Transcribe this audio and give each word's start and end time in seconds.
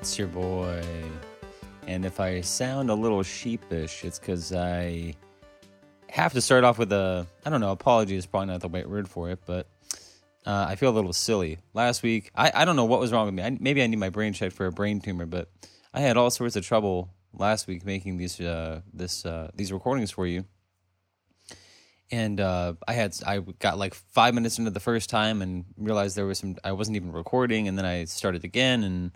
It's 0.00 0.16
your 0.16 0.28
boy. 0.28 0.80
And 1.88 2.04
if 2.04 2.20
I 2.20 2.40
sound 2.40 2.88
a 2.88 2.94
little 2.94 3.24
sheepish, 3.24 4.04
it's 4.04 4.20
because 4.20 4.52
I 4.52 5.14
have 6.08 6.32
to 6.34 6.40
start 6.40 6.62
off 6.62 6.78
with 6.78 6.92
a, 6.92 7.26
I 7.44 7.50
don't 7.50 7.60
know, 7.60 7.72
apology 7.72 8.14
is 8.14 8.24
probably 8.24 8.46
not 8.46 8.60
the 8.60 8.68
right 8.68 8.88
word 8.88 9.08
for 9.08 9.28
it, 9.30 9.40
but 9.44 9.66
uh, 10.46 10.66
I 10.68 10.76
feel 10.76 10.90
a 10.90 10.94
little 10.94 11.12
silly. 11.12 11.58
Last 11.74 12.04
week, 12.04 12.30
I, 12.36 12.52
I 12.54 12.64
don't 12.64 12.76
know 12.76 12.84
what 12.84 13.00
was 13.00 13.10
wrong 13.10 13.26
with 13.26 13.34
me. 13.34 13.42
I, 13.42 13.58
maybe 13.58 13.82
I 13.82 13.88
need 13.88 13.98
my 13.98 14.08
brain 14.08 14.32
checked 14.32 14.54
for 14.54 14.66
a 14.66 14.70
brain 14.70 15.00
tumor, 15.00 15.26
but 15.26 15.50
I 15.92 15.98
had 15.98 16.16
all 16.16 16.30
sorts 16.30 16.54
of 16.54 16.64
trouble 16.64 17.10
last 17.32 17.66
week 17.66 17.84
making 17.84 18.18
these 18.18 18.40
uh, 18.40 18.82
this 18.94 19.26
uh, 19.26 19.50
these 19.56 19.72
recordings 19.72 20.12
for 20.12 20.28
you. 20.28 20.44
And 22.12 22.38
uh, 22.38 22.74
I 22.86 22.92
had 22.92 23.16
I 23.26 23.40
got 23.40 23.78
like 23.78 23.94
five 23.94 24.32
minutes 24.32 24.60
into 24.60 24.70
the 24.70 24.78
first 24.78 25.10
time 25.10 25.42
and 25.42 25.64
realized 25.76 26.14
there 26.14 26.24
was 26.24 26.38
some 26.38 26.54
I 26.62 26.70
wasn't 26.70 26.94
even 26.94 27.10
recording, 27.10 27.66
and 27.66 27.76
then 27.76 27.84
I 27.84 28.04
started 28.04 28.44
again 28.44 28.84
and 28.84 29.10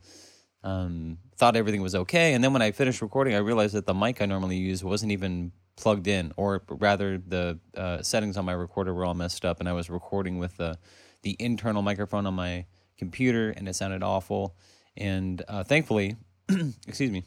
um, 0.65 1.19
thought 1.37 1.57
everything 1.57 1.83
was 1.83 1.95
okay. 1.95 2.35
And 2.35 2.43
then 2.43 2.53
when 2.53 2.63
I 2.63 2.73
finished 2.73 3.03
recording, 3.03 3.35
I 3.35 3.39
realized 3.39 3.75
that 3.75 3.87
the 3.87 3.95
mic 3.95 4.23
I 4.23 4.27
normally 4.27 4.57
use 4.57 4.85
wasn't 4.85 5.13
even 5.13 5.53
plugged 5.77 6.07
in, 6.07 6.33
or 6.37 6.63
rather, 6.69 7.19
the 7.19 7.59
uh, 7.77 8.03
settings 8.03 8.37
on 8.37 8.45
my 8.45 8.53
recorder 8.53 8.95
were 8.95 9.05
all 9.05 9.15
messed 9.15 9.45
up, 9.45 9.61
and 9.61 9.69
I 9.69 9.73
was 9.73 9.91
recording 9.91 10.39
with 10.39 10.57
the 10.57 10.79
the 11.23 11.37
internal 11.39 11.83
microphone 11.83 12.27
on 12.27 12.35
my 12.35 12.67
computer, 12.99 13.51
and 13.51 13.69
it 13.69 13.75
sounded 13.75 14.03
awful. 14.03 14.57
And 14.97 15.43
uh, 15.49 15.65
thankfully, 15.65 16.17
excuse 16.87 17.11
me, 17.11 17.25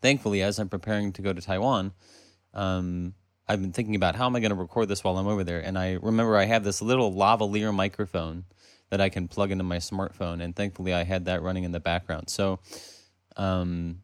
thankfully, 0.00 0.42
as 0.42 0.58
I'm 0.58 0.68
preparing 0.68 1.12
to 1.14 1.22
go 1.22 1.32
to 1.32 1.40
Taiwan, 1.40 1.92
um, 2.54 3.14
I've 3.48 3.60
been 3.60 3.72
thinking 3.72 3.96
about 3.96 4.14
how 4.14 4.26
am 4.26 4.36
I 4.36 4.40
going 4.40 4.50
to 4.50 4.56
record 4.56 4.88
this 4.88 5.02
while 5.04 5.18
I'm 5.18 5.26
over 5.26 5.44
there. 5.44 5.60
And 5.60 5.78
I 5.78 5.98
remember 6.00 6.36
I 6.36 6.44
have 6.44 6.64
this 6.64 6.80
little 6.80 7.12
lavalier 7.12 7.74
microphone 7.74 8.44
that 8.92 9.00
I 9.00 9.08
can 9.08 9.26
plug 9.26 9.50
into 9.50 9.64
my 9.64 9.78
smartphone, 9.78 10.42
and 10.42 10.54
thankfully 10.54 10.92
I 10.92 11.04
had 11.04 11.24
that 11.24 11.40
running 11.40 11.64
in 11.64 11.72
the 11.72 11.80
background. 11.80 12.28
So, 12.28 12.60
um, 13.38 14.02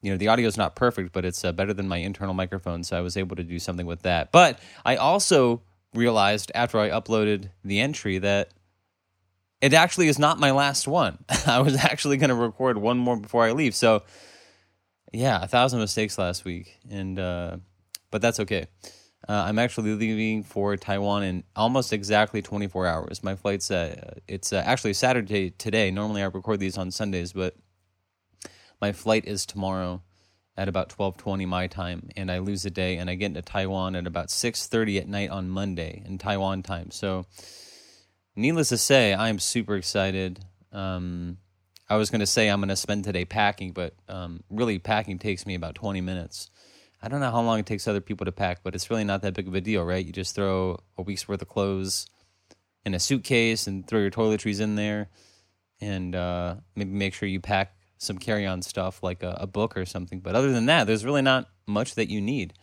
you 0.00 0.10
know, 0.10 0.16
the 0.16 0.28
audio 0.28 0.48
is 0.48 0.56
not 0.56 0.74
perfect, 0.74 1.12
but 1.12 1.26
it's 1.26 1.44
uh, 1.44 1.52
better 1.52 1.74
than 1.74 1.88
my 1.88 1.98
internal 1.98 2.32
microphone, 2.32 2.84
so 2.84 2.96
I 2.96 3.02
was 3.02 3.18
able 3.18 3.36
to 3.36 3.44
do 3.44 3.58
something 3.58 3.84
with 3.84 4.00
that. 4.00 4.32
But 4.32 4.58
I 4.82 4.96
also 4.96 5.60
realized 5.92 6.50
after 6.54 6.78
I 6.78 6.88
uploaded 6.88 7.50
the 7.62 7.80
entry 7.80 8.16
that 8.16 8.48
it 9.60 9.74
actually 9.74 10.08
is 10.08 10.18
not 10.18 10.40
my 10.40 10.52
last 10.52 10.88
one. 10.88 11.18
I 11.46 11.60
was 11.60 11.76
actually 11.76 12.16
going 12.16 12.30
to 12.30 12.34
record 12.34 12.78
one 12.78 12.96
more 12.96 13.18
before 13.18 13.44
I 13.44 13.52
leave. 13.52 13.74
So, 13.74 14.04
yeah, 15.12 15.42
a 15.42 15.46
thousand 15.46 15.80
mistakes 15.80 16.16
last 16.16 16.46
week, 16.46 16.78
and 16.90 17.18
uh, 17.18 17.58
but 18.10 18.22
that's 18.22 18.40
okay. 18.40 18.68
Uh, 19.26 19.44
I'm 19.46 19.58
actually 19.58 19.94
leaving 19.94 20.42
for 20.42 20.76
Taiwan 20.76 21.22
in 21.22 21.44
almost 21.56 21.92
exactly 21.92 22.42
24 22.42 22.86
hours. 22.86 23.22
My 23.22 23.36
flight's 23.36 23.70
uh, 23.70 24.14
it's 24.28 24.52
uh, 24.52 24.62
actually 24.64 24.92
Saturday 24.92 25.50
today. 25.50 25.90
Normally 25.90 26.22
I 26.22 26.26
record 26.26 26.60
these 26.60 26.76
on 26.76 26.90
Sundays, 26.90 27.32
but 27.32 27.54
my 28.80 28.92
flight 28.92 29.24
is 29.26 29.46
tomorrow 29.46 30.02
at 30.56 30.68
about 30.68 30.90
12:20 30.90 31.46
my 31.46 31.66
time, 31.66 32.10
and 32.16 32.30
I 32.30 32.38
lose 32.38 32.66
a 32.66 32.70
day, 32.70 32.96
and 32.98 33.08
I 33.08 33.14
get 33.14 33.26
into 33.26 33.42
Taiwan 33.42 33.96
at 33.96 34.06
about 34.06 34.28
6:30 34.28 34.98
at 34.98 35.08
night 35.08 35.30
on 35.30 35.48
Monday 35.48 36.02
in 36.04 36.18
Taiwan 36.18 36.62
time. 36.62 36.90
So, 36.90 37.24
needless 38.36 38.68
to 38.68 38.78
say, 38.78 39.14
I 39.14 39.30
am 39.30 39.38
super 39.38 39.74
excited. 39.76 40.44
Um, 40.70 41.38
I 41.88 41.96
was 41.96 42.10
going 42.10 42.20
to 42.20 42.26
say 42.26 42.48
I'm 42.48 42.60
going 42.60 42.68
to 42.68 42.76
spend 42.76 43.04
today 43.04 43.24
packing, 43.24 43.72
but 43.72 43.94
um, 44.08 44.42
really 44.50 44.78
packing 44.78 45.18
takes 45.18 45.46
me 45.46 45.54
about 45.54 45.74
20 45.74 46.00
minutes. 46.00 46.50
I 47.04 47.08
don't 47.08 47.20
know 47.20 47.30
how 47.30 47.42
long 47.42 47.58
it 47.58 47.66
takes 47.66 47.86
other 47.86 48.00
people 48.00 48.24
to 48.24 48.32
pack, 48.32 48.60
but 48.62 48.74
it's 48.74 48.88
really 48.88 49.04
not 49.04 49.20
that 49.20 49.34
big 49.34 49.46
of 49.46 49.54
a 49.54 49.60
deal, 49.60 49.84
right? 49.84 50.04
You 50.04 50.10
just 50.10 50.34
throw 50.34 50.78
a 50.96 51.02
week's 51.02 51.28
worth 51.28 51.42
of 51.42 51.48
clothes 51.48 52.06
in 52.86 52.94
a 52.94 52.98
suitcase 52.98 53.66
and 53.66 53.86
throw 53.86 54.00
your 54.00 54.10
toiletries 54.10 54.58
in 54.58 54.74
there, 54.74 55.10
and 55.82 56.14
uh, 56.14 56.54
maybe 56.74 56.92
make 56.92 57.12
sure 57.12 57.28
you 57.28 57.40
pack 57.40 57.76
some 57.98 58.16
carry-on 58.16 58.62
stuff 58.62 59.02
like 59.02 59.22
a, 59.22 59.36
a 59.38 59.46
book 59.46 59.76
or 59.76 59.84
something. 59.84 60.20
But 60.20 60.34
other 60.34 60.50
than 60.50 60.64
that, 60.66 60.86
there's 60.86 61.04
really 61.04 61.20
not 61.20 61.46
much 61.66 61.94
that 61.96 62.08
you 62.08 62.22
need. 62.22 62.54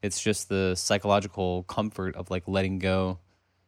It's 0.00 0.22
just 0.22 0.48
the 0.48 0.76
psychological 0.76 1.64
comfort 1.64 2.14
of 2.14 2.30
like 2.30 2.46
letting 2.46 2.78
go 2.78 3.18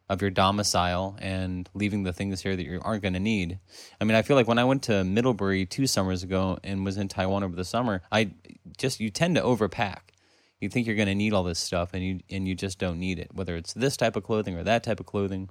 of 0.07 0.21
your 0.21 0.29
domicile 0.29 1.17
and 1.19 1.69
leaving 1.73 2.03
the 2.03 2.13
things 2.13 2.41
here 2.41 2.55
that 2.55 2.65
you 2.65 2.79
aren't 2.83 3.01
going 3.01 3.13
to 3.13 3.19
need. 3.19 3.59
I 3.99 4.03
mean, 4.03 4.15
I 4.15 4.21
feel 4.21 4.35
like 4.35 4.47
when 4.47 4.59
I 4.59 4.63
went 4.63 4.83
to 4.83 5.03
Middlebury 5.03 5.65
two 5.65 5.87
summers 5.87 6.23
ago 6.23 6.59
and 6.63 6.85
was 6.85 6.97
in 6.97 7.07
Taiwan 7.07 7.43
over 7.43 7.55
the 7.55 7.65
summer, 7.65 8.01
I 8.11 8.31
just 8.77 8.99
you 8.99 9.09
tend 9.09 9.35
to 9.35 9.41
overpack. 9.41 10.11
You 10.59 10.69
think 10.69 10.87
you're 10.87 10.95
going 10.95 11.07
to 11.07 11.15
need 11.15 11.33
all 11.33 11.43
this 11.43 11.59
stuff, 11.59 11.93
and 11.93 12.03
you 12.03 12.19
and 12.29 12.47
you 12.47 12.55
just 12.55 12.79
don't 12.79 12.99
need 12.99 13.19
it. 13.19 13.31
Whether 13.33 13.55
it's 13.55 13.73
this 13.73 13.97
type 13.97 14.15
of 14.15 14.23
clothing 14.23 14.55
or 14.55 14.63
that 14.63 14.83
type 14.83 14.99
of 14.99 15.05
clothing. 15.05 15.49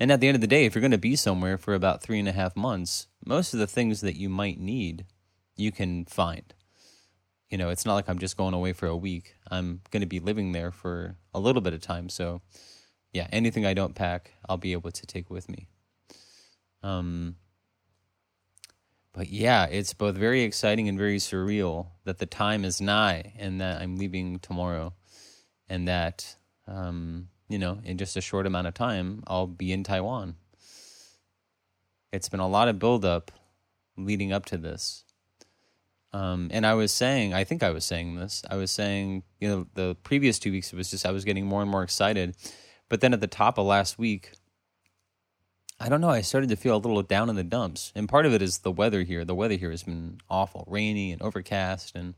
And 0.00 0.12
at 0.12 0.20
the 0.20 0.28
end 0.28 0.36
of 0.36 0.40
the 0.40 0.46
day, 0.46 0.64
if 0.64 0.74
you're 0.74 0.80
going 0.80 0.92
to 0.92 0.98
be 0.98 1.16
somewhere 1.16 1.58
for 1.58 1.74
about 1.74 2.02
three 2.02 2.20
and 2.20 2.28
a 2.28 2.32
half 2.32 2.54
months, 2.54 3.08
most 3.24 3.52
of 3.52 3.58
the 3.58 3.66
things 3.66 4.00
that 4.00 4.16
you 4.16 4.28
might 4.28 4.60
need, 4.60 5.06
you 5.56 5.72
can 5.72 6.04
find. 6.04 6.54
You 7.50 7.56
know, 7.58 7.70
it's 7.70 7.86
not 7.86 7.94
like 7.94 8.08
I'm 8.08 8.18
just 8.18 8.36
going 8.36 8.54
away 8.54 8.72
for 8.72 8.86
a 8.86 8.96
week. 8.96 9.34
I'm 9.50 9.80
going 9.90 10.02
to 10.02 10.06
be 10.06 10.20
living 10.20 10.52
there 10.52 10.70
for 10.70 11.16
a 11.32 11.40
little 11.40 11.62
bit 11.62 11.72
of 11.72 11.80
time. 11.80 12.08
So, 12.08 12.42
yeah, 13.12 13.26
anything 13.32 13.64
I 13.64 13.74
don't 13.74 13.94
pack, 13.94 14.32
I'll 14.48 14.58
be 14.58 14.72
able 14.72 14.90
to 14.90 15.06
take 15.06 15.30
with 15.30 15.48
me. 15.48 15.68
Um, 16.82 17.36
but 19.12 19.30
yeah, 19.30 19.64
it's 19.64 19.94
both 19.94 20.14
very 20.14 20.42
exciting 20.42 20.88
and 20.88 20.98
very 20.98 21.16
surreal 21.16 21.88
that 22.04 22.18
the 22.18 22.26
time 22.26 22.64
is 22.64 22.80
nigh 22.80 23.32
and 23.38 23.60
that 23.60 23.80
I'm 23.80 23.96
leaving 23.96 24.38
tomorrow 24.38 24.94
and 25.68 25.88
that, 25.88 26.36
um, 26.66 27.28
you 27.48 27.58
know, 27.58 27.80
in 27.82 27.98
just 27.98 28.16
a 28.16 28.20
short 28.20 28.46
amount 28.46 28.66
of 28.66 28.74
time, 28.74 29.24
I'll 29.26 29.46
be 29.46 29.72
in 29.72 29.82
Taiwan. 29.82 30.36
It's 32.12 32.28
been 32.28 32.40
a 32.40 32.48
lot 32.48 32.68
of 32.68 32.78
buildup 32.78 33.32
leading 33.96 34.32
up 34.32 34.44
to 34.46 34.56
this. 34.56 35.04
Um, 36.12 36.48
and 36.52 36.66
I 36.66 36.74
was 36.74 36.90
saying, 36.92 37.34
I 37.34 37.44
think 37.44 37.62
I 37.62 37.70
was 37.70 37.84
saying 37.84 38.16
this. 38.16 38.42
I 38.50 38.56
was 38.56 38.70
saying, 38.70 39.24
you 39.40 39.48
know, 39.48 39.66
the 39.74 39.96
previous 40.02 40.38
two 40.38 40.50
weeks, 40.50 40.72
it 40.72 40.76
was 40.76 40.90
just 40.90 41.04
I 41.04 41.10
was 41.10 41.24
getting 41.24 41.46
more 41.46 41.62
and 41.62 41.70
more 41.70 41.82
excited. 41.82 42.34
But 42.88 43.00
then 43.00 43.12
at 43.12 43.20
the 43.20 43.26
top 43.26 43.58
of 43.58 43.66
last 43.66 43.98
week, 43.98 44.32
I 45.78 45.88
don't 45.88 46.00
know, 46.00 46.08
I 46.08 46.22
started 46.22 46.48
to 46.50 46.56
feel 46.56 46.76
a 46.76 46.78
little 46.78 47.02
down 47.02 47.28
in 47.28 47.36
the 47.36 47.44
dumps. 47.44 47.92
And 47.94 48.08
part 48.08 48.26
of 48.26 48.32
it 48.32 48.42
is 48.42 48.58
the 48.58 48.72
weather 48.72 49.02
here. 49.02 49.24
The 49.24 49.34
weather 49.34 49.56
here 49.56 49.70
has 49.70 49.82
been 49.82 50.20
awful, 50.30 50.64
rainy 50.66 51.12
and 51.12 51.20
overcast. 51.22 51.94
And, 51.94 52.14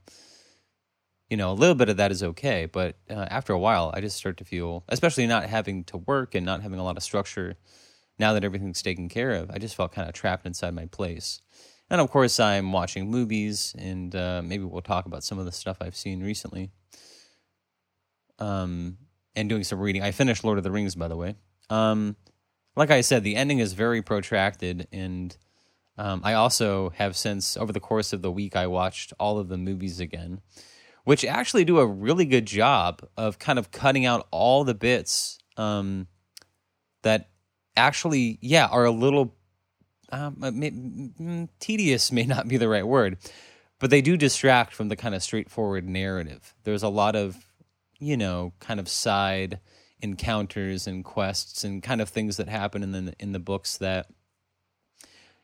you 1.29 1.37
know, 1.37 1.51
a 1.51 1.55
little 1.55 1.75
bit 1.75 1.89
of 1.89 1.97
that 1.97 2.13
is 2.13 2.23
okay. 2.23 2.67
But 2.67 2.97
uh, 3.11 3.27
after 3.29 3.53
a 3.53 3.59
while, 3.59 3.91
I 3.93 4.01
just 4.01 4.17
start 4.17 4.37
to 4.39 4.45
feel, 4.45 4.85
especially 4.89 5.27
not 5.27 5.45
having 5.45 5.85
to 5.85 5.97
work 5.97 6.35
and 6.35 6.47
not 6.47 6.63
having 6.63 6.79
a 6.79 6.85
lot 6.85 6.97
of 6.97 7.03
structure 7.03 7.57
now 8.21 8.35
that 8.35 8.45
everything's 8.45 8.83
taken 8.83 9.09
care 9.09 9.33
of, 9.33 9.51
I 9.51 9.59
just 9.59 9.75
felt 9.75 9.93
kind 9.93 10.07
of 10.07 10.15
trapped 10.15 10.47
inside 10.47 10.75
my 10.75 10.85
place. 10.85 11.41
And 11.91 12.01
of 12.01 12.11
course, 12.11 12.39
I'm 12.39 12.73
watching 12.73 13.11
movies, 13.11 13.75
and 13.77 14.15
uh, 14.15 14.43
maybe 14.45 14.65
we'll 14.65 14.81
talk 14.81 15.07
about 15.07 15.25
some 15.25 15.39
of 15.39 15.45
the 15.45 15.53
stuff 15.53 15.79
I've 15.81 15.97
seen 15.97 16.23
recently. 16.23 16.71
Um, 18.39 18.97
and 19.37 19.49
doing 19.49 19.65
some 19.65 19.81
reading. 19.81 20.03
I 20.03 20.13
finished 20.13 20.45
Lord 20.45 20.59
of 20.59 20.65
the 20.65 20.71
Rings, 20.71 20.95
by 20.95 21.09
the 21.09 21.17
way. 21.17 21.35
Um, 21.69 22.17
like 22.77 22.91
I 22.91 23.01
said, 23.01 23.23
the 23.23 23.37
ending 23.37 23.59
is 23.59 23.73
very 23.75 24.03
protracted, 24.03 24.89
and 24.93 25.37
um, 25.99 26.21
I 26.25 26.35
also 26.35 26.91
have 26.91 27.17
since 27.17 27.57
over 27.57 27.73
the 27.73 27.81
course 27.81 28.13
of 28.13 28.23
the 28.23 28.31
week 28.31 28.57
I 28.57 28.67
watched 28.67 29.13
all 29.19 29.39
of 29.39 29.49
the 29.49 29.59
movies 29.59 30.01
again, 30.01 30.41
which 31.05 31.25
actually 31.25 31.65
do 31.65 31.79
a 31.79 31.87
really 31.87 32.25
good 32.25 32.47
job 32.47 33.03
of 33.17 33.39
kind 33.39 33.59
of 33.59 33.71
cutting 33.71 34.07
out 34.07 34.27
all 34.31 34.65
the 34.65 34.75
bits 34.75 35.39
um, 35.57 36.07
that 37.03 37.31
actually, 37.77 38.39
yeah, 38.41 38.67
are 38.67 38.85
a 38.85 38.91
little 38.91 39.37
um, 40.13 40.37
mm, 40.37 41.49
tedious 41.59 42.13
may 42.13 42.25
not 42.25 42.49
be 42.49 42.57
the 42.57 42.69
right 42.69 42.87
word, 42.87 43.19
but 43.79 43.91
they 43.91 44.03
do 44.03 44.17
distract 44.17 44.75
from 44.75 44.89
the 44.89 44.97
kind 44.97 45.15
of 45.15 45.23
straightforward 45.23 45.89
narrative. 45.89 46.55
There's 46.65 46.83
a 46.83 46.89
lot 46.89 47.17
of, 47.17 47.37
you 47.99 48.17
know, 48.17 48.53
kind 48.61 48.81
of 48.81 48.89
side 48.89 49.61
encounters 50.03 50.87
and 50.87 51.05
quests 51.05 51.65
and 51.65 51.83
kind 51.83 52.01
of 52.01 52.09
things 52.09 52.37
that 52.37 52.49
happen 52.49 52.83
in 52.83 52.93
the 52.93 53.15
in 53.19 53.33
the 53.33 53.39
books 53.39 53.77
that, 53.79 54.07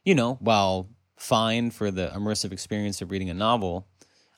you 0.04 0.14
know, 0.14 0.34
while 0.40 0.88
fine 1.16 1.70
for 1.70 1.90
the 1.90 2.08
immersive 2.14 2.52
experience 2.52 3.00
of 3.00 3.10
reading 3.10 3.30
a 3.30 3.34
novel, 3.34 3.86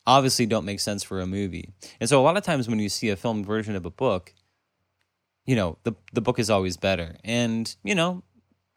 obviously 0.06 0.46
don't 0.46 0.64
make 0.64 0.80
sense 0.80 1.02
for 1.02 1.20
a 1.20 1.26
movie. 1.26 1.72
And 2.00 2.08
so 2.08 2.20
a 2.20 2.24
lot 2.24 2.36
of 2.36 2.44
times 2.44 2.68
when 2.68 2.78
you 2.78 2.88
see 2.88 3.10
a 3.10 3.16
film 3.16 3.44
version 3.44 3.76
of 3.76 3.84
a 3.84 3.90
book, 3.90 4.34
you 5.44 5.56
know, 5.56 5.78
the 5.84 5.94
the 6.12 6.20
book 6.20 6.38
is 6.38 6.50
always 6.50 6.76
better. 6.76 7.16
And, 7.24 7.74
you 7.82 7.94
know, 7.94 8.22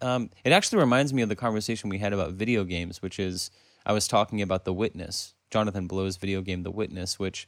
um, 0.01 0.29
it 0.43 0.51
actually 0.51 0.79
reminds 0.79 1.13
me 1.13 1.21
of 1.21 1.29
the 1.29 1.35
conversation 1.35 1.89
we 1.89 1.99
had 1.99 2.13
about 2.13 2.33
video 2.33 2.63
games, 2.63 3.01
which 3.01 3.19
is 3.19 3.51
I 3.85 3.93
was 3.93 4.07
talking 4.07 4.41
about 4.41 4.65
The 4.65 4.73
Witness, 4.73 5.33
Jonathan 5.49 5.87
Blow's 5.87 6.17
video 6.17 6.41
game, 6.41 6.63
The 6.63 6.71
Witness, 6.71 7.19
which, 7.19 7.47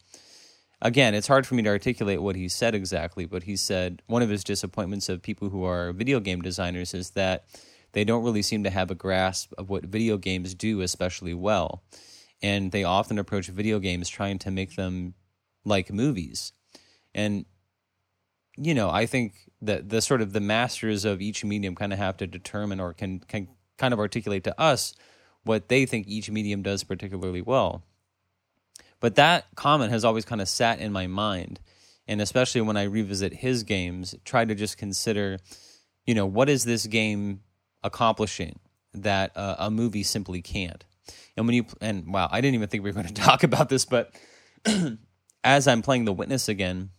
again, 0.81 1.15
it's 1.15 1.27
hard 1.27 1.47
for 1.47 1.55
me 1.55 1.63
to 1.63 1.69
articulate 1.69 2.21
what 2.21 2.35
he 2.35 2.47
said 2.47 2.75
exactly, 2.75 3.25
but 3.25 3.44
he 3.44 3.55
said 3.55 4.01
one 4.07 4.21
of 4.21 4.29
his 4.29 4.44
disappointments 4.44 5.09
of 5.09 5.21
people 5.21 5.50
who 5.50 5.63
are 5.63 5.94
video 5.94 6.19
game 6.19 6.41
designers 6.41 6.94
is 6.94 7.11
that 7.11 7.45
they 7.94 8.03
don't 8.03 8.23
really 8.23 8.41
seem 8.41 8.63
to 8.63 8.69
have 8.69 8.89
a 8.91 8.95
grasp 8.95 9.53
of 9.57 9.69
what 9.69 9.83
video 9.83 10.17
games 10.17 10.53
do 10.56 10.81
especially 10.81 11.33
well. 11.33 11.83
And 12.41 12.71
they 12.71 12.83
often 12.83 13.19
approach 13.19 13.47
video 13.47 13.79
games 13.79 14.09
trying 14.09 14.39
to 14.39 14.51
make 14.51 14.75
them 14.75 15.13
like 15.63 15.94
movies. 15.94 16.51
And 17.15 17.45
you 18.57 18.73
know, 18.73 18.89
I 18.89 19.06
think 19.06 19.33
that 19.65 19.89
the 19.89 20.01
sort 20.01 20.21
of 20.21 20.33
the 20.33 20.39
masters 20.39 21.06
of 21.06 21.21
each 21.21 21.44
medium 21.44 21.75
kind 21.75 21.94
of 21.94 22.00
have 22.00 22.18
to 22.18 22.27
determine 22.27 22.80
or 22.80 22.94
can 22.94 23.19
can 23.19 23.48
kind 23.77 23.94
of 23.94 24.00
articulate 24.00 24.44
to 24.44 24.60
us 24.60 24.94
what 25.44 25.68
they 25.68 25.86
think 25.86 26.07
each 26.07 26.30
medium 26.30 26.62
does 26.62 26.83
particularly 26.83 27.42
well. 27.42 27.83
But 29.00 29.15
that 29.15 29.48
comment 29.56 29.92
has 29.92 30.06
always 30.06 30.25
kind 30.25 30.42
of 30.42 30.48
sat 30.48 30.80
in 30.80 30.94
my 30.94 31.07
mind. 31.07 31.60
And 32.07 32.21
especially 32.21 32.62
when 32.62 32.77
I 32.77 32.83
revisit 32.83 33.33
his 33.33 33.63
games, 33.63 34.15
try 34.25 34.45
to 34.45 34.56
just 34.56 34.77
consider, 34.77 35.39
you 36.06 36.16
know, 36.16 36.25
what 36.25 36.50
is 36.50 36.63
this 36.63 36.88
game 36.88 37.42
accomplishing 37.83 38.59
that 38.94 39.36
uh, 39.36 39.56
a 39.59 39.71
movie 39.71 40.04
simply 40.04 40.42
can't? 40.42 40.86
And 41.36 41.45
when 41.45 41.56
you, 41.56 41.66
and 41.81 42.13
wow, 42.13 42.30
I 42.31 42.39
didn't 42.39 42.56
even 42.56 42.69
think 42.69 42.83
we 42.83 42.92
were 42.92 43.01
going 43.01 43.07
to 43.13 43.21
talk 43.21 43.44
about 43.44 43.69
this, 43.69 43.86
but 43.86 44.13
as 45.44 45.68
I'm 45.68 45.81
playing 45.81 46.06
The 46.06 46.13
Witness 46.13 46.48
again, 46.48 46.89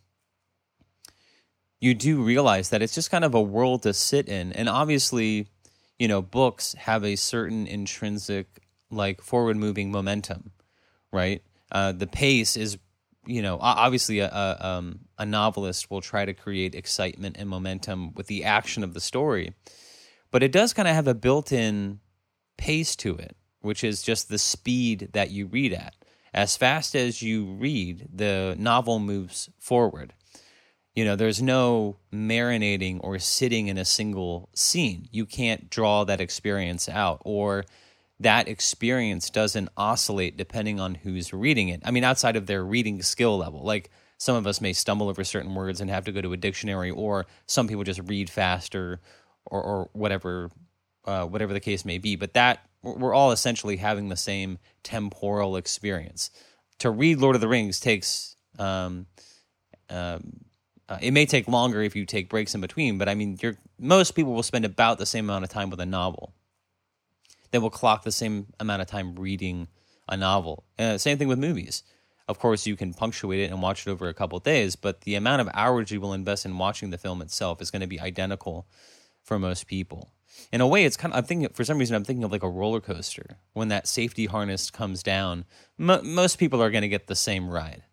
you 1.79 1.93
do 1.93 2.21
realize 2.21 2.69
that 2.69 2.81
it's 2.81 2.95
just 2.95 3.11
kind 3.11 3.23
of 3.23 3.33
a 3.35 3.41
world 3.41 3.83
to 3.83 3.93
sit 3.93 4.27
in. 4.27 4.53
And 4.53 4.69
obviously, 4.69 5.47
you 5.99 6.07
know, 6.07 6.21
books 6.21 6.73
have 6.73 7.03
a 7.03 7.15
certain 7.15 7.67
intrinsic, 7.67 8.47
like 8.89 9.21
forward 9.21 9.57
moving 9.57 9.91
momentum, 9.91 10.51
right? 11.11 11.41
Uh, 11.71 11.91
the 11.91 12.07
pace 12.07 12.55
is, 12.57 12.77
you 13.25 13.41
know, 13.41 13.57
obviously 13.59 14.19
a, 14.19 14.29
a, 14.29 14.67
um, 14.67 14.99
a 15.17 15.25
novelist 15.25 15.89
will 15.89 16.01
try 16.01 16.25
to 16.25 16.33
create 16.33 16.75
excitement 16.75 17.35
and 17.39 17.49
momentum 17.49 18.13
with 18.13 18.27
the 18.27 18.43
action 18.43 18.83
of 18.83 18.93
the 18.93 19.01
story, 19.01 19.53
but 20.31 20.43
it 20.43 20.51
does 20.51 20.73
kind 20.73 20.87
of 20.87 20.95
have 20.95 21.07
a 21.07 21.13
built 21.13 21.51
in 21.51 21.99
pace 22.57 22.95
to 22.95 23.15
it, 23.15 23.35
which 23.61 23.83
is 23.83 24.01
just 24.01 24.29
the 24.29 24.37
speed 24.37 25.09
that 25.13 25.31
you 25.31 25.47
read 25.47 25.73
at. 25.73 25.95
As 26.33 26.57
fast 26.57 26.95
as 26.95 27.21
you 27.21 27.45
read, 27.45 28.09
the 28.13 28.55
novel 28.59 28.99
moves 28.99 29.49
forward. 29.57 30.13
You 30.95 31.03
know, 31.03 31.17
there's 31.17 31.41
no 31.41 31.97
marinating 32.13 32.99
or 33.03 33.19
sitting 33.19 33.67
in 33.67 33.77
a 33.77 33.83
single 33.83 34.49
scene. 34.53 35.09
You 35.11 35.25
can't 35.25 35.69
draw 35.69 36.05
that 36.05 36.21
experience 36.21 36.87
out, 36.87 37.21
or 37.25 37.65
that 38.19 38.47
experience 38.47 39.29
doesn't 39.29 39.69
oscillate 39.75 40.37
depending 40.37 40.79
on 40.79 40.95
who's 40.95 41.33
reading 41.33 41.67
it. 41.67 41.81
I 41.83 41.91
mean, 41.91 42.05
outside 42.05 42.37
of 42.37 42.45
their 42.45 42.63
reading 42.63 43.01
skill 43.01 43.37
level, 43.37 43.61
like 43.61 43.91
some 44.17 44.37
of 44.37 44.47
us 44.47 44.61
may 44.61 44.71
stumble 44.71 45.09
over 45.09 45.25
certain 45.25 45.53
words 45.53 45.81
and 45.81 45.89
have 45.89 46.05
to 46.05 46.13
go 46.13 46.21
to 46.21 46.31
a 46.31 46.37
dictionary, 46.37 46.91
or 46.91 47.25
some 47.45 47.67
people 47.67 47.83
just 47.83 47.99
read 48.05 48.29
faster, 48.29 49.01
or, 49.45 49.61
or 49.61 49.89
whatever, 49.91 50.49
uh, 51.03 51.25
whatever 51.25 51.51
the 51.51 51.59
case 51.59 51.83
may 51.83 51.97
be. 51.97 52.15
But 52.15 52.33
that 52.35 52.65
we're 52.81 53.13
all 53.13 53.31
essentially 53.31 53.77
having 53.77 54.07
the 54.07 54.15
same 54.15 54.59
temporal 54.83 55.57
experience. 55.57 56.29
To 56.79 56.89
read 56.89 57.19
Lord 57.19 57.35
of 57.35 57.41
the 57.41 57.47
Rings 57.47 57.79
takes 57.79 58.37
um, 58.59 59.07
um, 59.89 60.45
uh, 60.87 60.97
it 61.01 61.11
may 61.11 61.25
take 61.25 61.47
longer 61.47 61.81
if 61.81 61.95
you 61.95 62.05
take 62.05 62.29
breaks 62.29 62.53
in 62.53 62.61
between, 62.61 62.97
but 62.97 63.09
I 63.09 63.15
mean, 63.15 63.37
most 63.79 64.11
people 64.11 64.33
will 64.33 64.43
spend 64.43 64.65
about 64.65 64.97
the 64.99 65.05
same 65.05 65.25
amount 65.25 65.43
of 65.43 65.49
time 65.49 65.69
with 65.69 65.79
a 65.79 65.85
novel. 65.85 66.33
They 67.51 67.57
will 67.57 67.71
clock 67.71 68.03
the 68.03 68.11
same 68.11 68.47
amount 68.59 68.81
of 68.81 68.87
time 68.87 69.15
reading 69.15 69.67
a 70.07 70.15
novel. 70.15 70.65
Uh, 70.77 70.97
same 70.97 71.17
thing 71.17 71.27
with 71.27 71.39
movies. 71.39 71.83
Of 72.27 72.39
course, 72.39 72.67
you 72.67 72.75
can 72.75 72.93
punctuate 72.93 73.39
it 73.39 73.51
and 73.51 73.61
watch 73.61 73.87
it 73.87 73.91
over 73.91 74.09
a 74.09 74.13
couple 74.13 74.39
days, 74.39 74.75
but 74.75 75.01
the 75.01 75.15
amount 75.15 75.41
of 75.41 75.49
hours 75.53 75.91
you 75.91 76.01
will 76.01 76.13
invest 76.13 76.45
in 76.45 76.57
watching 76.57 76.89
the 76.89 76.97
film 76.97 77.21
itself 77.21 77.61
is 77.61 77.71
going 77.71 77.81
to 77.81 77.87
be 77.87 77.99
identical 77.99 78.67
for 79.23 79.39
most 79.39 79.67
people. 79.67 80.11
In 80.51 80.59
a 80.59 80.67
way, 80.67 80.85
it's 80.85 80.97
kind 80.97 81.13
of, 81.13 81.19
I'm 81.19 81.23
thinking, 81.23 81.49
for 81.49 81.63
some 81.63 81.77
reason, 81.77 81.95
I'm 81.95 82.03
thinking 82.03 82.23
of 82.23 82.31
like 82.31 82.43
a 82.43 82.49
roller 82.49 82.81
coaster. 82.81 83.37
When 83.53 83.69
that 83.69 83.87
safety 83.87 84.25
harness 84.25 84.69
comes 84.69 85.01
down, 85.01 85.45
most 85.77 86.37
people 86.37 86.61
are 86.61 86.71
going 86.71 86.81
to 86.81 86.87
get 86.87 87.07
the 87.07 87.15
same 87.15 87.49
ride 87.49 87.83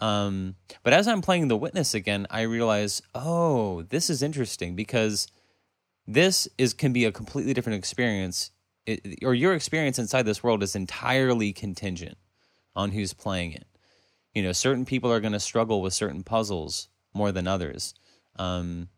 um, 0.00 0.54
but 0.82 0.92
as 0.92 1.06
I'm 1.06 1.20
playing 1.20 1.48
The 1.48 1.56
Witness 1.56 1.94
again, 1.94 2.26
I 2.30 2.42
realize, 2.42 3.02
oh, 3.14 3.82
this 3.82 4.08
is 4.08 4.22
interesting 4.22 4.74
because 4.74 5.28
this 6.06 6.48
is 6.56 6.72
can 6.72 6.92
be 6.92 7.04
a 7.04 7.12
completely 7.12 7.52
different 7.52 7.78
experience, 7.78 8.50
it, 8.86 9.18
or 9.22 9.34
your 9.34 9.54
experience 9.54 9.98
inside 9.98 10.22
this 10.22 10.42
world 10.42 10.62
is 10.62 10.74
entirely 10.74 11.52
contingent 11.52 12.16
on 12.74 12.90
who's 12.92 13.12
playing 13.12 13.52
it. 13.52 13.66
You 14.34 14.42
know, 14.42 14.52
certain 14.52 14.84
people 14.84 15.12
are 15.12 15.20
going 15.20 15.32
to 15.32 15.40
struggle 15.40 15.82
with 15.82 15.92
certain 15.92 16.22
puzzles 16.22 16.88
more 17.12 17.32
than 17.32 17.46
others. 17.46 17.94
Um, 18.36 18.88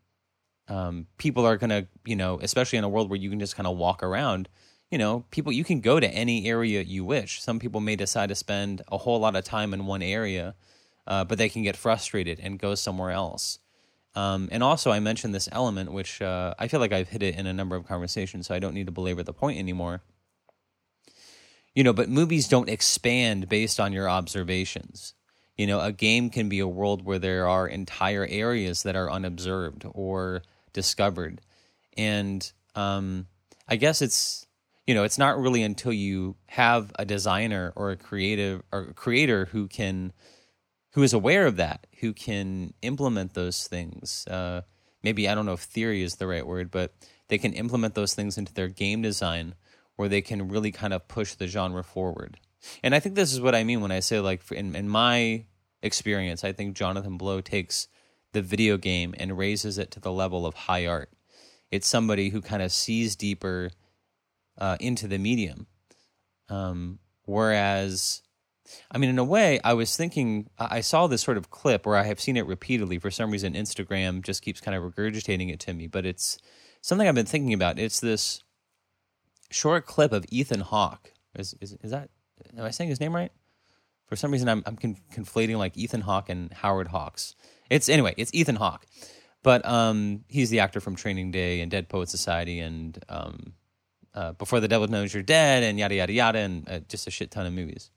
um, 0.69 1.07
people 1.19 1.45
are 1.45 1.57
going 1.57 1.71
to, 1.71 1.89
you 2.05 2.15
know, 2.15 2.39
especially 2.41 2.79
in 2.79 2.85
a 2.85 2.89
world 2.89 3.11
where 3.11 3.19
you 3.19 3.31
can 3.31 3.41
just 3.41 3.57
kind 3.57 3.67
of 3.67 3.77
walk 3.77 4.03
around. 4.03 4.49
You 4.91 4.99
know, 4.99 5.25
people 5.31 5.53
you 5.53 5.65
can 5.65 5.81
go 5.81 5.99
to 5.99 6.09
any 6.09 6.47
area 6.47 6.83
you 6.83 7.05
wish. 7.05 7.43
Some 7.43 7.59
people 7.59 7.81
may 7.81 7.97
decide 7.97 8.29
to 8.29 8.35
spend 8.35 8.83
a 8.93 8.99
whole 8.99 9.19
lot 9.19 9.35
of 9.35 9.43
time 9.43 9.75
in 9.75 9.87
one 9.87 10.03
area 10.03 10.55
uh, 11.07 11.25
but 11.25 11.39
they 11.39 11.49
can 11.49 11.63
get 11.63 11.77
frustrated 11.77 12.41
and 12.41 12.59
go 12.59 12.75
somewhere 12.75 13.11
else. 13.11 13.59
Um, 14.15 14.49
and 14.53 14.63
also, 14.63 14.91
I 14.91 15.01
mentioned 15.01 15.35
this 15.35 15.49
element, 15.53 15.93
which 15.93 16.21
uh, 16.21 16.55
I 16.59 16.69
feel 16.69 16.81
like 16.81 16.93
I've 16.93 17.09
hit 17.09 17.23
it 17.23 17.37
in 17.37 17.47
a 17.47 17.53
number 17.53 17.77
of 17.77 17.87
conversations, 17.87 18.47
so 18.47 18.55
I 18.55 18.59
don't 18.59 18.75
need 18.75 18.87
to 18.87 18.93
belabor 18.93 19.23
the 19.23 19.33
point 19.33 19.59
anymore. 19.59 20.03
You 21.75 21.83
know, 21.83 21.95
but 21.95 22.11
movies 22.11 22.49
don't 22.49 22.69
expand 22.69 23.49
based 23.49 23.81
on 23.81 23.95
your 23.95 24.09
observations. 24.09 25.15
You 25.57 25.67
know, 25.67 25.81
a 25.81 25.93
game 25.93 26.29
can 26.29 26.49
be 26.49 26.59
a 26.59 26.69
world 26.69 27.05
where 27.05 27.19
there 27.19 27.49
are 27.49 27.67
entire 27.67 28.27
areas 28.27 28.83
that 28.83 28.97
are 28.97 29.11
unobserved 29.11 29.85
or 29.93 30.43
discovered. 30.73 31.41
And 31.97 32.51
um, 32.75 33.27
I 33.69 33.77
guess 33.77 34.03
it's, 34.03 34.47
you 34.87 34.95
know, 34.95 35.05
it's 35.05 35.19
not 35.19 35.39
really 35.39 35.63
until 35.63 35.93
you 35.93 36.37
have 36.47 36.93
a 36.99 37.05
designer 37.05 37.73
or 37.77 37.91
a 37.91 37.97
creative 37.97 38.63
or 38.73 38.81
a 38.91 38.95
creator 38.95 39.47
who 39.47 39.69
can 39.69 40.13
who 40.93 41.03
is 41.03 41.13
aware 41.13 41.47
of 41.47 41.57
that, 41.57 41.87
who 42.01 42.13
can 42.13 42.75
implement 42.83 43.35
those 43.35 43.67
things. 43.67 44.27
Uh, 44.27 44.63
maybe 45.03 45.29
I 45.29 45.35
don't 45.35 45.47
know 45.47 45.55
if 45.55 45.61
theory 45.61 46.03
is 46.03 46.17
the 46.17 46.27
right 46.27 46.47
word, 46.47 46.71
but 46.71 46.95
they 47.29 47.39
can 47.39 47.53
implement 47.55 47.95
those 47.95 48.15
things 48.15 48.37
into 48.37 48.53
their 48.53 48.69
game 48.69 49.03
design 49.03 49.55
where 49.97 50.09
they 50.09 50.21
can 50.21 50.49
really 50.49 50.73
kind 50.73 50.93
of 50.93 51.09
push 51.09 51.35
the 51.35 51.47
genre 51.47 51.83
forward. 51.83 52.39
And 52.83 52.95
I 52.95 53.01
think 53.01 53.15
this 53.15 53.33
is 53.33 53.41
what 53.41 53.55
I 53.55 53.65
mean 53.65 53.81
when 53.81 53.91
I 53.91 54.01
say, 54.01 54.21
like, 54.21 54.43
in, 54.53 54.77
in 54.77 54.89
my 54.89 55.47
experience, 55.83 56.45
I 56.45 56.53
think 56.53 56.77
Jonathan 56.77 57.17
Blow 57.17 57.41
takes 57.41 57.89
the 58.33 58.43
video 58.43 58.77
game 58.77 59.15
and 59.19 59.37
raises 59.37 59.79
it 59.79 59.91
to 59.93 60.01
the 60.01 60.13
level 60.13 60.47
of 60.47 60.55
high 60.55 60.87
art. 60.87 61.11
It's 61.71 61.89
somebody 61.89 62.29
who 62.29 62.41
kind 62.41 62.63
of 62.63 62.71
sees 62.71 63.17
deeper 63.17 63.71
uh, 64.59 64.77
into 64.79 65.09
the 65.09 65.19
medium. 65.19 65.67
Um, 66.49 66.99
whereas 67.25 68.23
I 68.91 68.99
mean, 68.99 69.11
in 69.11 69.19
a 69.19 69.25
way, 69.25 69.61
I 69.65 69.75
was 69.75 69.97
thinking, 69.97 70.49
I 70.59 70.81
saw 70.81 71.07
this 71.07 71.23
sort 71.23 71.37
of 71.37 71.51
clip 71.51 71.87
where 71.87 71.97
I 71.97 72.05
have 72.05 72.21
seen 72.21 72.37
it 72.37 72.47
repeatedly. 72.47 72.99
For 72.99 73.11
some 73.11 73.31
reason, 73.31 73.55
Instagram 73.55 74.23
just 74.23 74.43
keeps 74.43 74.61
kind 74.61 74.77
of 74.77 74.83
regurgitating 74.83 75.53
it 75.53 75.61
to 75.61 75.75
me, 75.75 75.87
but 75.87 76.05
it's 76.05 76.39
something 76.81 77.09
I've 77.09 77.15
been 77.15 77.27
thinking 77.27 77.53
about. 77.53 77.79
It's 77.79 78.01
this 78.01 78.43
short 79.51 79.87
clip 79.87 80.13
of 80.13 80.25
Ethan 80.29 80.61
Hawke. 80.61 81.13
Is, 81.35 81.55
is, 81.61 81.77
is 81.83 81.91
that, 81.91 82.11
am 82.57 82.65
I 82.65 82.71
saying 82.71 82.91
his 82.91 83.01
name 83.01 83.15
right? 83.15 83.33
For 84.07 84.17
some 84.17 84.31
reason, 84.31 84.49
I'm, 84.49 84.63
I'm 84.67 84.77
con- 84.77 84.99
conflating 85.13 85.57
like 85.57 85.77
Ethan 85.77 86.03
Hawke 86.03 86.29
and 86.29 86.53
Howard 86.53 86.89
Hawks. 86.89 87.35
It's, 87.71 87.89
anyway, 87.89 88.15
it's 88.19 88.33
Ethan 88.35 88.57
Hawke. 88.57 88.85
But 89.43 89.67
um, 89.67 90.25
he's 90.29 90.51
the 90.51 90.61
actor 90.61 90.81
from 90.81 90.95
Training 90.95 91.31
Day 91.31 91.61
and 91.61 91.71
Dead 91.71 91.89
Poet 91.89 92.09
Society 92.09 92.61
and 92.61 93.03
um, 93.09 93.55
uh, 94.15 94.33
Before 94.33 94.61
the 94.61 94.69
Devil 94.69 94.89
Knows 94.89 95.15
You're 95.15 95.23
Dead 95.23 95.63
and 95.63 95.79
yada, 95.79 95.95
yada, 95.95 96.13
yada, 96.13 96.39
and 96.39 96.69
uh, 96.69 96.81
just 96.89 97.07
a 97.07 97.11
shit 97.11 97.31
ton 97.31 97.47
of 97.47 97.53
movies. 97.53 97.91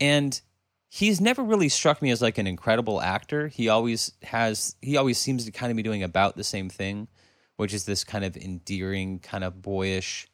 And 0.00 0.40
he's 0.88 1.20
never 1.20 1.42
really 1.42 1.68
struck 1.68 2.00
me 2.00 2.10
as 2.10 2.22
like 2.22 2.38
an 2.38 2.46
incredible 2.46 3.00
actor. 3.00 3.48
He 3.48 3.68
always 3.68 4.12
has 4.22 4.76
he 4.80 4.96
always 4.96 5.18
seems 5.18 5.44
to 5.44 5.52
kind 5.52 5.70
of 5.70 5.76
be 5.76 5.82
doing 5.82 6.02
about 6.02 6.36
the 6.36 6.44
same 6.44 6.68
thing, 6.68 7.08
which 7.56 7.74
is 7.74 7.84
this 7.84 8.04
kind 8.04 8.24
of 8.24 8.36
endearing, 8.36 9.18
kind 9.18 9.44
of 9.44 9.62
boyish 9.62 10.28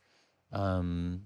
um 0.53 1.23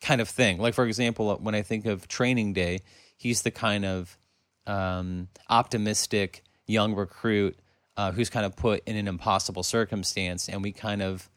kind 0.00 0.20
of 0.20 0.28
thing. 0.28 0.58
Like 0.58 0.74
for 0.74 0.86
example, 0.86 1.34
when 1.36 1.54
I 1.54 1.62
think 1.62 1.86
of 1.86 2.08
Training 2.08 2.52
Day, 2.52 2.80
he's 3.16 3.42
the 3.42 3.50
kind 3.50 3.84
of 3.84 4.18
um 4.66 5.28
optimistic 5.48 6.44
young 6.66 6.94
recruit 6.94 7.58
uh, 7.96 8.10
who's 8.12 8.30
kind 8.30 8.44
of 8.44 8.56
put 8.56 8.82
in 8.86 8.96
an 8.96 9.06
impossible 9.06 9.62
circumstance 9.62 10.48
and 10.48 10.62
we 10.62 10.72
kind 10.72 11.02
of 11.02 11.30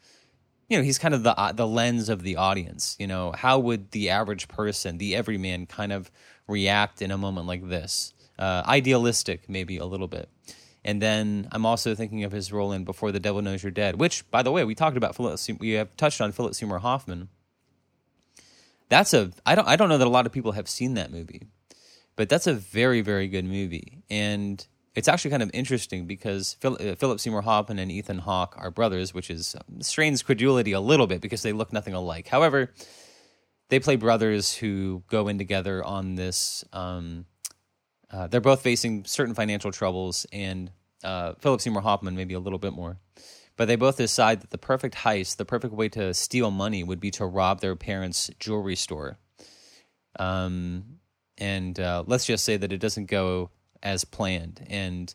you 0.68 0.76
know 0.76 0.84
he's 0.84 0.98
kind 0.98 1.14
of 1.14 1.22
the 1.22 1.38
uh, 1.38 1.52
the 1.52 1.66
lens 1.66 2.08
of 2.08 2.22
the 2.22 2.36
audience 2.36 2.96
you 2.98 3.06
know 3.06 3.32
how 3.32 3.58
would 3.58 3.90
the 3.90 4.10
average 4.10 4.48
person 4.48 4.98
the 4.98 5.14
everyman 5.16 5.66
kind 5.66 5.92
of 5.92 6.10
react 6.46 7.02
in 7.02 7.10
a 7.10 7.18
moment 7.18 7.46
like 7.46 7.68
this? 7.68 8.14
Uh, 8.38 8.62
idealistic 8.66 9.48
maybe 9.48 9.76
a 9.78 9.84
little 9.84 10.08
bit. 10.08 10.28
And 10.84 11.02
then 11.02 11.48
i'm 11.52 11.66
also 11.66 11.94
thinking 11.94 12.24
of 12.24 12.32
his 12.32 12.52
role 12.52 12.72
in 12.72 12.84
before 12.84 13.12
the 13.12 13.20
devil 13.20 13.42
knows 13.42 13.62
you're 13.62 13.72
dead 13.72 13.98
which 13.98 14.30
by 14.30 14.42
the 14.42 14.52
way 14.52 14.64
we 14.64 14.74
talked 14.74 14.96
about 14.96 15.16
philip 15.16 15.40
we 15.58 15.70
have 15.72 15.94
touched 15.96 16.20
on 16.20 16.32
philip 16.32 16.54
seymour 16.54 16.78
hoffman. 16.78 17.28
That's 18.88 19.12
a 19.12 19.32
i 19.44 19.54
don't 19.54 19.68
i 19.68 19.76
don't 19.76 19.88
know 19.88 19.98
that 19.98 20.06
a 20.06 20.10
lot 20.10 20.26
of 20.26 20.32
people 20.32 20.52
have 20.52 20.68
seen 20.68 20.94
that 20.94 21.10
movie 21.10 21.42
but 22.18 22.28
that's 22.28 22.48
a 22.48 22.54
very 22.54 23.00
very 23.00 23.28
good 23.28 23.44
movie. 23.44 24.02
And 24.10 24.66
it's 24.94 25.08
actually 25.08 25.30
kind 25.30 25.42
of 25.42 25.50
interesting 25.54 26.06
because 26.06 26.56
uh, 26.64 26.94
Philip 26.96 27.20
Seymour 27.20 27.42
Hoffman 27.42 27.78
and 27.78 27.90
Ethan 27.90 28.18
Hawke 28.18 28.54
are 28.58 28.70
brothers, 28.70 29.14
which 29.14 29.30
is 29.30 29.54
um, 29.54 29.82
strains 29.82 30.22
credulity 30.22 30.72
a 30.72 30.80
little 30.80 31.06
bit 31.06 31.20
because 31.20 31.42
they 31.42 31.52
look 31.52 31.72
nothing 31.72 31.94
alike. 31.94 32.28
However, 32.28 32.72
they 33.68 33.78
play 33.80 33.96
brothers 33.96 34.54
who 34.54 35.02
go 35.08 35.28
in 35.28 35.38
together 35.38 35.84
on 35.84 36.14
this. 36.14 36.64
Um, 36.72 37.26
uh, 38.10 38.26
they're 38.26 38.40
both 38.40 38.62
facing 38.62 39.04
certain 39.04 39.34
financial 39.34 39.70
troubles, 39.70 40.26
and 40.32 40.70
uh, 41.04 41.34
Philip 41.38 41.60
Seymour 41.60 41.82
Hoffman 41.82 42.16
maybe 42.16 42.34
a 42.34 42.40
little 42.40 42.58
bit 42.58 42.72
more. 42.72 42.98
but 43.58 43.66
they 43.66 43.76
both 43.76 43.96
decide 43.96 44.40
that 44.40 44.50
the 44.50 44.58
perfect 44.58 44.94
heist, 44.94 45.36
the 45.36 45.44
perfect 45.44 45.74
way 45.74 45.88
to 45.90 46.14
steal 46.14 46.50
money, 46.50 46.82
would 46.84 47.00
be 47.00 47.10
to 47.10 47.26
rob 47.26 47.60
their 47.60 47.76
parents' 47.76 48.30
jewelry 48.38 48.76
store. 48.76 49.18
Um, 50.18 51.00
and 51.36 51.78
uh, 51.78 52.04
let's 52.06 52.24
just 52.24 52.44
say 52.44 52.56
that 52.56 52.72
it 52.72 52.78
doesn't 52.78 53.06
go 53.06 53.50
as 53.82 54.04
planned. 54.04 54.64
And 54.68 55.14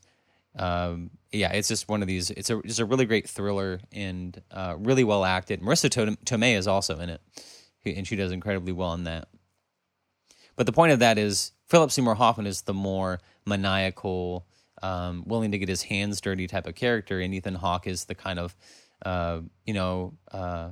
um, 0.55 1.09
yeah, 1.31 1.51
it's 1.53 1.67
just 1.67 1.89
one 1.89 2.01
of 2.01 2.07
these. 2.07 2.29
It's 2.29 2.49
a 2.49 2.59
it's 2.59 2.79
a 2.79 2.85
really 2.85 3.05
great 3.05 3.27
thriller 3.27 3.79
and 3.91 4.39
uh, 4.51 4.75
really 4.77 5.03
well 5.03 5.25
acted. 5.25 5.61
Marisa 5.61 6.15
Tomei 6.25 6.55
is 6.55 6.67
also 6.67 6.99
in 6.99 7.09
it, 7.09 7.21
and 7.85 8.07
she 8.07 8.15
does 8.15 8.31
incredibly 8.31 8.71
well 8.71 8.93
in 8.93 9.05
that. 9.05 9.27
But 10.55 10.67
the 10.67 10.71
point 10.71 10.91
of 10.91 10.99
that 10.99 11.17
is 11.17 11.51
Philip 11.67 11.91
Seymour 11.91 12.15
Hoffman 12.15 12.45
is 12.45 12.61
the 12.61 12.73
more 12.73 13.19
maniacal, 13.47 14.45
um, 14.83 15.23
willing 15.25 15.51
to 15.51 15.57
get 15.57 15.69
his 15.69 15.81
hands 15.81 16.21
dirty 16.21 16.45
type 16.45 16.67
of 16.67 16.75
character, 16.75 17.19
and 17.19 17.33
Ethan 17.33 17.55
Hawke 17.55 17.87
is 17.87 18.05
the 18.05 18.15
kind 18.15 18.37
of 18.37 18.55
uh, 19.03 19.41
you 19.65 19.73
know 19.73 20.13
uh, 20.31 20.69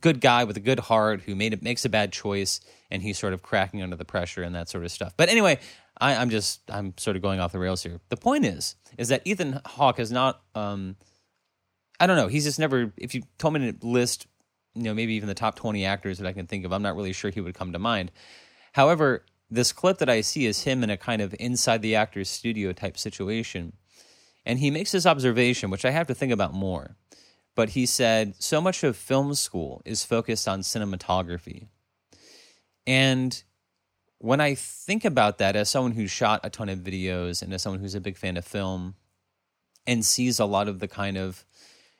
good 0.00 0.20
guy 0.20 0.44
with 0.44 0.56
a 0.56 0.60
good 0.60 0.78
heart 0.78 1.22
who 1.22 1.34
made 1.34 1.52
it 1.52 1.62
makes 1.62 1.84
a 1.84 1.88
bad 1.88 2.12
choice, 2.12 2.60
and 2.90 3.02
he's 3.02 3.18
sort 3.18 3.32
of 3.32 3.42
cracking 3.42 3.82
under 3.82 3.96
the 3.96 4.04
pressure 4.04 4.42
and 4.42 4.54
that 4.54 4.68
sort 4.68 4.84
of 4.84 4.92
stuff. 4.92 5.14
But 5.16 5.28
anyway, 5.28 5.58
I, 6.00 6.14
am 6.14 6.30
just 6.30 6.60
I'm 6.70 6.94
sort 6.96 7.16
of 7.16 7.22
going 7.22 7.40
off 7.40 7.52
the 7.52 7.58
rails 7.58 7.82
here. 7.82 8.00
The 8.08 8.16
point 8.16 8.44
is, 8.44 8.76
is 8.96 9.08
that 9.08 9.22
Ethan 9.24 9.60
Hawke 9.66 9.98
has 9.98 10.12
not. 10.12 10.40
Um, 10.54 10.96
I 12.00 12.06
don't 12.06 12.16
know. 12.16 12.28
He's 12.28 12.44
just 12.44 12.58
never. 12.58 12.92
If 12.96 13.14
you 13.14 13.22
told 13.38 13.54
me 13.54 13.72
to 13.72 13.86
list, 13.86 14.26
you 14.74 14.82
know, 14.82 14.94
maybe 14.94 15.14
even 15.14 15.28
the 15.28 15.34
top 15.34 15.56
20 15.56 15.84
actors 15.84 16.18
that 16.18 16.26
I 16.26 16.32
can 16.32 16.46
think 16.46 16.64
of, 16.64 16.72
I'm 16.72 16.82
not 16.82 16.96
really 16.96 17.12
sure 17.12 17.30
he 17.30 17.40
would 17.40 17.54
come 17.54 17.72
to 17.72 17.78
mind. 17.78 18.12
However, 18.72 19.24
this 19.50 19.72
clip 19.72 19.98
that 19.98 20.08
I 20.08 20.20
see 20.20 20.46
is 20.46 20.62
him 20.62 20.84
in 20.84 20.90
a 20.90 20.96
kind 20.96 21.22
of 21.22 21.34
inside 21.40 21.82
the 21.82 21.96
actor's 21.96 22.28
studio 22.28 22.72
type 22.72 22.98
situation, 22.98 23.72
and 24.44 24.58
he 24.58 24.70
makes 24.70 24.92
this 24.92 25.06
observation, 25.06 25.70
which 25.70 25.84
I 25.84 25.90
have 25.90 26.06
to 26.06 26.14
think 26.14 26.32
about 26.32 26.54
more. 26.54 26.96
But 27.56 27.70
he 27.70 27.86
said 27.86 28.34
so 28.38 28.60
much 28.60 28.84
of 28.84 28.96
film 28.96 29.34
school 29.34 29.82
is 29.84 30.04
focused 30.04 30.46
on 30.46 30.60
cinematography, 30.60 31.66
and 32.86 33.42
when 34.18 34.40
I 34.40 34.54
think 34.54 35.04
about 35.04 35.38
that 35.38 35.56
as 35.56 35.68
someone 35.68 35.92
who's 35.92 36.10
shot 36.10 36.40
a 36.42 36.50
ton 36.50 36.68
of 36.68 36.80
videos 36.80 37.42
and 37.42 37.52
as 37.52 37.62
someone 37.62 37.80
who's 37.80 37.94
a 37.94 38.00
big 38.00 38.16
fan 38.16 38.36
of 38.36 38.44
film 38.44 38.94
and 39.86 40.04
sees 40.04 40.38
a 40.38 40.44
lot 40.44 40.68
of 40.68 40.80
the 40.80 40.88
kind 40.88 41.16
of, 41.16 41.44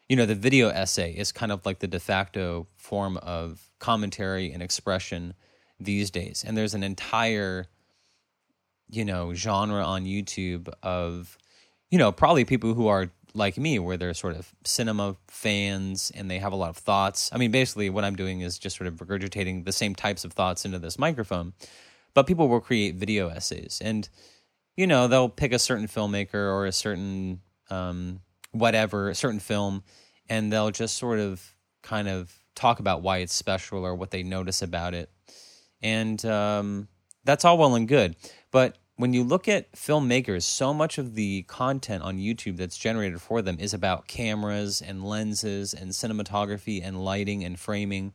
you 0.08 0.16
know, 0.16 0.26
the 0.26 0.34
video 0.34 0.68
essay 0.68 1.12
is 1.12 1.32
kind 1.32 1.52
of 1.52 1.64
like 1.64 1.78
the 1.78 1.86
de 1.86 2.00
facto 2.00 2.66
form 2.76 3.16
of 3.18 3.70
commentary 3.78 4.52
and 4.52 4.62
expression 4.62 5.34
these 5.78 6.10
days. 6.10 6.44
And 6.46 6.56
there's 6.56 6.74
an 6.74 6.82
entire, 6.82 7.66
you 8.90 9.04
know, 9.04 9.32
genre 9.32 9.84
on 9.84 10.04
YouTube 10.04 10.68
of, 10.82 11.38
you 11.90 11.98
know, 11.98 12.10
probably 12.10 12.44
people 12.44 12.74
who 12.74 12.88
are 12.88 13.10
like 13.34 13.56
me, 13.58 13.78
where 13.78 13.96
they're 13.96 14.14
sort 14.14 14.34
of 14.34 14.52
cinema 14.64 15.14
fans 15.28 16.10
and 16.14 16.28
they 16.28 16.38
have 16.38 16.52
a 16.52 16.56
lot 16.56 16.70
of 16.70 16.76
thoughts. 16.76 17.30
I 17.32 17.38
mean, 17.38 17.52
basically, 17.52 17.88
what 17.90 18.04
I'm 18.04 18.16
doing 18.16 18.40
is 18.40 18.58
just 18.58 18.76
sort 18.76 18.88
of 18.88 18.94
regurgitating 18.94 19.64
the 19.64 19.72
same 19.72 19.94
types 19.94 20.24
of 20.24 20.32
thoughts 20.32 20.64
into 20.64 20.78
this 20.80 20.98
microphone 20.98 21.52
but 22.14 22.26
people 22.26 22.48
will 22.48 22.60
create 22.60 22.96
video 22.96 23.28
essays. 23.28 23.80
And 23.82 24.08
you 24.76 24.86
know 24.86 25.08
they'll 25.08 25.28
pick 25.28 25.52
a 25.52 25.58
certain 25.58 25.88
filmmaker 25.88 26.34
or 26.34 26.66
a 26.66 26.72
certain 26.72 27.40
um, 27.70 28.20
whatever 28.52 29.08
a 29.08 29.14
certain 29.14 29.40
film 29.40 29.82
and 30.28 30.52
they'll 30.52 30.70
just 30.70 30.96
sort 30.96 31.18
of 31.18 31.54
kind 31.82 32.08
of 32.08 32.32
talk 32.54 32.80
about 32.80 33.02
why 33.02 33.18
it's 33.18 33.34
special 33.34 33.84
or 33.84 33.94
what 33.94 34.10
they 34.10 34.22
notice 34.22 34.62
about 34.62 34.94
it. 34.94 35.10
And 35.82 36.22
um, 36.24 36.88
that's 37.24 37.44
all 37.44 37.56
well 37.58 37.74
and 37.74 37.88
good. 37.88 38.16
But 38.50 38.78
when 38.96 39.14
you 39.14 39.22
look 39.22 39.48
at 39.48 39.72
filmmakers 39.72 40.42
so 40.42 40.74
much 40.74 40.98
of 40.98 41.14
the 41.14 41.42
content 41.44 42.02
on 42.02 42.18
youtube 42.18 42.56
that's 42.56 42.76
generated 42.76 43.22
for 43.22 43.40
them 43.42 43.56
is 43.60 43.72
about 43.72 44.08
cameras 44.08 44.82
and 44.82 45.04
lenses 45.04 45.72
and 45.72 45.92
cinematography 45.92 46.80
and 46.84 47.04
lighting 47.04 47.44
and 47.44 47.60
framing. 47.60 48.12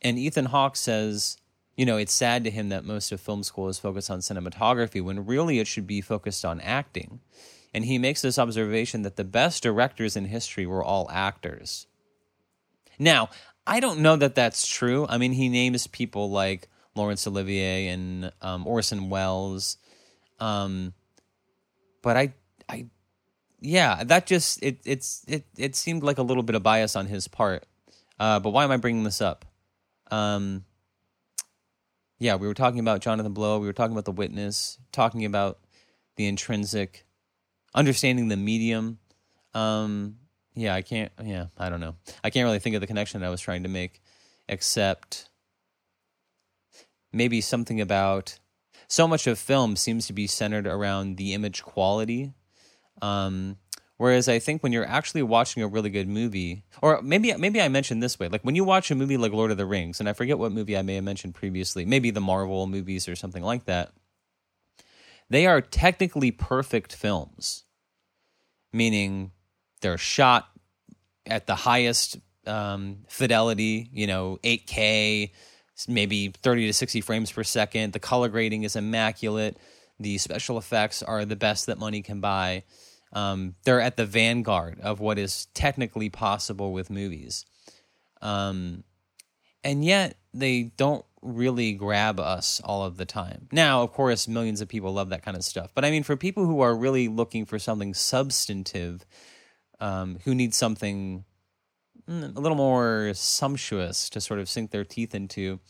And 0.00 0.18
ethan 0.18 0.46
hawke 0.46 0.76
says 0.76 1.36
you 1.76 1.84
know, 1.84 1.96
it's 1.96 2.12
sad 2.12 2.44
to 2.44 2.50
him 2.50 2.68
that 2.68 2.84
most 2.84 3.10
of 3.10 3.20
film 3.20 3.42
school 3.42 3.68
is 3.68 3.78
focused 3.78 4.10
on 4.10 4.20
cinematography 4.20 5.02
when 5.02 5.26
really 5.26 5.58
it 5.58 5.66
should 5.66 5.86
be 5.86 6.00
focused 6.00 6.44
on 6.44 6.60
acting. 6.60 7.20
And 7.72 7.84
he 7.84 7.98
makes 7.98 8.22
this 8.22 8.38
observation 8.38 9.02
that 9.02 9.16
the 9.16 9.24
best 9.24 9.62
directors 9.62 10.16
in 10.16 10.26
history 10.26 10.66
were 10.66 10.84
all 10.84 11.10
actors. 11.10 11.86
Now, 12.98 13.30
I 13.66 13.80
don't 13.80 14.00
know 14.00 14.14
that 14.14 14.36
that's 14.36 14.66
true. 14.66 15.06
I 15.08 15.18
mean, 15.18 15.32
he 15.32 15.48
names 15.48 15.88
people 15.88 16.30
like 16.30 16.68
Laurence 16.94 17.26
Olivier 17.26 17.88
and 17.88 18.30
um, 18.40 18.66
Orson 18.66 19.10
Welles. 19.10 19.78
Um, 20.38 20.92
but 22.02 22.16
I, 22.16 22.34
I, 22.68 22.86
yeah, 23.60 24.04
that 24.04 24.26
just 24.26 24.62
it 24.62 24.78
it's 24.84 25.24
it 25.26 25.46
it 25.56 25.74
seemed 25.74 26.02
like 26.02 26.18
a 26.18 26.22
little 26.22 26.42
bit 26.42 26.54
of 26.54 26.62
bias 26.62 26.94
on 26.94 27.06
his 27.06 27.26
part. 27.26 27.64
Uh, 28.20 28.38
but 28.38 28.50
why 28.50 28.62
am 28.62 28.70
I 28.70 28.76
bringing 28.76 29.02
this 29.02 29.20
up? 29.20 29.44
Um, 30.10 30.64
yeah, 32.18 32.36
we 32.36 32.46
were 32.46 32.54
talking 32.54 32.80
about 32.80 33.00
Jonathan 33.00 33.32
Blow. 33.32 33.58
We 33.58 33.66
were 33.66 33.72
talking 33.72 33.92
about 33.92 34.04
the 34.04 34.12
witness, 34.12 34.78
talking 34.92 35.24
about 35.24 35.58
the 36.16 36.26
intrinsic, 36.26 37.04
understanding 37.74 38.28
the 38.28 38.36
medium. 38.36 38.98
Um, 39.52 40.16
yeah, 40.54 40.74
I 40.74 40.82
can't. 40.82 41.12
Yeah, 41.22 41.46
I 41.58 41.68
don't 41.68 41.80
know. 41.80 41.96
I 42.22 42.30
can't 42.30 42.44
really 42.44 42.60
think 42.60 42.74
of 42.76 42.80
the 42.80 42.86
connection 42.86 43.22
I 43.22 43.30
was 43.30 43.40
trying 43.40 43.64
to 43.64 43.68
make, 43.68 44.00
except 44.48 45.28
maybe 47.12 47.40
something 47.40 47.80
about 47.80 48.38
so 48.88 49.08
much 49.08 49.26
of 49.26 49.38
film 49.38 49.76
seems 49.76 50.06
to 50.06 50.12
be 50.12 50.26
centered 50.26 50.66
around 50.66 51.16
the 51.16 51.34
image 51.34 51.62
quality. 51.62 52.32
Um, 53.02 53.56
Whereas 53.96 54.28
I 54.28 54.40
think 54.40 54.62
when 54.62 54.72
you're 54.72 54.86
actually 54.86 55.22
watching 55.22 55.62
a 55.62 55.68
really 55.68 55.90
good 55.90 56.08
movie, 56.08 56.64
or 56.82 57.00
maybe 57.00 57.32
maybe 57.36 57.60
I 57.60 57.68
mentioned 57.68 58.02
this 58.02 58.18
way, 58.18 58.28
like 58.28 58.42
when 58.42 58.56
you 58.56 58.64
watch 58.64 58.90
a 58.90 58.94
movie 58.94 59.16
like 59.16 59.32
Lord 59.32 59.52
of 59.52 59.56
the 59.56 59.66
Rings, 59.66 60.00
and 60.00 60.08
I 60.08 60.12
forget 60.14 60.38
what 60.38 60.50
movie 60.50 60.76
I 60.76 60.82
may 60.82 60.96
have 60.96 61.04
mentioned 61.04 61.34
previously, 61.34 61.84
maybe 61.84 62.10
the 62.10 62.20
Marvel 62.20 62.66
movies 62.66 63.08
or 63.08 63.14
something 63.14 63.42
like 63.42 63.66
that, 63.66 63.92
they 65.30 65.46
are 65.46 65.60
technically 65.60 66.32
perfect 66.32 66.94
films, 66.94 67.64
meaning 68.72 69.30
they're 69.80 69.96
shot 69.96 70.48
at 71.24 71.46
the 71.46 71.54
highest 71.54 72.18
um, 72.46 73.04
fidelity, 73.08 73.88
you 73.92 74.08
know, 74.08 74.38
8K, 74.42 75.30
maybe 75.86 76.28
30 76.28 76.66
to 76.66 76.72
60 76.72 77.00
frames 77.00 77.30
per 77.30 77.44
second. 77.44 77.92
The 77.92 78.00
color 78.00 78.28
grading 78.28 78.64
is 78.64 78.74
immaculate. 78.74 79.56
The 80.00 80.18
special 80.18 80.58
effects 80.58 81.02
are 81.02 81.24
the 81.24 81.36
best 81.36 81.66
that 81.66 81.78
money 81.78 82.02
can 82.02 82.20
buy 82.20 82.64
um, 83.14 83.54
they're 83.64 83.80
at 83.80 83.96
the 83.96 84.04
vanguard 84.04 84.80
of 84.80 85.00
what 85.00 85.18
is 85.18 85.46
technically 85.54 86.10
possible 86.10 86.72
with 86.72 86.90
movies. 86.90 87.46
Um, 88.20 88.82
and 89.62 89.84
yet 89.84 90.18
they 90.34 90.72
don't 90.76 91.04
really 91.22 91.72
grab 91.72 92.20
us 92.20 92.60
all 92.64 92.84
of 92.84 92.96
the 92.96 93.06
time. 93.06 93.48
Now, 93.52 93.82
of 93.82 93.92
course, 93.92 94.28
millions 94.28 94.60
of 94.60 94.68
people 94.68 94.92
love 94.92 95.08
that 95.10 95.22
kind 95.22 95.36
of 95.36 95.44
stuff. 95.44 95.70
But 95.74 95.84
I 95.84 95.90
mean, 95.90 96.02
for 96.02 96.16
people 96.16 96.44
who 96.44 96.60
are 96.60 96.74
really 96.74 97.08
looking 97.08 97.46
for 97.46 97.58
something 97.58 97.94
substantive, 97.94 99.06
um, 99.80 100.18
who 100.24 100.34
need 100.34 100.52
something 100.52 101.24
mm, 102.08 102.36
a 102.36 102.40
little 102.40 102.56
more 102.56 103.12
sumptuous 103.14 104.10
to 104.10 104.20
sort 104.20 104.40
of 104.40 104.48
sink 104.48 104.70
their 104.70 104.84
teeth 104.84 105.14
into 105.14 105.60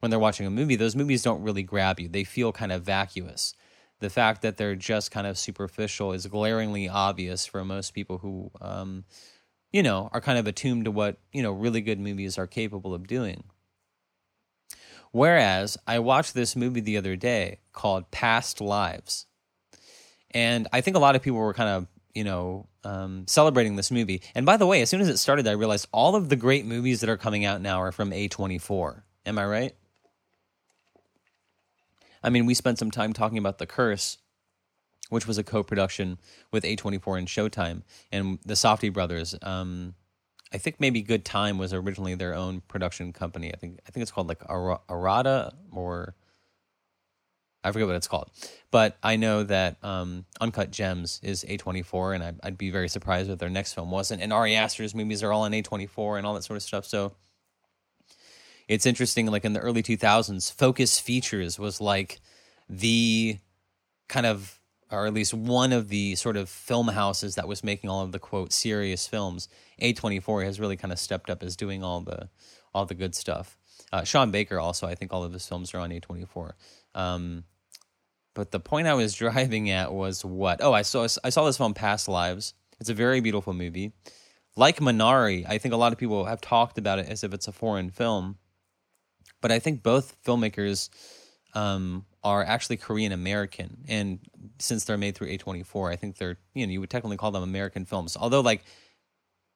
when 0.00 0.10
they're 0.10 0.18
watching 0.18 0.46
a 0.46 0.50
movie, 0.50 0.76
those 0.76 0.96
movies 0.96 1.22
don't 1.22 1.42
really 1.42 1.62
grab 1.62 1.98
you. 1.98 2.08
They 2.08 2.24
feel 2.24 2.52
kind 2.52 2.72
of 2.72 2.82
vacuous 2.82 3.54
the 4.04 4.10
fact 4.10 4.42
that 4.42 4.58
they're 4.58 4.76
just 4.76 5.10
kind 5.10 5.26
of 5.26 5.38
superficial 5.38 6.12
is 6.12 6.26
glaringly 6.26 6.90
obvious 6.90 7.46
for 7.46 7.64
most 7.64 7.94
people 7.94 8.18
who, 8.18 8.50
um, 8.60 9.04
you 9.72 9.82
know, 9.82 10.10
are 10.12 10.20
kind 10.20 10.38
of 10.38 10.46
attuned 10.46 10.84
to 10.84 10.90
what, 10.90 11.16
you 11.32 11.42
know, 11.42 11.52
really 11.52 11.80
good 11.80 11.98
movies 11.98 12.36
are 12.36 12.46
capable 12.46 12.92
of 12.92 13.06
doing. 13.06 13.44
Whereas 15.10 15.78
I 15.86 16.00
watched 16.00 16.34
this 16.34 16.54
movie 16.54 16.80
the 16.80 16.98
other 16.98 17.16
day 17.16 17.60
called 17.72 18.10
Past 18.10 18.60
Lives. 18.60 19.24
And 20.32 20.68
I 20.70 20.82
think 20.82 20.98
a 20.98 21.00
lot 21.00 21.16
of 21.16 21.22
people 21.22 21.38
were 21.38 21.54
kind 21.54 21.70
of, 21.70 21.86
you 22.14 22.24
know, 22.24 22.68
um, 22.84 23.24
celebrating 23.26 23.76
this 23.76 23.90
movie. 23.90 24.20
And 24.34 24.44
by 24.44 24.58
the 24.58 24.66
way, 24.66 24.82
as 24.82 24.90
soon 24.90 25.00
as 25.00 25.08
it 25.08 25.16
started, 25.16 25.48
I 25.48 25.52
realized 25.52 25.88
all 25.92 26.14
of 26.14 26.28
the 26.28 26.36
great 26.36 26.66
movies 26.66 27.00
that 27.00 27.08
are 27.08 27.16
coming 27.16 27.46
out 27.46 27.62
now 27.62 27.80
are 27.80 27.92
from 27.92 28.10
A24. 28.10 29.00
Am 29.24 29.38
I 29.38 29.46
right? 29.46 29.74
I 32.24 32.30
mean, 32.30 32.46
we 32.46 32.54
spent 32.54 32.78
some 32.78 32.90
time 32.90 33.12
talking 33.12 33.38
about 33.38 33.58
The 33.58 33.66
Curse, 33.66 34.18
which 35.10 35.26
was 35.26 35.38
a 35.38 35.44
co-production 35.44 36.18
with 36.50 36.64
A24 36.64 37.18
and 37.18 37.28
Showtime, 37.28 37.82
and 38.10 38.38
the 38.44 38.54
Safdie 38.54 38.92
brothers. 38.92 39.36
Um, 39.42 39.94
I 40.52 40.58
think 40.58 40.76
maybe 40.80 41.02
Good 41.02 41.24
Time 41.24 41.58
was 41.58 41.74
originally 41.74 42.14
their 42.14 42.34
own 42.34 42.62
production 42.62 43.12
company. 43.12 43.52
I 43.52 43.56
think 43.56 43.80
I 43.86 43.90
think 43.90 44.02
it's 44.02 44.10
called 44.10 44.28
like 44.28 44.42
Ar- 44.48 44.80
Arada 44.88 45.52
or 45.70 46.14
I 47.64 47.72
forget 47.72 47.86
what 47.86 47.96
it's 47.96 48.08
called. 48.08 48.30
But 48.70 48.96
I 49.02 49.16
know 49.16 49.42
that 49.42 49.82
um, 49.82 50.26
Uncut 50.40 50.70
Gems 50.70 51.18
is 51.22 51.44
A24, 51.48 52.14
and 52.14 52.24
I, 52.24 52.32
would 52.44 52.58
be 52.58 52.70
very 52.70 52.88
surprised 52.88 53.30
if 53.30 53.38
their 53.38 53.48
next 53.48 53.72
film 53.72 53.90
wasn't. 53.90 54.22
And 54.22 54.32
Ari 54.32 54.54
Aster's 54.54 54.94
movies 54.94 55.22
are 55.22 55.32
all 55.32 55.42
on 55.42 55.52
A24 55.52 56.18
and 56.18 56.26
all 56.26 56.34
that 56.34 56.44
sort 56.44 56.58
of 56.58 56.62
stuff. 56.62 56.84
So 56.84 57.14
it's 58.68 58.86
interesting 58.86 59.26
like 59.26 59.44
in 59.44 59.52
the 59.52 59.60
early 59.60 59.82
2000s 59.82 60.52
focus 60.52 60.98
features 60.98 61.58
was 61.58 61.80
like 61.80 62.20
the 62.68 63.38
kind 64.08 64.26
of 64.26 64.60
or 64.90 65.06
at 65.06 65.14
least 65.14 65.34
one 65.34 65.72
of 65.72 65.88
the 65.88 66.14
sort 66.14 66.36
of 66.36 66.48
film 66.48 66.88
houses 66.88 67.34
that 67.34 67.48
was 67.48 67.64
making 67.64 67.90
all 67.90 68.02
of 68.02 68.12
the 68.12 68.18
quote 68.18 68.52
serious 68.52 69.06
films. 69.06 69.48
A24 69.80 70.44
has 70.44 70.60
really 70.60 70.76
kind 70.76 70.92
of 70.92 70.98
stepped 70.98 71.30
up 71.30 71.42
as 71.42 71.56
doing 71.56 71.82
all 71.82 72.00
the 72.00 72.28
all 72.74 72.86
the 72.86 72.94
good 72.94 73.14
stuff. 73.14 73.58
Uh, 73.92 74.04
Sean 74.04 74.30
Baker 74.30 74.58
also, 74.58 74.86
I 74.86 74.94
think 74.94 75.12
all 75.12 75.24
of 75.24 75.32
his 75.32 75.46
films 75.46 75.74
are 75.74 75.78
on 75.78 75.90
A24. 75.90 76.52
Um, 76.94 77.44
but 78.34 78.50
the 78.50 78.60
point 78.60 78.86
I 78.86 78.94
was 78.94 79.14
driving 79.24 79.70
at 79.70 79.92
was 79.92 80.24
what? 80.24 80.60
Oh, 80.62 80.72
I 80.72 80.82
saw 80.82 81.06
I 81.24 81.30
saw 81.30 81.44
this 81.44 81.56
film 81.56 81.74
Past 81.74 82.08
Lives. 82.08 82.54
It's 82.80 82.90
a 82.90 82.94
very 82.94 83.20
beautiful 83.20 83.52
movie. 83.52 83.92
Like 84.56 84.78
Minari, 84.78 85.44
I 85.48 85.58
think 85.58 85.74
a 85.74 85.76
lot 85.76 85.92
of 85.92 85.98
people 85.98 86.26
have 86.26 86.40
talked 86.40 86.78
about 86.78 87.00
it 87.00 87.08
as 87.08 87.24
if 87.24 87.34
it's 87.34 87.48
a 87.48 87.52
foreign 87.52 87.90
film. 87.90 88.38
But 89.44 89.52
I 89.52 89.58
think 89.58 89.82
both 89.82 90.16
filmmakers 90.24 90.88
um, 91.52 92.06
are 92.22 92.42
actually 92.42 92.78
Korean 92.78 93.12
American, 93.12 93.84
and 93.86 94.18
since 94.58 94.84
they're 94.84 94.96
made 94.96 95.16
through 95.16 95.36
A24, 95.36 95.92
I 95.92 95.96
think 95.96 96.16
they're 96.16 96.38
you 96.54 96.66
know 96.66 96.72
you 96.72 96.80
would 96.80 96.88
technically 96.88 97.18
call 97.18 97.30
them 97.30 97.42
American 97.42 97.84
films. 97.84 98.16
Although 98.18 98.40
like 98.40 98.64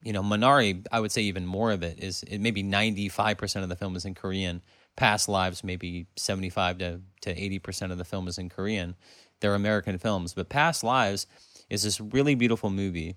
you 0.02 0.12
know 0.12 0.22
Minari, 0.22 0.84
I 0.92 1.00
would 1.00 1.10
say 1.10 1.22
even 1.22 1.46
more 1.46 1.72
of 1.72 1.82
it 1.82 2.00
is 2.00 2.22
it 2.24 2.38
maybe 2.38 2.62
95 2.62 3.38
percent 3.38 3.62
of 3.62 3.70
the 3.70 3.76
film 3.76 3.96
is 3.96 4.04
in 4.04 4.14
Korean. 4.14 4.60
Past 4.94 5.26
Lives, 5.26 5.64
maybe 5.64 6.06
75 6.16 6.76
to 6.76 7.00
to 7.22 7.42
80 7.42 7.58
percent 7.58 7.90
of 7.90 7.96
the 7.96 8.04
film 8.04 8.28
is 8.28 8.36
in 8.36 8.50
Korean. 8.50 8.94
They're 9.40 9.54
American 9.54 9.96
films, 9.96 10.34
but 10.34 10.50
Past 10.50 10.84
Lives 10.84 11.26
is 11.70 11.82
this 11.82 11.98
really 11.98 12.34
beautiful 12.34 12.68
movie 12.68 13.16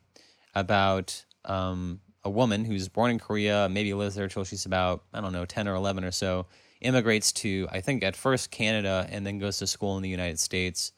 about 0.55 1.25
um, 1.43 1.99
a 2.23 2.29
woman 2.29 2.63
who's 2.63 2.87
born 2.87 3.11
in 3.11 3.19
Korea, 3.19 3.67
maybe 3.69 3.93
lives 3.93 4.15
there 4.15 4.29
till 4.29 4.45
she's 4.45 4.65
about 4.65 5.03
I 5.13 5.19
don't 5.19 5.33
know 5.33 5.43
10 5.43 5.67
or 5.67 5.75
11 5.75 6.05
or 6.05 6.11
so 6.11 6.45
immigrates 6.81 7.31
to, 7.31 7.67
I 7.71 7.81
think, 7.81 8.03
at 8.03 8.15
first 8.15 8.51
Canada 8.51 9.07
and 9.09 9.25
then 9.25 9.39
goes 9.39 9.57
to 9.59 9.67
school 9.67 9.97
in 9.97 10.03
the 10.03 10.09
United 10.09 10.39
States, 10.39 10.91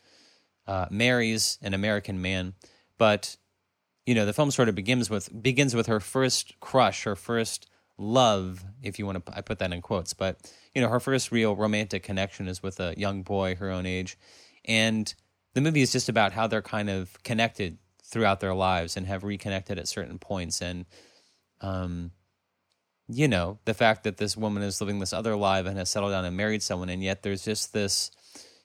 uh, 0.67 0.87
marries 0.89 1.57
an 1.61 1.73
American 1.73 2.21
man. 2.21 2.53
But, 2.97 3.37
you 4.05 4.15
know, 4.15 4.25
the 4.25 4.33
film 4.33 4.51
sort 4.51 4.69
of 4.69 4.75
begins 4.75 5.09
with, 5.09 5.29
begins 5.41 5.75
with 5.75 5.87
her 5.87 5.99
first 5.99 6.59
crush, 6.59 7.03
her 7.03 7.15
first 7.15 7.69
love, 7.97 8.63
if 8.81 8.97
you 8.97 9.05
want 9.05 9.25
to, 9.25 9.37
I 9.37 9.41
put 9.41 9.59
that 9.59 9.71
in 9.71 9.81
quotes, 9.81 10.13
but, 10.13 10.51
you 10.73 10.81
know, 10.81 10.89
her 10.89 10.99
first 10.99 11.31
real 11.31 11.55
romantic 11.55 12.03
connection 12.03 12.47
is 12.47 12.63
with 12.63 12.79
a 12.79 12.95
young 12.97 13.21
boy 13.21 13.55
her 13.55 13.69
own 13.69 13.85
age. 13.85 14.17
And 14.65 15.13
the 15.53 15.61
movie 15.61 15.81
is 15.81 15.91
just 15.91 16.09
about 16.09 16.33
how 16.33 16.47
they're 16.47 16.61
kind 16.61 16.89
of 16.89 17.21
connected 17.23 17.77
throughout 18.03 18.39
their 18.39 18.53
lives 18.53 18.97
and 18.97 19.05
have 19.07 19.23
reconnected 19.23 19.77
at 19.77 19.87
certain 19.87 20.17
points. 20.17 20.61
And, 20.61 20.85
um, 21.61 22.11
you 23.07 23.27
know, 23.27 23.59
the 23.65 23.73
fact 23.73 24.03
that 24.03 24.17
this 24.17 24.37
woman 24.37 24.63
is 24.63 24.79
living 24.79 24.99
this 24.99 25.13
other 25.13 25.35
life 25.35 25.65
and 25.65 25.77
has 25.77 25.89
settled 25.89 26.11
down 26.11 26.25
and 26.25 26.37
married 26.37 26.63
someone, 26.63 26.89
and 26.89 27.03
yet 27.03 27.23
there's 27.23 27.43
just 27.43 27.73
this 27.73 28.11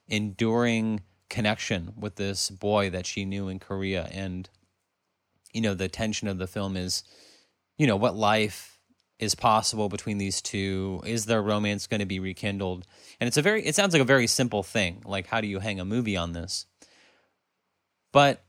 enduring 0.06 1.02
connection 1.28 1.92
with 1.96 2.16
this 2.16 2.50
boy 2.50 2.90
that 2.90 3.06
she 3.06 3.24
knew 3.24 3.48
in 3.48 3.58
Korea. 3.58 4.08
And, 4.10 4.48
you 5.52 5.60
know, 5.60 5.74
the 5.74 5.88
tension 5.88 6.28
of 6.28 6.38
the 6.38 6.46
film 6.46 6.76
is, 6.76 7.02
you 7.76 7.86
know, 7.86 7.96
what 7.96 8.16
life 8.16 8.78
is 9.18 9.34
possible 9.34 9.88
between 9.88 10.18
these 10.18 10.40
two? 10.40 11.02
Is 11.04 11.26
their 11.26 11.42
romance 11.42 11.86
going 11.86 12.00
to 12.00 12.06
be 12.06 12.20
rekindled? 12.20 12.86
And 13.20 13.26
it's 13.26 13.36
a 13.36 13.42
very, 13.42 13.66
it 13.66 13.74
sounds 13.74 13.92
like 13.92 14.02
a 14.02 14.06
very 14.06 14.26
simple 14.26 14.62
thing. 14.62 15.02
Like, 15.04 15.26
how 15.26 15.40
do 15.40 15.48
you 15.48 15.58
hang 15.58 15.80
a 15.80 15.84
movie 15.84 16.16
on 16.16 16.32
this? 16.32 16.66
But 18.12 18.44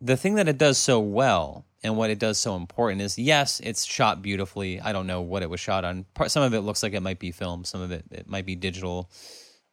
the 0.00 0.16
thing 0.16 0.34
that 0.34 0.48
it 0.48 0.58
does 0.58 0.78
so 0.78 1.00
well 1.00 1.64
and 1.86 1.96
what 1.96 2.10
it 2.10 2.18
does 2.18 2.36
so 2.36 2.56
important 2.56 3.00
is 3.00 3.16
yes, 3.16 3.60
it's 3.62 3.84
shot 3.84 4.20
beautifully. 4.20 4.80
I 4.80 4.92
don't 4.92 5.06
know 5.06 5.20
what 5.20 5.44
it 5.44 5.48
was 5.48 5.60
shot 5.60 5.84
on. 5.84 6.04
Some 6.26 6.42
of 6.42 6.52
it 6.52 6.62
looks 6.62 6.82
like 6.82 6.94
it 6.94 7.00
might 7.00 7.20
be 7.20 7.30
film, 7.30 7.64
some 7.64 7.80
of 7.80 7.92
it 7.92 8.04
it 8.10 8.28
might 8.28 8.44
be 8.44 8.56
digital. 8.56 9.08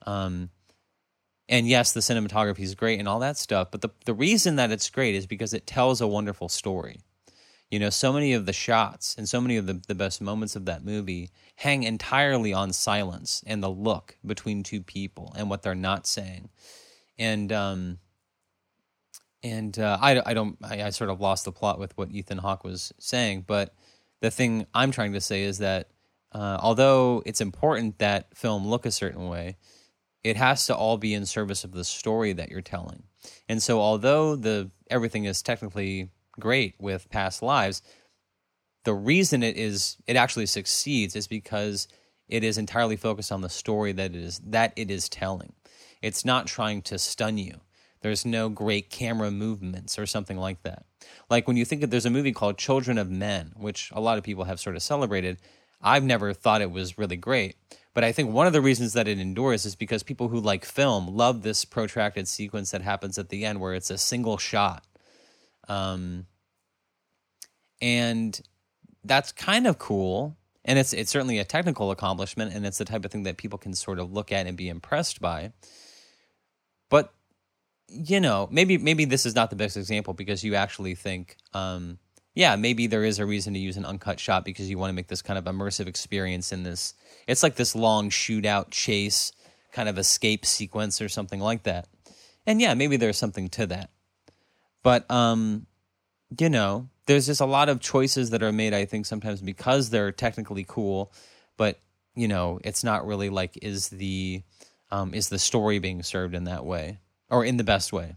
Um, 0.05 0.51
and 1.49 1.67
yes, 1.67 1.91
the 1.91 2.01
cinematography 2.01 2.59
is 2.59 2.75
great 2.75 2.99
and 2.99 3.07
all 3.07 3.19
that 3.19 3.37
stuff. 3.37 3.69
But 3.71 3.81
the 3.81 3.89
the 4.05 4.13
reason 4.13 4.57
that 4.57 4.71
it's 4.71 4.91
great 4.91 5.15
is 5.15 5.25
because 5.25 5.55
it 5.55 5.65
tells 5.65 6.01
a 6.01 6.07
wonderful 6.07 6.49
story. 6.49 6.99
You 7.71 7.79
know, 7.79 7.89
so 7.89 8.13
many 8.13 8.33
of 8.33 8.45
the 8.45 8.53
shots 8.53 9.15
and 9.17 9.27
so 9.27 9.41
many 9.41 9.57
of 9.57 9.65
the, 9.65 9.81
the 9.87 9.95
best 9.95 10.21
moments 10.21 10.55
of 10.55 10.65
that 10.65 10.85
movie 10.85 11.31
hang 11.55 11.81
entirely 11.81 12.53
on 12.53 12.73
silence 12.73 13.43
and 13.47 13.63
the 13.63 13.71
look 13.71 14.17
between 14.23 14.61
two 14.61 14.83
people 14.83 15.33
and 15.35 15.49
what 15.49 15.63
they're 15.63 15.73
not 15.73 16.05
saying. 16.05 16.49
And 17.17 17.51
um, 17.51 17.97
and 19.43 19.77
uh, 19.77 19.97
I, 20.01 20.21
I 20.25 20.33
don't 20.33 20.57
I, 20.63 20.83
I, 20.83 20.89
sort 20.91 21.09
of 21.09 21.19
lost 21.19 21.45
the 21.45 21.51
plot 21.51 21.79
with 21.79 21.95
what 21.97 22.11
Ethan 22.11 22.37
Hawke 22.37 22.63
was 22.63 22.93
saying, 22.99 23.43
but 23.45 23.75
the 24.21 24.31
thing 24.31 24.65
I'm 24.73 24.91
trying 24.91 25.13
to 25.13 25.21
say 25.21 25.43
is 25.43 25.57
that 25.57 25.89
uh, 26.31 26.57
although 26.61 27.21
it's 27.25 27.41
important 27.41 27.99
that 27.99 28.35
film 28.35 28.65
look 28.65 28.85
a 28.85 28.91
certain 28.91 29.27
way, 29.27 29.57
it 30.23 30.37
has 30.37 30.65
to 30.67 30.75
all 30.75 30.97
be 30.97 31.13
in 31.13 31.25
service 31.25 31.63
of 31.63 31.73
the 31.73 31.83
story 31.83 32.33
that 32.33 32.49
you're 32.49 32.61
telling. 32.61 33.03
And 33.49 33.61
so, 33.61 33.79
although 33.79 34.35
the 34.35 34.71
everything 34.89 35.25
is 35.25 35.41
technically 35.41 36.09
great 36.39 36.75
with 36.79 37.09
past 37.09 37.41
lives, 37.41 37.81
the 38.85 38.93
reason 38.93 39.43
it 39.43 39.57
is 39.57 39.97
it 40.07 40.15
actually 40.15 40.45
succeeds 40.45 41.15
is 41.15 41.27
because 41.27 41.87
it 42.27 42.43
is 42.43 42.57
entirely 42.57 42.95
focused 42.95 43.31
on 43.31 43.41
the 43.41 43.49
story 43.49 43.91
that 43.91 44.11
it 44.11 44.17
is 44.17 44.39
that 44.45 44.73
it 44.75 44.89
is 44.89 45.09
telling. 45.09 45.53
It's 46.01 46.25
not 46.25 46.47
trying 46.47 46.81
to 46.83 46.97
stun 46.97 47.37
you 47.37 47.61
there's 48.03 48.25
no 48.25 48.49
great 48.49 48.89
camera 48.89 49.31
movements 49.31 49.97
or 49.97 50.05
something 50.05 50.37
like 50.37 50.61
that. 50.63 50.85
Like 51.29 51.47
when 51.47 51.57
you 51.57 51.65
think 51.65 51.81
of 51.83 51.89
there's 51.89 52.05
a 52.05 52.11
movie 52.11 52.33
called 52.33 52.57
Children 52.57 52.97
of 52.97 53.09
Men, 53.09 53.53
which 53.55 53.89
a 53.93 54.01
lot 54.01 54.17
of 54.17 54.23
people 54.23 54.43
have 54.43 54.59
sort 54.59 54.75
of 54.75 54.83
celebrated. 54.83 55.39
I've 55.81 56.03
never 56.03 56.33
thought 56.33 56.61
it 56.61 56.69
was 56.69 56.97
really 56.97 57.15
great. 57.15 57.55
But 57.93 58.03
I 58.03 58.11
think 58.11 58.31
one 58.31 58.45
of 58.45 58.53
the 58.53 58.61
reasons 58.61 58.93
that 58.93 59.07
it 59.07 59.19
endures 59.19 59.65
is 59.65 59.75
because 59.75 60.03
people 60.03 60.27
who 60.27 60.39
like 60.39 60.65
film 60.65 61.15
love 61.15 61.43
this 61.43 61.63
protracted 61.63 62.27
sequence 62.27 62.71
that 62.71 62.81
happens 62.81 63.17
at 63.17 63.29
the 63.29 63.45
end 63.45 63.61
where 63.61 63.73
it's 63.73 63.89
a 63.89 63.97
single 63.97 64.37
shot. 64.37 64.85
Um, 65.69 66.27
and 67.81 68.39
that's 69.03 69.31
kind 69.31 69.65
of 69.65 69.77
cool. 69.77 70.35
And 70.65 70.77
it's 70.77 70.91
it's 70.91 71.11
certainly 71.11 71.39
a 71.39 71.45
technical 71.45 71.91
accomplishment 71.91 72.53
and 72.53 72.65
it's 72.65 72.77
the 72.77 72.85
type 72.85 73.05
of 73.05 73.11
thing 73.11 73.23
that 73.23 73.37
people 73.37 73.59
can 73.59 73.73
sort 73.73 73.99
of 73.99 74.11
look 74.11 74.31
at 74.31 74.47
and 74.47 74.57
be 74.57 74.69
impressed 74.69 75.21
by. 75.21 75.53
But 76.89 77.13
you 77.93 78.19
know, 78.19 78.47
maybe 78.51 78.77
maybe 78.77 79.05
this 79.05 79.25
is 79.25 79.35
not 79.35 79.49
the 79.49 79.55
best 79.55 79.77
example 79.77 80.13
because 80.13 80.43
you 80.43 80.55
actually 80.55 80.95
think, 80.95 81.37
um, 81.53 81.99
yeah, 82.33 82.55
maybe 82.55 82.87
there 82.87 83.03
is 83.03 83.19
a 83.19 83.25
reason 83.25 83.53
to 83.53 83.59
use 83.59 83.77
an 83.77 83.85
uncut 83.85 84.19
shot 84.19 84.43
because 84.43 84.69
you 84.69 84.77
want 84.77 84.89
to 84.89 84.95
make 84.95 85.07
this 85.07 85.21
kind 85.21 85.37
of 85.37 85.45
immersive 85.45 85.87
experience 85.87 86.51
in 86.51 86.63
this. 86.63 86.95
It's 87.27 87.43
like 87.43 87.55
this 87.55 87.75
long 87.75 88.09
shootout 88.09 88.71
chase, 88.71 89.31
kind 89.71 89.87
of 89.87 89.97
escape 89.97 90.45
sequence 90.45 91.01
or 91.01 91.09
something 91.09 91.39
like 91.39 91.63
that. 91.63 91.87
And 92.45 92.59
yeah, 92.59 92.73
maybe 92.73 92.97
there's 92.97 93.17
something 93.17 93.49
to 93.49 93.67
that. 93.67 93.91
But 94.81 95.09
um, 95.11 95.67
you 96.39 96.49
know, 96.49 96.89
there's 97.05 97.27
just 97.27 97.41
a 97.41 97.45
lot 97.45 97.69
of 97.69 97.79
choices 97.79 98.31
that 98.31 98.41
are 98.41 98.51
made. 98.51 98.73
I 98.73 98.85
think 98.85 99.05
sometimes 99.05 99.41
because 99.41 99.91
they're 99.91 100.11
technically 100.11 100.65
cool, 100.67 101.13
but 101.57 101.79
you 102.15 102.27
know, 102.27 102.59
it's 102.63 102.83
not 102.83 103.05
really 103.05 103.29
like 103.29 103.59
is 103.61 103.89
the 103.89 104.41
um, 104.91 105.13
is 105.13 105.29
the 105.29 105.39
story 105.39 105.79
being 105.79 106.01
served 106.01 106.33
in 106.33 106.45
that 106.45 106.65
way 106.65 106.99
or 107.33 107.43
in 107.43 107.57
the 107.57 107.63
best 107.63 107.91
way. 107.91 108.15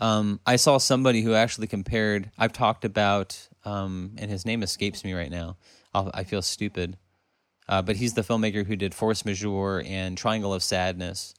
Um, 0.00 0.40
I 0.44 0.56
saw 0.56 0.78
somebody 0.78 1.22
who 1.22 1.34
actually 1.34 1.68
compared. 1.68 2.30
I've 2.36 2.52
talked 2.52 2.84
about, 2.84 3.48
um, 3.64 4.12
and 4.18 4.30
his 4.30 4.44
name 4.44 4.62
escapes 4.62 5.04
me 5.04 5.14
right 5.14 5.30
now. 5.30 5.56
I'll, 5.94 6.10
i 6.12 6.24
feel 6.24 6.42
stupid, 6.42 6.98
uh, 7.68 7.82
but 7.82 7.96
he's 7.96 8.14
the 8.14 8.22
filmmaker 8.22 8.66
who 8.66 8.76
did 8.76 8.92
Force 8.92 9.24
Majeure 9.24 9.82
and 9.86 10.18
Triangle 10.18 10.52
of 10.52 10.62
Sadness. 10.62 11.34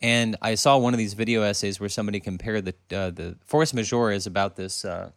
And 0.00 0.36
I 0.40 0.54
saw 0.54 0.78
one 0.78 0.94
of 0.94 0.98
these 0.98 1.14
video 1.14 1.42
essays 1.42 1.78
where 1.78 1.88
somebody 1.88 2.20
compared 2.20 2.64
the 2.64 2.96
uh, 2.96 3.10
the 3.10 3.36
Force 3.44 3.74
Majeure 3.74 4.12
is 4.12 4.26
about 4.26 4.56
this 4.56 4.84
uh, 4.84 5.10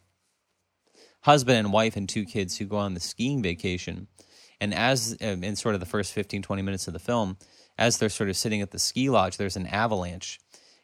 husband 1.22 1.58
and 1.58 1.72
wife 1.72 1.96
and 1.96 2.08
two 2.08 2.24
kids 2.24 2.58
who 2.58 2.66
go 2.66 2.76
on 2.76 2.94
the 2.94 3.00
skiing 3.00 3.42
vacation, 3.42 4.08
and 4.60 4.74
as 4.74 5.16
um, 5.22 5.42
in 5.42 5.56
sort 5.56 5.74
of 5.74 5.80
the 5.80 5.86
first 5.86 6.12
15, 6.12 6.42
20 6.42 6.62
minutes 6.62 6.86
of 6.86 6.92
the 6.92 6.98
film, 6.98 7.36
as 7.78 7.98
they're 7.98 8.08
sort 8.08 8.30
of 8.30 8.36
sitting 8.36 8.60
at 8.60 8.70
the 8.70 8.78
ski 8.78 9.10
lodge, 9.10 9.36
there's 9.36 9.56
an 9.56 9.66
avalanche. 9.66 10.40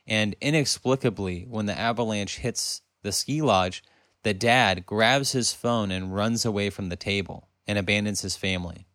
And 0.06 0.34
inexplicably, 0.40 1.46
when 1.48 1.66
the 1.66 1.78
avalanche 1.78 2.38
hits 2.38 2.82
the 3.02 3.12
ski 3.12 3.42
lodge, 3.42 3.82
the 4.22 4.34
dad 4.34 4.86
grabs 4.86 5.32
his 5.32 5.52
phone 5.52 5.90
and 5.90 6.14
runs 6.14 6.44
away 6.44 6.70
from 6.70 6.88
the 6.88 6.96
table 6.96 7.48
and 7.66 7.78
abandons 7.78 8.22
his 8.22 8.36
family. 8.36 8.86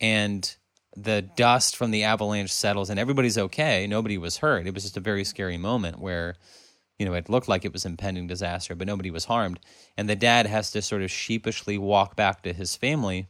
And 0.00 0.54
the 0.96 1.22
dust 1.22 1.76
from 1.76 1.90
the 1.90 2.04
avalanche 2.04 2.52
settles 2.52 2.90
and 2.90 2.98
everybody's 2.98 3.38
okay. 3.38 3.86
Nobody 3.86 4.18
was 4.18 4.38
hurt. 4.38 4.66
It 4.66 4.74
was 4.74 4.82
just 4.82 4.96
a 4.96 5.00
very 5.00 5.24
scary 5.24 5.58
moment 5.58 5.98
where, 5.98 6.36
you 6.98 7.06
know, 7.06 7.12
it 7.12 7.28
looked 7.28 7.48
like 7.48 7.64
it 7.64 7.72
was 7.72 7.84
impending 7.84 8.26
disaster, 8.26 8.74
but 8.74 8.86
nobody 8.86 9.10
was 9.10 9.26
harmed. 9.26 9.60
And 9.96 10.08
the 10.08 10.16
dad 10.16 10.46
has 10.46 10.70
to 10.72 10.82
sort 10.82 11.02
of 11.02 11.10
sheepishly 11.10 11.78
walk 11.78 12.16
back 12.16 12.42
to 12.42 12.52
his 12.52 12.76
family 12.76 13.28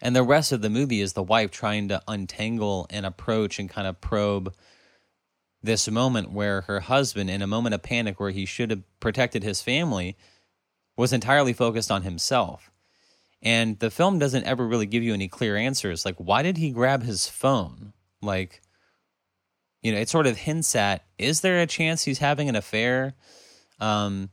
and 0.00 0.14
the 0.14 0.22
rest 0.22 0.52
of 0.52 0.60
the 0.60 0.70
movie 0.70 1.00
is 1.00 1.12
the 1.12 1.22
wife 1.22 1.50
trying 1.50 1.88
to 1.88 2.02
untangle 2.06 2.86
and 2.90 3.04
approach 3.04 3.58
and 3.58 3.68
kind 3.68 3.86
of 3.86 4.00
probe 4.00 4.54
this 5.62 5.88
moment 5.90 6.30
where 6.30 6.62
her 6.62 6.80
husband, 6.80 7.30
in 7.30 7.42
a 7.42 7.46
moment 7.46 7.74
of 7.74 7.82
panic 7.82 8.20
where 8.20 8.30
he 8.30 8.46
should 8.46 8.70
have 8.70 8.82
protected 9.00 9.42
his 9.42 9.60
family, 9.60 10.16
was 10.96 11.12
entirely 11.12 11.52
focused 11.52 11.90
on 11.90 12.02
himself. 12.02 12.70
And 13.42 13.78
the 13.78 13.90
film 13.90 14.18
doesn't 14.18 14.44
ever 14.44 14.66
really 14.66 14.86
give 14.86 15.02
you 15.02 15.14
any 15.14 15.28
clear 15.28 15.56
answers. 15.56 16.04
Like, 16.04 16.16
why 16.16 16.42
did 16.42 16.56
he 16.56 16.70
grab 16.70 17.02
his 17.02 17.28
phone? 17.28 17.92
Like, 18.20 18.62
you 19.82 19.92
know, 19.92 19.98
it 19.98 20.08
sort 20.08 20.26
of 20.26 20.36
hints 20.36 20.74
at 20.74 21.04
is 21.18 21.40
there 21.40 21.60
a 21.60 21.66
chance 21.66 22.02
he's 22.02 22.18
having 22.18 22.48
an 22.48 22.56
affair? 22.56 23.14
Um, 23.80 24.30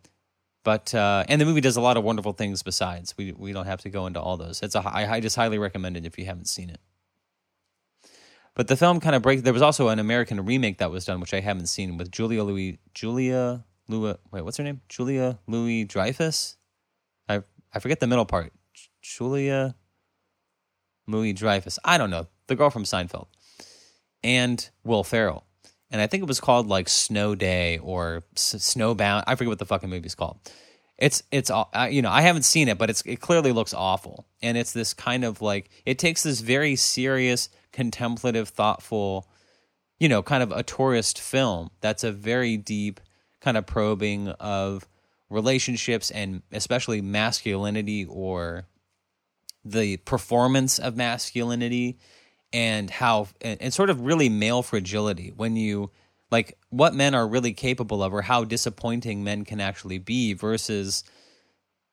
but 0.66 0.94
uh, 0.96 1.24
and 1.30 1.40
the 1.40 1.46
movie 1.46 1.62
does 1.62 1.78
a 1.78 1.82
lot 1.82 1.96
of 1.96 2.04
wonderful 2.04 2.34
things 2.34 2.64
besides. 2.64 3.14
We 3.18 3.32
we 3.32 3.54
don't 3.54 3.68
have 3.68 3.80
to 3.82 3.90
go 3.90 4.08
into 4.08 4.20
all 4.20 4.36
those. 4.36 4.62
It's 4.62 4.76
a 4.76 4.80
I, 4.80 5.10
I 5.16 5.20
just 5.22 5.38
highly 5.38 5.58
recommend 5.58 5.96
it 5.96 6.06
if 6.06 6.18
you 6.18 6.26
haven't 6.26 6.50
seen 6.50 6.70
it. 6.70 6.82
But 8.56 8.68
the 8.68 8.76
film 8.76 9.00
kind 9.00 9.16
of 9.16 9.22
breaks. 9.22 9.44
There 9.44 9.54
was 9.54 9.62
also 9.62 9.90
an 9.90 10.00
American 10.00 10.44
remake 10.44 10.80
that 10.80 10.90
was 10.90 11.06
done, 11.06 11.20
which 11.20 11.34
I 11.34 11.40
haven't 11.40 11.68
seen, 11.68 11.98
with 11.98 12.12
Julia 12.12 12.44
Louis 12.44 12.80
Julia 12.96 13.64
Louis. 13.88 14.18
Wait, 14.32 14.42
what's 14.42 14.58
her 14.58 14.64
name? 14.64 14.82
Julia 14.90 15.40
Louis 15.48 15.86
Dreyfus. 15.86 16.58
I 17.30 17.44
I 17.74 17.80
forget 17.80 18.00
the 18.00 18.08
middle 18.08 18.26
part. 18.26 18.52
Julia 19.02 19.76
Louis 21.08 21.34
Dreyfus. 21.34 21.78
I 21.86 22.00
don't 22.00 22.10
know 22.10 22.28
the 22.48 22.56
girl 22.56 22.72
from 22.72 22.86
Seinfeld, 22.86 23.28
and 24.24 24.68
Will 24.84 25.04
Ferrell. 25.04 25.46
And 25.92 26.02
I 26.02 26.08
think 26.08 26.24
it 26.24 26.28
was 26.28 26.40
called 26.40 26.68
like 26.68 26.90
Snow 26.90 27.36
Day 27.36 27.78
or 27.78 28.24
S- 28.36 28.56
Snowbound. 28.58 29.24
I 29.28 29.36
forget 29.36 29.50
what 29.50 29.60
the 29.60 29.66
fucking 29.66 29.90
movie's 29.90 30.16
called. 30.16 30.40
It's 30.98 31.24
it's 31.32 31.52
uh, 31.52 31.66
you 31.90 32.02
know 32.02 32.10
I 32.10 32.22
haven't 32.22 32.44
seen 32.44 32.70
it, 32.70 32.78
but 32.78 32.90
it's 32.90 33.02
it 33.06 33.20
clearly 33.20 33.52
looks 33.52 33.74
awful, 33.74 34.26
and 34.42 34.58
it's 34.58 34.72
this 34.72 34.94
kind 34.94 35.26
of 35.26 35.42
like 35.42 35.70
it 35.86 36.00
takes 36.00 36.24
this 36.24 36.40
very 36.40 36.76
serious 36.76 37.50
contemplative, 37.74 38.48
thoughtful, 38.50 39.28
you 40.00 40.08
know, 40.08 40.24
kind 40.24 40.42
of 40.42 40.52
a 40.52 40.64
tourist 40.64 41.20
film 41.20 41.70
that's 41.82 42.04
a 42.04 42.12
very 42.12 42.56
deep 42.56 43.02
kind 43.42 43.58
of 43.58 43.66
probing 43.66 44.30
of 44.30 44.88
relationships 45.30 46.10
and 46.12 46.42
especially 46.52 47.02
masculinity 47.02 48.06
or 48.06 48.66
the 49.66 49.98
performance 49.98 50.80
of 50.80 50.96
masculinity 50.96 51.98
and 52.56 52.90
how 52.90 53.28
and, 53.42 53.62
and, 53.62 53.74
sort 53.74 53.90
of 53.90 54.00
really 54.00 54.30
male 54.30 54.64
fragility 54.64 55.34
when 55.36 55.58
you 55.58 55.92
like 56.32 56.58
what 56.70 56.94
men 56.96 57.14
are 57.14 57.28
really 57.28 57.52
capable 57.52 58.02
of 58.02 58.14
or 58.14 58.22
how 58.22 58.46
disappointing 58.46 59.26
men 59.26 59.44
can 59.44 59.60
actually 59.60 59.98
be 59.98 60.32
versus 60.32 61.04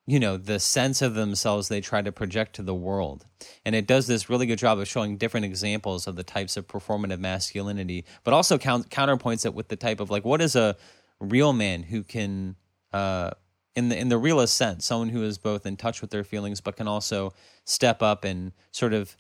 you 0.07 0.20
know 0.20 0.37
the 0.37 0.61
sense 0.61 1.03
of 1.03 1.14
themselves 1.14 1.66
they 1.66 1.81
try 1.81 2.01
to 2.01 2.12
project 2.12 2.55
to 2.55 2.62
the 2.62 2.75
world. 2.75 3.27
And 3.66 3.75
it 3.75 3.88
does 3.88 4.07
this 4.07 4.31
really 4.31 4.46
good 4.46 4.59
job 4.59 4.79
of 4.79 4.87
showing 4.87 5.16
different 5.16 5.46
examples 5.46 6.07
of 6.07 6.14
the 6.14 6.22
types 6.22 6.57
of 6.57 6.68
performative 6.68 7.18
masculinity 7.18 8.05
but 8.22 8.33
also 8.33 8.57
count, 8.57 8.88
counterpoints 8.88 9.44
it 9.44 9.55
with 9.55 9.66
the 9.66 9.77
type 9.77 9.98
of 9.98 10.11
like 10.11 10.25
what 10.25 10.40
is 10.40 10.55
a 10.55 10.77
real 11.18 11.53
man 11.53 11.83
who 11.83 12.05
can 12.05 12.55
uh 12.92 13.31
in 13.75 13.88
the 13.88 13.98
in 13.98 14.11
the 14.11 14.18
realest 14.18 14.57
sense 14.57 14.85
someone 14.85 15.09
who 15.09 15.25
is 15.25 15.38
both 15.38 15.66
in 15.66 15.77
touch 15.77 16.01
with 16.01 16.11
their 16.11 16.25
feelings 16.25 16.61
but 16.61 16.77
can 16.77 16.87
also 16.87 17.33
step 17.64 18.01
up 18.01 18.25
and 18.25 18.53
sort 18.70 18.92
of 18.92 19.16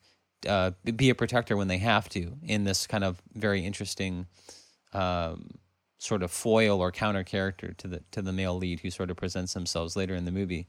uh, 0.48 0.72
be 0.84 1.10
a 1.10 1.14
protector 1.14 1.56
when 1.56 1.68
they 1.68 1.78
have 1.78 2.08
to 2.10 2.36
in 2.42 2.64
this 2.64 2.86
kind 2.86 3.04
of 3.04 3.22
very 3.34 3.64
interesting 3.64 4.26
um, 4.92 5.58
sort 5.98 6.22
of 6.22 6.30
foil 6.30 6.80
or 6.80 6.90
counter 6.90 7.24
character 7.24 7.72
to 7.74 7.88
the 7.88 8.02
to 8.10 8.22
the 8.22 8.32
male 8.32 8.56
lead 8.56 8.80
who 8.80 8.90
sort 8.90 9.10
of 9.10 9.16
presents 9.16 9.54
themselves 9.54 9.96
later 9.96 10.14
in 10.14 10.24
the 10.24 10.32
movie. 10.32 10.66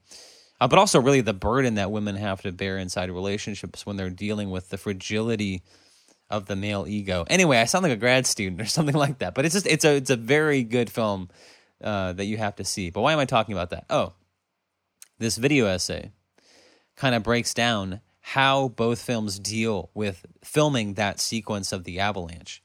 Uh, 0.62 0.68
but 0.68 0.80
also 0.80 1.02
really 1.02 1.22
the 1.22 1.34
burden 1.34 1.76
that 1.76 1.92
women 1.92 2.16
have 2.16 2.42
to 2.42 2.52
bear 2.52 2.78
inside 2.78 3.10
relationships 3.10 3.86
when 3.86 3.98
they're 3.98 4.10
dealing 4.10 4.50
with 4.52 4.70
the 4.70 4.78
fragility 4.78 5.64
of 6.30 6.46
the 6.46 6.56
male 6.56 6.86
ego. 6.88 7.26
Anyway, 7.30 7.58
I 7.58 7.66
sound 7.66 7.84
like 7.84 7.92
a 7.92 7.98
grad 7.98 8.26
student 8.26 8.62
or 8.62 8.66
something 8.78 8.96
like 8.96 9.20
that, 9.20 9.34
but 9.36 9.46
it's 9.46 9.54
just 9.54 9.68
it's 9.68 9.86
a 9.86 9.96
it's 9.96 10.10
a 10.10 10.16
very 10.16 10.64
good 10.64 10.90
film 10.90 11.30
uh, 11.84 12.14
that 12.14 12.26
you 12.26 12.38
have 12.38 12.56
to 12.58 12.64
see. 12.64 12.90
But 12.90 13.02
why 13.02 13.14
am 13.14 13.20
I 13.20 13.26
talking 13.26 13.54
about 13.54 13.72
that? 13.72 13.86
Oh, 13.90 14.14
this 15.20 15.38
video 15.38 15.66
essay 15.66 16.12
kind 16.96 17.16
of 17.16 17.24
breaks 17.24 17.54
down 17.54 18.02
how 18.28 18.70
both 18.70 19.02
films 19.02 19.38
deal 19.38 19.90
with 19.94 20.26
filming 20.42 20.94
that 20.94 21.20
sequence 21.20 21.74
of 21.74 21.84
the 21.84 22.00
avalanche. 22.00 22.64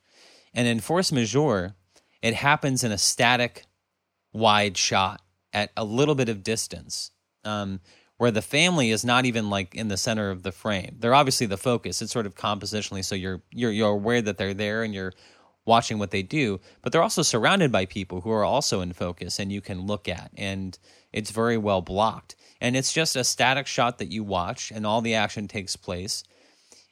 And 0.54 0.68
in 0.68 0.78
Force 0.78 1.10
Majeure, 1.10 1.74
it 2.22 2.34
happens 2.34 2.84
in 2.84 2.92
a 2.92 2.98
static, 2.98 3.64
wide 4.32 4.76
shot 4.76 5.20
at 5.52 5.72
a 5.76 5.84
little 5.84 6.14
bit 6.14 6.28
of 6.28 6.44
distance, 6.44 7.10
um, 7.44 7.80
where 8.18 8.30
the 8.30 8.40
family 8.40 8.90
is 8.90 9.04
not 9.04 9.24
even 9.24 9.50
like 9.50 9.74
in 9.74 9.88
the 9.88 9.96
center 9.96 10.30
of 10.30 10.44
the 10.44 10.52
frame. 10.52 10.96
They're 11.00 11.14
obviously 11.14 11.48
the 11.48 11.56
focus. 11.56 12.00
It's 12.02 12.12
sort 12.12 12.26
of 12.26 12.36
compositionally, 12.36 13.04
so 13.04 13.16
you're 13.16 13.42
you're 13.50 13.72
you're 13.72 13.90
aware 13.90 14.22
that 14.22 14.38
they're 14.38 14.54
there 14.54 14.84
and 14.84 14.94
you're 14.94 15.12
watching 15.64 15.98
what 15.98 16.12
they 16.12 16.22
do, 16.22 16.60
but 16.82 16.92
they're 16.92 17.02
also 17.02 17.22
surrounded 17.22 17.72
by 17.72 17.84
people 17.84 18.20
who 18.20 18.30
are 18.30 18.44
also 18.44 18.80
in 18.80 18.92
focus 18.92 19.40
and 19.40 19.52
you 19.52 19.60
can 19.60 19.86
look 19.86 20.08
at, 20.08 20.30
and 20.36 20.78
it's 21.12 21.32
very 21.32 21.58
well 21.58 21.82
blocked. 21.82 22.36
And 22.60 22.76
it's 22.76 22.92
just 22.92 23.16
a 23.16 23.24
static 23.24 23.66
shot 23.66 23.98
that 23.98 24.10
you 24.10 24.24
watch, 24.24 24.72
and 24.72 24.86
all 24.86 25.00
the 25.00 25.14
action 25.14 25.46
takes 25.48 25.76
place 25.76 26.24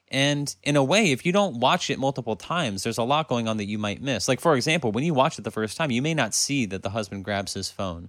and 0.08 0.54
in 0.62 0.76
a 0.76 0.84
way, 0.84 1.10
if 1.10 1.26
you 1.26 1.32
don't 1.32 1.58
watch 1.58 1.90
it 1.90 1.98
multiple 1.98 2.36
times, 2.36 2.82
there's 2.82 2.98
a 2.98 3.02
lot 3.02 3.28
going 3.28 3.48
on 3.48 3.56
that 3.56 3.64
you 3.64 3.78
might 3.78 4.00
miss. 4.00 4.28
Like, 4.28 4.40
for 4.40 4.54
example, 4.54 4.92
when 4.92 5.04
you 5.04 5.14
watch 5.14 5.38
it 5.38 5.42
the 5.42 5.50
first 5.50 5.76
time, 5.76 5.90
you 5.90 6.02
may 6.02 6.14
not 6.14 6.34
see 6.34 6.66
that 6.66 6.82
the 6.82 6.90
husband 6.90 7.24
grabs 7.24 7.54
his 7.54 7.70
phone 7.70 8.08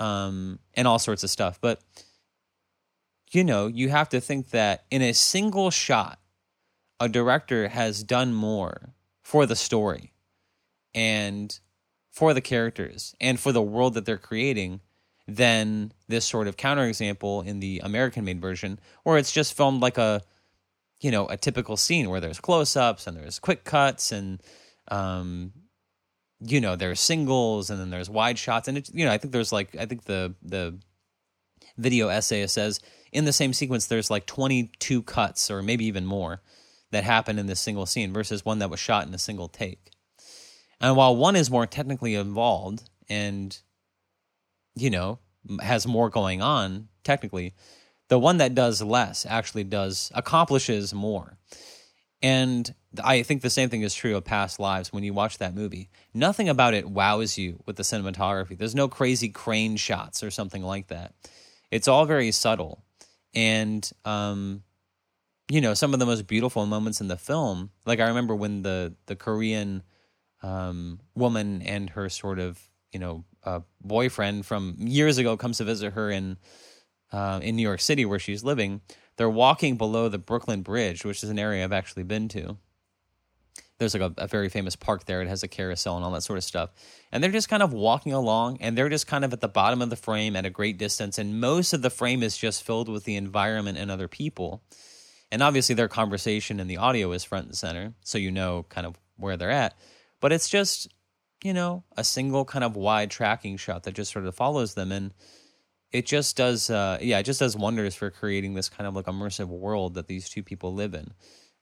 um, 0.00 0.58
and 0.74 0.88
all 0.88 0.98
sorts 0.98 1.22
of 1.22 1.30
stuff. 1.30 1.60
But, 1.60 1.80
you 3.30 3.44
know, 3.44 3.68
you 3.68 3.90
have 3.90 4.08
to 4.08 4.20
think 4.20 4.50
that 4.50 4.84
in 4.90 5.02
a 5.02 5.14
single 5.14 5.70
shot, 5.70 6.18
a 6.98 7.08
director 7.08 7.68
has 7.68 8.02
done 8.02 8.34
more 8.34 8.94
for 9.22 9.46
the 9.46 9.56
story 9.56 10.12
and 10.94 11.60
for 12.10 12.34
the 12.34 12.40
characters 12.40 13.14
and 13.20 13.38
for 13.38 13.52
the 13.52 13.62
world 13.62 13.94
that 13.94 14.04
they're 14.04 14.18
creating 14.18 14.80
than 15.36 15.92
this 16.08 16.24
sort 16.24 16.48
of 16.48 16.56
counterexample 16.56 17.46
in 17.46 17.60
the 17.60 17.80
American 17.84 18.24
made 18.24 18.40
version, 18.40 18.78
where 19.04 19.18
it's 19.18 19.32
just 19.32 19.56
filmed 19.56 19.82
like 19.82 19.98
a 19.98 20.22
you 21.00 21.10
know 21.10 21.26
a 21.26 21.36
typical 21.36 21.76
scene 21.76 22.10
where 22.10 22.20
there's 22.20 22.40
close-ups 22.40 23.06
and 23.06 23.16
there's 23.16 23.38
quick 23.38 23.64
cuts 23.64 24.12
and 24.12 24.42
um, 24.88 25.52
you 26.40 26.60
know 26.60 26.76
there's 26.76 27.00
singles 27.00 27.70
and 27.70 27.80
then 27.80 27.90
there's 27.90 28.10
wide 28.10 28.38
shots 28.38 28.68
and 28.68 28.78
it, 28.78 28.90
you 28.92 29.04
know 29.04 29.12
I 29.12 29.18
think 29.18 29.32
there's 29.32 29.52
like 29.52 29.76
I 29.76 29.86
think 29.86 30.04
the 30.04 30.34
the 30.42 30.78
video 31.76 32.08
essay 32.08 32.46
says 32.46 32.80
in 33.12 33.24
the 33.24 33.32
same 33.32 33.52
sequence 33.52 33.86
there's 33.86 34.10
like 34.10 34.26
22 34.26 35.02
cuts 35.02 35.50
or 35.50 35.62
maybe 35.62 35.86
even 35.86 36.04
more 36.04 36.42
that 36.90 37.04
happen 37.04 37.38
in 37.38 37.46
this 37.46 37.60
single 37.60 37.86
scene 37.86 38.12
versus 38.12 38.44
one 38.44 38.58
that 38.58 38.70
was 38.70 38.80
shot 38.80 39.06
in 39.06 39.14
a 39.14 39.18
single 39.18 39.48
take. 39.48 39.92
And 40.80 40.96
while 40.96 41.14
one 41.14 41.36
is 41.36 41.50
more 41.50 41.66
technically 41.66 42.14
involved 42.14 42.88
and 43.08 43.56
you 44.74 44.90
know 44.90 45.18
has 45.60 45.86
more 45.86 46.10
going 46.10 46.42
on 46.42 46.88
technically, 47.04 47.54
the 48.08 48.18
one 48.18 48.38
that 48.38 48.54
does 48.54 48.82
less 48.82 49.24
actually 49.26 49.64
does 49.64 50.10
accomplishes 50.14 50.92
more. 50.92 51.38
And 52.22 52.74
I 53.02 53.22
think 53.22 53.40
the 53.40 53.50
same 53.50 53.70
thing 53.70 53.82
is 53.82 53.94
true 53.94 54.16
of 54.16 54.24
past 54.24 54.60
lives 54.60 54.92
when 54.92 55.04
you 55.04 55.14
watch 55.14 55.38
that 55.38 55.54
movie. 55.54 55.88
Nothing 56.12 56.48
about 56.48 56.74
it 56.74 56.90
wows 56.90 57.38
you 57.38 57.62
with 57.64 57.76
the 57.76 57.82
cinematography. 57.82 58.58
There's 58.58 58.74
no 58.74 58.88
crazy 58.88 59.30
crane 59.30 59.76
shots 59.76 60.22
or 60.22 60.30
something 60.30 60.62
like 60.62 60.88
that. 60.88 61.14
It's 61.70 61.88
all 61.88 62.04
very 62.04 62.30
subtle. 62.32 62.84
And 63.32 63.88
um, 64.04 64.64
you 65.48 65.60
know, 65.60 65.74
some 65.74 65.94
of 65.94 66.00
the 66.00 66.06
most 66.06 66.26
beautiful 66.26 66.66
moments 66.66 67.00
in 67.00 67.08
the 67.08 67.16
film, 67.16 67.70
like 67.86 68.00
I 68.00 68.08
remember 68.08 68.34
when 68.34 68.62
the 68.62 68.94
the 69.06 69.16
Korean 69.16 69.82
um, 70.42 71.00
woman 71.14 71.62
and 71.62 71.90
her 71.90 72.08
sort 72.08 72.38
of, 72.38 72.60
you 72.92 72.98
know, 72.98 73.24
uh, 73.44 73.60
boyfriend 73.80 74.46
from 74.46 74.76
years 74.78 75.18
ago 75.18 75.36
comes 75.36 75.58
to 75.58 75.64
visit 75.64 75.94
her 75.94 76.10
in 76.10 76.36
uh, 77.12 77.40
in 77.42 77.56
New 77.56 77.62
York 77.62 77.80
City 77.80 78.04
where 78.04 78.18
she's 78.18 78.44
living, 78.44 78.80
they're 79.16 79.28
walking 79.28 79.76
below 79.76 80.08
the 80.08 80.18
Brooklyn 80.18 80.62
Bridge, 80.62 81.04
which 81.04 81.22
is 81.22 81.30
an 81.30 81.38
area 81.38 81.64
I've 81.64 81.72
actually 81.72 82.04
been 82.04 82.28
to. 82.28 82.56
There's 83.78 83.94
like 83.94 84.02
a, 84.02 84.22
a, 84.22 84.26
very 84.26 84.50
famous 84.50 84.76
park 84.76 85.06
there. 85.06 85.22
It 85.22 85.28
has 85.28 85.42
a 85.42 85.48
carousel 85.48 85.96
and 85.96 86.04
all 86.04 86.10
that 86.12 86.22
sort 86.22 86.36
of 86.36 86.44
stuff. 86.44 86.70
And 87.10 87.24
they're 87.24 87.30
just 87.30 87.48
kind 87.48 87.62
of 87.62 87.72
walking 87.72 88.12
along, 88.12 88.58
and 88.60 88.76
they're 88.76 88.90
just 88.90 89.06
kind 89.06 89.24
of 89.24 89.32
at 89.32 89.40
the 89.40 89.48
bottom 89.48 89.80
of 89.80 89.88
the 89.88 89.96
frame 89.96 90.36
at 90.36 90.44
a 90.44 90.50
great 90.50 90.76
distance. 90.76 91.18
And 91.18 91.40
most 91.40 91.72
of 91.72 91.80
the 91.80 91.88
frame 91.88 92.22
is 92.22 92.36
just 92.36 92.62
filled 92.62 92.90
with 92.90 93.04
the 93.04 93.16
environment 93.16 93.78
and 93.78 93.90
other 93.90 94.06
people. 94.06 94.62
And 95.32 95.42
obviously, 95.42 95.74
their 95.74 95.88
conversation 95.88 96.60
and 96.60 96.68
the 96.68 96.76
audio 96.76 97.10
is 97.12 97.24
front 97.24 97.46
and 97.46 97.56
center, 97.56 97.94
so 98.02 98.18
you 98.18 98.30
know 98.30 98.66
kind 98.68 98.86
of 98.86 98.98
where 99.16 99.38
they're 99.38 99.50
at. 99.50 99.78
But 100.20 100.32
it's 100.32 100.50
just, 100.50 100.88
you 101.42 101.52
know, 101.52 101.84
a 101.96 102.04
single 102.04 102.44
kind 102.44 102.64
of 102.64 102.76
wide 102.76 103.10
tracking 103.10 103.56
shot 103.56 103.84
that 103.84 103.94
just 103.94 104.12
sort 104.12 104.26
of 104.26 104.34
follows 104.34 104.74
them. 104.74 104.92
And 104.92 105.12
it 105.92 106.06
just 106.06 106.36
does 106.36 106.70
uh, 106.70 106.98
yeah 107.00 107.18
it 107.18 107.24
just 107.24 107.40
does 107.40 107.56
wonders 107.56 107.94
for 107.94 108.10
creating 108.10 108.54
this 108.54 108.68
kind 108.68 108.86
of 108.86 108.94
like 108.94 109.06
immersive 109.06 109.48
world 109.48 109.94
that 109.94 110.06
these 110.06 110.28
two 110.28 110.42
people 110.42 110.74
live 110.74 110.94
in 110.94 111.12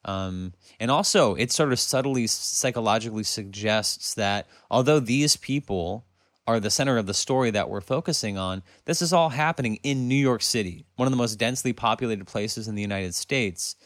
um, 0.05 0.53
and 0.79 0.91
also 0.91 1.35
it 1.35 1.51
sort 1.51 1.73
of 1.73 1.81
subtly 1.81 2.27
psychologically 2.27 3.25
suggests 3.25 4.15
that 4.15 4.47
although 4.71 5.01
these 5.01 5.37
people 5.37 6.07
are 6.47 6.61
the 6.61 6.71
center 6.71 6.97
of 6.97 7.07
the 7.07 7.15
story 7.15 7.51
that 7.51 7.69
we're 7.69 7.81
focusing 7.81 8.39
on 8.39 8.63
this 8.85 9.03
is 9.03 9.13
all 9.13 9.31
happening 9.31 9.77
in 9.83 10.09
new 10.09 10.15
york 10.15 10.43
city 10.43 10.87
one 10.97 11.07
of 11.07 11.13
the 11.13 11.17
most 11.17 11.37
densely 11.37 11.73
populated 11.73 12.27
places 12.27 12.69
in 12.69 12.75
the 12.75 12.83
united 12.83 13.15
states 13.15 13.77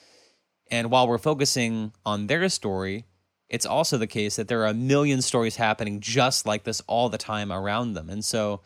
and 0.71 0.91
while 0.91 1.07
we're 1.07 1.19
focusing 1.19 1.93
on 2.05 2.27
their 2.27 2.49
story 2.49 3.05
it's 3.53 3.67
also 3.67 3.97
the 3.99 4.07
case 4.07 4.37
that 4.37 4.49
there 4.49 4.63
are 4.63 4.67
a 4.67 4.75
million 4.75 5.23
stories 5.23 5.57
happening 5.57 6.01
just 6.01 6.47
like 6.47 6.65
this 6.65 6.81
all 6.89 7.09
the 7.09 7.19
time 7.19 7.53
around 7.53 7.93
them 7.93 8.11
and 8.11 8.25
so 8.25 8.61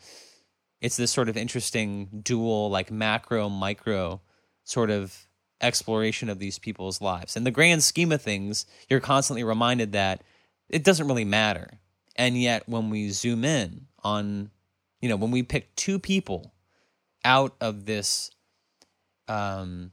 it's 0.81 0.97
this 0.97 1.11
sort 1.11 1.29
of 1.29 1.37
interesting 1.37 2.21
dual 2.23 2.69
like 2.69 2.89
macro 2.89 3.49
micro 3.49 4.19
sort 4.63 4.89
of 4.89 5.27
exploration 5.61 6.29
of 6.29 6.39
these 6.39 6.59
people's 6.59 7.01
lives 7.01 7.35
in 7.35 7.43
the 7.43 7.51
grand 7.51 7.83
scheme 7.83 8.11
of 8.11 8.21
things 8.21 8.65
you're 8.89 8.99
constantly 8.99 9.43
reminded 9.43 9.91
that 9.91 10.21
it 10.69 10.83
doesn't 10.83 11.07
really 11.07 11.25
matter. 11.25 11.79
And 12.15 12.39
yet, 12.39 12.67
when 12.67 12.89
we 12.89 13.09
zoom 13.09 13.45
in 13.45 13.87
on, 14.03 14.49
you 15.01 15.09
know, 15.09 15.15
when 15.15 15.31
we 15.31 15.43
pick 15.43 15.75
two 15.75 15.99
people 15.99 16.53
out 17.23 17.55
of 17.61 17.85
this 17.85 18.31
um, 19.27 19.91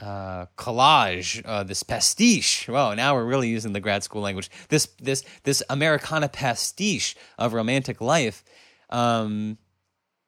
uh, 0.00 0.46
collage, 0.56 1.42
uh, 1.44 1.64
this 1.64 1.82
pastiche. 1.82 2.68
Well, 2.68 2.94
now 2.94 3.14
we're 3.14 3.24
really 3.24 3.48
using 3.48 3.72
the 3.72 3.80
grad 3.80 4.02
school 4.02 4.22
language. 4.22 4.50
This 4.68 4.86
this 5.00 5.24
this 5.42 5.62
Americana 5.68 6.28
pastiche 6.28 7.16
of 7.38 7.52
romantic 7.52 8.00
life. 8.00 8.44
Um, 8.90 9.58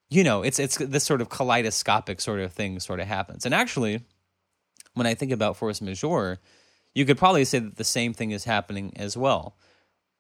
you 0.09 0.25
know, 0.25 0.43
it's 0.43 0.59
it's 0.59 0.77
this 0.77 1.05
sort 1.05 1.21
of 1.21 1.29
kaleidoscopic 1.29 2.21
sort 2.21 2.41
of 2.41 2.53
thing 2.53 2.81
sort 2.81 3.01
of 3.01 3.07
happens. 3.07 3.47
And 3.47 3.55
actually, 3.55 4.03
when 4.95 5.07
I 5.07 5.15
think 5.15 5.31
about 5.31 5.57
force 5.57 5.81
majeure, 5.81 6.41
you 6.95 7.05
could 7.05 7.19
probably 7.19 7.45
say 7.45 7.61
that 7.61 7.77
the 7.77 7.85
same 7.85 8.13
thing 8.13 8.33
is 8.33 8.45
happening 8.45 8.93
as 8.97 9.17
well. 9.17 9.57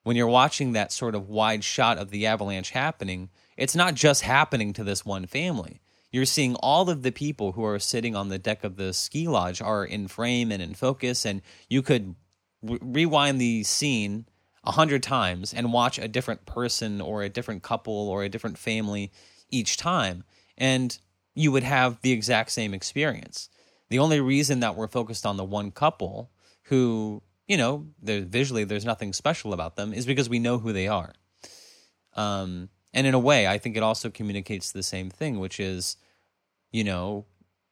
When 0.03 0.17
you're 0.17 0.29
watching 0.29 0.73
that 0.73 0.93
sort 0.93 1.15
of 1.15 1.29
wide 1.29 1.65
shot 1.65 1.99
of 1.99 2.11
the 2.11 2.27
avalanche 2.27 2.71
happening, 2.71 3.31
it's 3.57 3.77
not 3.77 3.95
just 3.95 4.23
happening 4.23 4.73
to 4.75 4.85
this 4.85 5.05
one 5.05 5.27
family 5.27 5.81
you're 6.11 6.25
seeing 6.25 6.57
all 6.57 6.91
of 6.91 7.03
the 7.03 7.13
people 7.13 7.53
who 7.53 7.65
are 7.65 7.79
sitting 7.79 8.17
on 8.17 8.29
the 8.29 8.39
deck 8.39 8.65
of 8.65 8.77
the 8.77 8.93
ski 8.93 9.29
lodge 9.29 9.61
are 9.61 9.85
in 9.85 10.09
frame 10.09 10.51
and 10.51 10.63
in 10.63 10.75
focus 10.75 11.25
and 11.25 11.43
you 11.69 11.83
could 11.83 12.15
rewind 12.63 13.41
the 13.41 13.63
scene 13.63 14.27
a 14.65 14.73
hundred 14.73 15.03
times 15.03 15.55
and 15.55 15.73
watch 15.73 15.99
a 15.99 16.09
different 16.09 16.45
person 16.45 17.01
or 17.01 17.23
a 17.23 17.29
different 17.29 17.63
couple 17.63 18.09
or 18.09 18.23
a 18.23 18.29
different 18.29 18.59
family 18.59 19.11
each 19.51 19.77
time 19.77 20.25
and 20.59 20.99
you 21.35 21.53
would 21.53 21.63
have 21.63 22.01
the 22.03 22.13
exact 22.13 22.51
same 22.51 22.75
experience. 22.75 23.49
The 23.89 23.99
only 23.99 24.21
reason 24.21 24.61
that 24.61 24.77
we're 24.77 24.89
focused 24.89 25.25
on 25.25 25.37
the 25.37 25.45
one 25.45 25.71
couple 25.71 26.31
who 26.65 27.23
you 27.49 27.57
know 27.57 27.87
visually 28.03 28.65
there's 28.65 28.85
nothing 28.85 29.13
special 29.13 29.53
about 29.53 29.77
them 29.77 29.93
is 29.93 30.07
because 30.07 30.29
we 30.29 30.39
know 30.39 30.59
who 30.59 30.73
they 30.73 30.89
are. 30.89 31.13
Um, 32.15 32.69
and 32.93 33.07
in 33.07 33.15
a 33.15 33.19
way, 33.19 33.47
I 33.47 33.59
think 33.59 33.77
it 33.77 33.83
also 33.83 34.11
communicates 34.11 34.73
the 34.73 34.83
same 34.83 35.11
thing, 35.11 35.39
which 35.39 35.61
is, 35.61 35.97
you 36.73 36.85
know, 36.85 37.27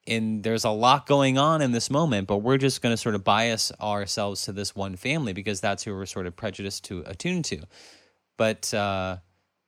in 0.07 0.42
there's 0.42 0.64
a 0.64 0.70
lot 0.70 1.07
going 1.07 1.38
on 1.38 1.61
in 1.61 1.72
this 1.72 1.90
moment, 1.90 2.28
but 2.28 2.38
we're 2.38 2.57
just 2.57 2.81
going 2.81 2.92
to 2.92 2.96
sort 2.96 3.14
of 3.14 3.24
bias 3.24 3.70
ourselves 3.81 4.42
to 4.42 4.52
this 4.52 4.74
one 4.74 4.96
family 4.96 5.33
because 5.33 5.61
that's 5.61 5.83
who 5.83 5.94
we're 5.94 6.07
sort 6.07 6.26
of 6.26 6.35
prejudiced 6.35 6.85
to 6.85 7.02
attune 7.07 7.42
to. 7.42 7.62
But 8.37 8.72
uh, 8.72 9.18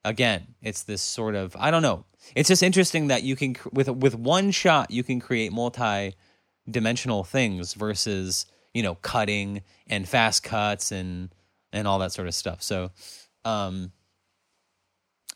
again, 0.05 0.55
it's 0.63 0.85
this 0.85 1.03
sort 1.03 1.35
of 1.35 1.55
I 1.59 1.71
don't 1.71 1.83
know. 1.83 2.05
It's 2.35 2.49
just 2.49 2.63
interesting 2.63 3.09
that 3.09 3.23
you 3.23 3.37
can 3.37 3.57
with 3.73 3.89
with 3.89 4.15
one 4.15 4.51
shot 4.51 4.91
you 4.91 5.03
can 5.03 5.21
create 5.21 5.53
multi 5.53 6.15
dimensional 6.71 7.25
things 7.25 7.75
versus 7.75 8.47
you 8.73 8.83
know 8.83 8.95
cutting 8.97 9.63
and 9.89 10.09
fast 10.09 10.43
cuts 10.43 10.93
and 10.93 11.35
and 11.73 11.87
all 11.87 11.99
that 11.99 12.13
sort 12.13 12.29
of 12.29 12.35
stuff. 12.35 12.63
So 12.63 12.91
um, 13.45 13.93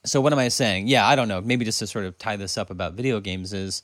so 0.04 0.20
what 0.20 0.32
am 0.32 0.38
I 0.38 0.48
saying? 0.48 0.88
Yeah, 0.88 1.06
I 1.06 1.16
don't 1.16 1.28
know. 1.28 1.40
Maybe 1.40 1.64
just 1.64 1.78
to 1.78 1.86
sort 1.86 2.04
of 2.04 2.18
tie 2.18 2.36
this 2.36 2.58
up 2.58 2.70
about 2.70 2.94
video 2.94 3.20
games 3.20 3.52
is, 3.52 3.82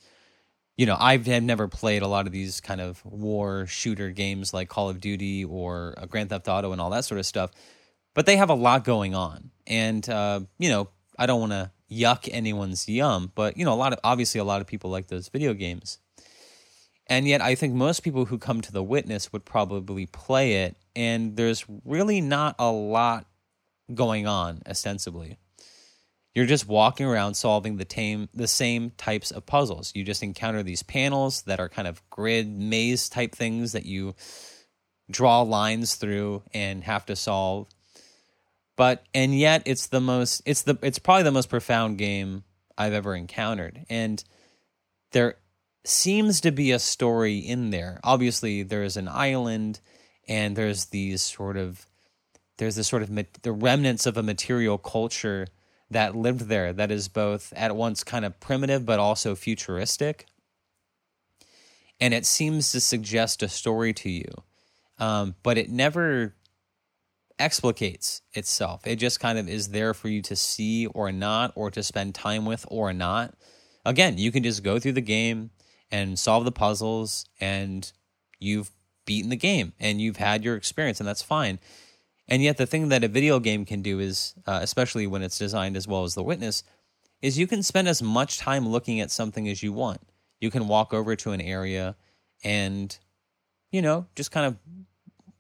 you 0.76 0.86
know, 0.86 0.96
I've 0.98 1.26
never 1.26 1.66
played 1.66 2.02
a 2.02 2.06
lot 2.06 2.26
of 2.26 2.32
these 2.32 2.60
kind 2.60 2.80
of 2.80 3.04
war 3.04 3.66
shooter 3.66 4.10
games 4.10 4.52
like 4.52 4.68
Call 4.68 4.90
of 4.90 5.00
Duty 5.00 5.44
or 5.44 5.94
uh, 5.96 6.06
Grand 6.06 6.30
Theft 6.30 6.48
Auto 6.48 6.72
and 6.72 6.80
all 6.80 6.90
that 6.90 7.04
sort 7.04 7.18
of 7.18 7.26
stuff, 7.26 7.50
but 8.14 8.26
they 8.26 8.36
have 8.36 8.50
a 8.50 8.54
lot 8.54 8.84
going 8.84 9.14
on, 9.14 9.50
and 9.66 10.08
uh, 10.08 10.40
you 10.58 10.68
know, 10.68 10.88
I 11.18 11.26
don't 11.26 11.40
want 11.40 11.52
to 11.52 11.70
yuck 11.90 12.28
anyone's 12.30 12.88
yum, 12.88 13.32
but 13.34 13.56
you 13.56 13.64
know, 13.64 13.72
a 13.72 13.76
lot 13.76 13.92
of 13.92 13.98
obviously 14.04 14.40
a 14.40 14.44
lot 14.44 14.60
of 14.60 14.66
people 14.66 14.90
like 14.90 15.08
those 15.08 15.28
video 15.28 15.54
games. 15.54 15.98
And 17.06 17.26
yet, 17.26 17.42
I 17.42 17.56
think 17.56 17.74
most 17.74 18.00
people 18.04 18.26
who 18.26 18.38
come 18.38 18.60
to 18.60 18.70
the 18.70 18.84
witness 18.84 19.32
would 19.32 19.44
probably 19.44 20.06
play 20.06 20.64
it, 20.64 20.76
and 20.94 21.36
there's 21.36 21.64
really 21.84 22.20
not 22.20 22.54
a 22.58 22.70
lot 22.70 23.26
going 23.92 24.28
on, 24.28 24.62
ostensibly 24.68 25.38
you're 26.34 26.46
just 26.46 26.68
walking 26.68 27.06
around 27.06 27.34
solving 27.34 27.76
the 27.76 27.84
tame 27.84 28.28
the 28.32 28.46
same 28.46 28.90
types 28.90 29.30
of 29.30 29.46
puzzles. 29.46 29.92
You 29.94 30.04
just 30.04 30.22
encounter 30.22 30.62
these 30.62 30.82
panels 30.82 31.42
that 31.42 31.60
are 31.60 31.68
kind 31.68 31.88
of 31.88 32.02
grid 32.10 32.48
maze 32.48 33.08
type 33.08 33.34
things 33.34 33.72
that 33.72 33.84
you 33.84 34.14
draw 35.10 35.42
lines 35.42 35.96
through 35.96 36.42
and 36.54 36.84
have 36.84 37.04
to 37.06 37.16
solve. 37.16 37.68
But 38.76 39.04
and 39.12 39.36
yet 39.36 39.62
it's 39.66 39.88
the 39.88 40.00
most 40.00 40.42
it's 40.46 40.62
the 40.62 40.78
it's 40.82 40.98
probably 40.98 41.24
the 41.24 41.32
most 41.32 41.50
profound 41.50 41.98
game 41.98 42.44
I've 42.78 42.92
ever 42.92 43.14
encountered. 43.14 43.84
And 43.90 44.22
there 45.12 45.34
seems 45.84 46.40
to 46.42 46.52
be 46.52 46.70
a 46.70 46.78
story 46.78 47.38
in 47.38 47.70
there. 47.70 47.98
Obviously 48.04 48.62
there 48.62 48.84
is 48.84 48.96
an 48.96 49.08
island 49.08 49.80
and 50.28 50.54
there's 50.54 50.86
these 50.86 51.22
sort 51.22 51.56
of 51.56 51.86
there's 52.58 52.76
this 52.76 52.86
sort 52.86 53.02
of 53.02 53.10
the 53.42 53.52
remnants 53.52 54.06
of 54.06 54.16
a 54.16 54.22
material 54.22 54.78
culture 54.78 55.48
that 55.90 56.14
lived 56.14 56.42
there 56.42 56.72
that 56.72 56.90
is 56.90 57.08
both 57.08 57.52
at 57.56 57.74
once 57.74 58.04
kind 58.04 58.24
of 58.24 58.38
primitive 58.40 58.86
but 58.86 58.98
also 58.98 59.34
futuristic. 59.34 60.26
And 62.00 62.14
it 62.14 62.24
seems 62.24 62.72
to 62.72 62.80
suggest 62.80 63.42
a 63.42 63.48
story 63.48 63.92
to 63.94 64.08
you, 64.08 64.32
um, 64.98 65.34
but 65.42 65.58
it 65.58 65.68
never 65.68 66.34
explicates 67.38 68.22
itself. 68.32 68.86
It 68.86 68.96
just 68.96 69.20
kind 69.20 69.38
of 69.38 69.48
is 69.48 69.68
there 69.68 69.92
for 69.92 70.08
you 70.08 70.22
to 70.22 70.36
see 70.36 70.86
or 70.86 71.12
not, 71.12 71.52
or 71.54 71.70
to 71.70 71.82
spend 71.82 72.14
time 72.14 72.46
with 72.46 72.64
or 72.68 72.92
not. 72.92 73.34
Again, 73.84 74.16
you 74.18 74.30
can 74.32 74.42
just 74.42 74.62
go 74.62 74.78
through 74.78 74.92
the 74.92 75.00
game 75.00 75.50
and 75.90 76.18
solve 76.18 76.44
the 76.44 76.52
puzzles, 76.52 77.26
and 77.40 77.90
you've 78.38 78.70
beaten 79.04 79.30
the 79.30 79.36
game 79.36 79.72
and 79.80 80.00
you've 80.00 80.18
had 80.18 80.44
your 80.44 80.56
experience, 80.56 81.00
and 81.00 81.08
that's 81.08 81.22
fine. 81.22 81.58
And 82.30 82.42
yet, 82.42 82.56
the 82.56 82.66
thing 82.66 82.88
that 82.90 83.02
a 83.02 83.08
video 83.08 83.40
game 83.40 83.64
can 83.64 83.82
do 83.82 83.98
is, 83.98 84.34
uh, 84.46 84.60
especially 84.62 85.08
when 85.08 85.22
it's 85.22 85.36
designed 85.36 85.76
as 85.76 85.88
well 85.88 86.04
as 86.04 86.14
The 86.14 86.22
Witness, 86.22 86.62
is 87.20 87.36
you 87.38 87.48
can 87.48 87.64
spend 87.64 87.88
as 87.88 88.00
much 88.00 88.38
time 88.38 88.68
looking 88.68 89.00
at 89.00 89.10
something 89.10 89.48
as 89.48 89.64
you 89.64 89.72
want. 89.72 90.00
You 90.40 90.50
can 90.50 90.68
walk 90.68 90.94
over 90.94 91.16
to 91.16 91.32
an 91.32 91.40
area 91.40 91.96
and, 92.44 92.96
you 93.72 93.82
know, 93.82 94.06
just 94.14 94.30
kind 94.30 94.46
of 94.46 94.56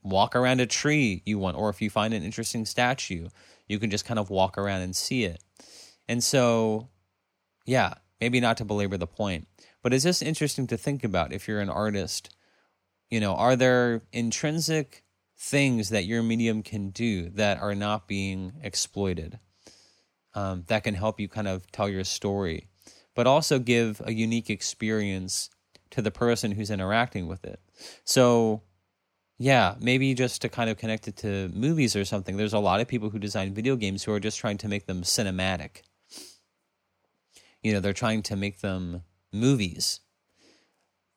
walk 0.02 0.34
around 0.34 0.60
a 0.60 0.66
tree 0.66 1.22
you 1.24 1.38
want. 1.38 1.56
Or 1.56 1.70
if 1.70 1.80
you 1.80 1.90
find 1.90 2.12
an 2.12 2.24
interesting 2.24 2.66
statue, 2.66 3.28
you 3.68 3.78
can 3.78 3.88
just 3.90 4.04
kind 4.04 4.18
of 4.18 4.28
walk 4.28 4.58
around 4.58 4.82
and 4.82 4.94
see 4.94 5.24
it. 5.24 5.42
And 6.08 6.24
so, 6.24 6.88
yeah, 7.66 7.94
maybe 8.20 8.40
not 8.40 8.56
to 8.56 8.64
belabor 8.64 8.96
the 8.96 9.06
point, 9.06 9.46
but 9.80 9.94
it's 9.94 10.04
just 10.04 10.22
interesting 10.22 10.66
to 10.66 10.76
think 10.76 11.04
about 11.04 11.32
if 11.32 11.46
you're 11.46 11.60
an 11.60 11.70
artist. 11.70 12.34
You 13.10 13.20
know, 13.20 13.34
are 13.34 13.54
there 13.54 14.02
intrinsic 14.12 15.04
things 15.40 15.88
that 15.88 16.04
your 16.04 16.22
medium 16.22 16.62
can 16.62 16.90
do 16.90 17.30
that 17.30 17.58
are 17.60 17.74
not 17.74 18.06
being 18.06 18.52
exploited 18.62 19.40
um, 20.34 20.64
that 20.68 20.84
can 20.84 20.94
help 20.94 21.20
you 21.20 21.28
kind 21.28 21.48
of 21.48 21.70
tell 21.72 21.88
your 21.88 22.04
story, 22.04 22.68
but 23.14 23.26
also 23.26 23.58
give 23.58 24.00
a 24.04 24.12
unique 24.12 24.50
experience 24.50 25.50
to 25.90 26.02
the 26.02 26.10
person 26.10 26.52
who's 26.52 26.70
interacting 26.70 27.26
with 27.26 27.44
it. 27.44 27.60
So, 28.04 28.62
yeah, 29.38 29.74
maybe 29.80 30.14
just 30.14 30.42
to 30.42 30.48
kind 30.48 30.70
of 30.70 30.76
connect 30.76 31.08
it 31.08 31.16
to 31.18 31.48
movies 31.48 31.96
or 31.96 32.04
something, 32.04 32.36
there's 32.36 32.52
a 32.52 32.58
lot 32.58 32.80
of 32.80 32.88
people 32.88 33.10
who 33.10 33.18
design 33.18 33.54
video 33.54 33.74
games 33.74 34.04
who 34.04 34.12
are 34.12 34.20
just 34.20 34.38
trying 34.38 34.58
to 34.58 34.68
make 34.68 34.86
them 34.86 35.02
cinematic. 35.02 35.82
You 37.62 37.72
know, 37.72 37.80
they're 37.80 37.92
trying 37.92 38.22
to 38.24 38.36
make 38.36 38.60
them 38.60 39.02
movies. 39.32 40.00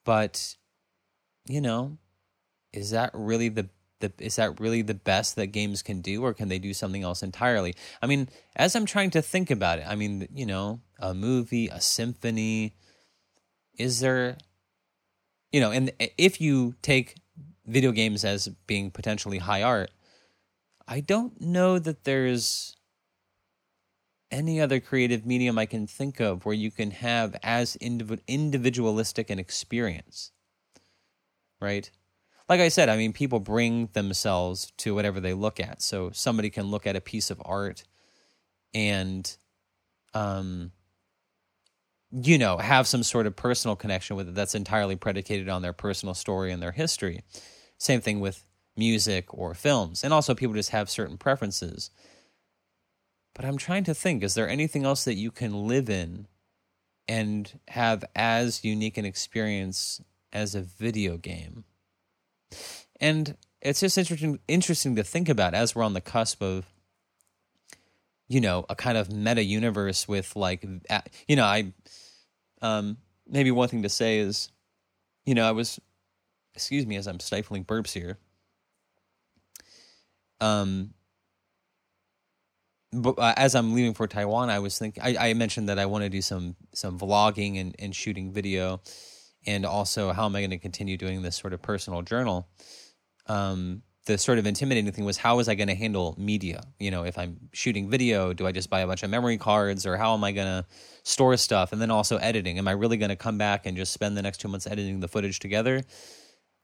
But, 0.04 0.56
you 1.46 1.62
know, 1.62 1.98
is 2.74 2.92
that 2.92 3.12
really 3.14 3.50
the 3.50 3.70
the 4.04 4.12
is 4.20 4.36
that 4.36 4.60
really 4.60 4.84
the 4.84 4.94
best 4.94 5.36
that 5.38 5.48
games 5.48 5.82
can 5.82 6.02
do 6.02 6.24
or 6.24 6.34
can 6.34 6.50
they 6.50 6.60
do 6.60 6.74
something 6.74 7.04
else 7.04 7.24
entirely? 7.24 7.74
I 8.02 8.08
mean 8.08 8.30
as 8.56 8.76
i'm 8.76 8.86
trying 8.86 9.10
to 9.12 9.22
think 9.22 9.50
about 9.52 9.80
it 9.80 9.86
i 9.88 9.96
mean 9.96 10.28
you 10.34 10.46
know 10.46 10.80
a 11.00 11.14
movie 11.14 11.68
a 11.68 11.82
symphony 11.82 12.76
is 13.78 14.00
there 14.00 14.38
you 15.52 15.60
know 15.60 15.72
and 15.72 15.92
if 16.18 16.40
you 16.40 16.76
take 16.82 17.16
video 17.66 17.92
games 17.92 18.24
as 18.24 18.48
being 18.68 18.92
potentially 18.92 19.40
high 19.40 19.64
art 19.64 19.92
i 20.88 21.00
don't 21.00 21.40
know 21.42 21.80
that 21.80 22.04
there's 22.04 22.76
any 24.32 24.60
other 24.60 24.80
creative 24.80 25.26
medium 25.26 25.58
i 25.58 25.66
can 25.66 25.88
think 25.88 26.20
of 26.20 26.46
where 26.46 26.56
you 26.56 26.72
can 26.72 26.92
have 26.92 27.36
as 27.44 27.76
individualistic 27.78 29.30
an 29.30 29.40
experience 29.40 30.32
right 31.62 31.92
like 32.50 32.60
I 32.60 32.68
said, 32.68 32.90
I 32.90 32.98
mean, 32.98 33.14
people 33.14 33.40
bring 33.40 33.90
themselves 33.94 34.72
to 34.78 34.94
whatever 34.94 35.20
they 35.20 35.34
look 35.34 35.60
at. 35.60 35.82
So 35.82 36.12
somebody 36.12 36.50
can 36.50 36.66
look 36.66 36.86
at 36.86 36.96
a 36.96 37.02
piece 37.02 37.32
of 37.32 37.42
art 37.46 37.84
and, 38.74 39.36
um, 40.14 40.72
you 42.12 42.38
know, 42.38 42.58
have 42.58 42.88
some 42.88 43.04
sort 43.04 43.28
of 43.28 43.36
personal 43.36 43.76
connection 43.76 44.16
with 44.16 44.30
it 44.30 44.36
that's 44.36 44.56
entirely 44.56 44.96
predicated 44.96 45.50
on 45.50 45.62
their 45.62 45.74
personal 45.74 46.14
story 46.14 46.52
and 46.52 46.62
their 46.62 46.72
history. 46.72 47.22
Same 47.78 48.02
thing 48.02 48.20
with 48.20 48.44
music 48.76 49.34
or 49.34 49.54
films. 49.54 50.04
And 50.04 50.14
also, 50.14 50.36
people 50.36 50.56
just 50.56 50.72
have 50.72 50.90
certain 50.90 51.18
preferences. 51.18 51.90
But 53.34 53.46
I'm 53.46 53.58
trying 53.58 53.84
to 53.86 53.94
think 53.94 54.22
is 54.24 54.36
there 54.36 54.48
anything 54.50 54.86
else 54.86 55.06
that 55.06 55.16
you 55.16 55.32
can 55.32 55.68
live 55.68 55.90
in 55.90 56.28
and 57.08 57.60
have 57.70 58.06
as 58.16 58.64
unique 58.64 58.98
an 58.98 59.06
experience 59.06 60.02
as 60.32 60.56
a 60.56 60.62
video 60.62 61.18
game? 61.18 61.64
And 63.00 63.36
it's 63.62 63.80
just 63.80 63.98
interesting 63.98 64.40
interesting 64.48 64.96
to 64.96 65.04
think 65.04 65.30
about 65.30 65.54
as 65.54 65.76
we're 65.76 65.84
on 65.84 65.94
the 65.94 66.02
cusp 66.02 66.42
of 66.42 66.66
you 68.28 68.42
know 68.42 68.66
a 68.70 68.76
kind 68.76 68.98
of 68.98 69.12
meta 69.12 69.44
universe 69.44 70.08
with 70.08 70.36
like 70.36 70.66
you 71.28 71.36
know 71.36 71.46
I 71.46 71.74
um 72.62 72.98
maybe 73.28 73.52
one 73.52 73.70
thing 73.70 73.84
to 73.84 73.90
say 73.90 74.20
is 74.20 74.50
you 75.26 75.34
know 75.34 75.48
I 75.48 75.52
was 75.52 75.80
excuse 76.56 76.86
me 76.86 76.96
as 76.98 77.08
I'm 77.08 77.20
stifling 77.20 77.66
burps 77.66 77.94
here 77.94 78.18
um 80.42 80.94
but 82.94 83.18
uh, 83.18 83.34
as 83.36 83.56
I'm 83.56 83.74
leaving 83.74 83.94
for 83.94 84.08
Taiwan, 84.08 84.50
I 84.50 84.60
was 84.60 84.78
thinking. 84.78 85.04
I, 85.04 85.30
I 85.30 85.34
mentioned 85.34 85.70
that 85.70 85.80
I 85.80 85.86
want 85.86 86.04
to 86.04 86.10
do 86.10 86.22
some 86.22 86.56
some 86.74 87.00
vlogging 87.00 87.60
and, 87.60 87.76
and 87.80 87.96
shooting 87.96 88.32
video, 88.32 88.82
and 89.46 89.66
also 89.66 90.12
how 90.12 90.26
am 90.26 90.36
I 90.36 90.42
going 90.42 90.52
to 90.52 90.58
continue 90.58 90.98
doing 90.98 91.22
this 91.22 91.36
sort 91.36 91.54
of 91.54 91.62
personal 91.62 92.02
journal? 92.02 92.48
Um, 93.28 93.84
the 94.06 94.18
sort 94.18 94.38
of 94.38 94.46
intimidating 94.46 94.92
thing 94.92 95.06
was 95.06 95.18
how 95.18 95.38
was 95.38 95.48
I 95.48 95.56
going 95.56 95.70
to 95.70 95.76
handle 95.76 96.14
media? 96.18 96.64
You 96.78 96.92
know, 96.92 97.06
if 97.06 97.18
I'm 97.18 97.50
shooting 97.54 97.90
video, 97.90 98.34
do 98.34 98.46
I 98.46 98.52
just 98.52 98.70
buy 98.70 98.82
a 98.82 98.88
bunch 98.88 99.02
of 99.04 99.10
memory 99.10 99.38
cards, 99.38 99.86
or 99.86 99.96
how 99.96 100.14
am 100.14 100.24
I 100.24 100.34
going 100.34 100.48
to 100.48 100.66
store 101.04 101.38
stuff? 101.38 101.72
And 101.72 101.82
then 101.82 101.90
also 101.90 102.18
editing. 102.18 102.58
Am 102.58 102.68
I 102.68 102.72
really 102.72 102.98
going 102.98 103.10
to 103.10 103.16
come 103.16 103.38
back 103.38 103.66
and 103.66 103.78
just 103.78 103.94
spend 103.94 104.18
the 104.18 104.22
next 104.22 104.40
two 104.40 104.50
months 104.50 104.68
editing 104.68 105.00
the 105.00 105.08
footage 105.08 105.40
together? 105.40 105.84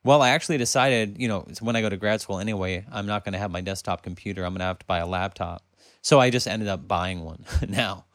Well, 0.03 0.21
I 0.21 0.29
actually 0.29 0.57
decided, 0.57 1.17
you 1.19 1.27
know, 1.27 1.45
when 1.61 1.75
I 1.75 1.81
go 1.81 1.89
to 1.89 1.97
grad 1.97 2.21
school 2.21 2.39
anyway, 2.39 2.85
I'm 2.91 3.05
not 3.05 3.23
going 3.23 3.33
to 3.33 3.39
have 3.39 3.51
my 3.51 3.61
desktop 3.61 4.01
computer. 4.03 4.43
I'm 4.43 4.51
going 4.51 4.59
to 4.59 4.65
have 4.65 4.79
to 4.79 4.85
buy 4.85 4.99
a 4.99 5.07
laptop 5.07 5.63
so 6.01 6.19
I 6.19 6.29
just 6.29 6.47
ended 6.47 6.67
up 6.67 6.87
buying 6.87 7.23
one 7.23 7.45
now. 7.67 8.05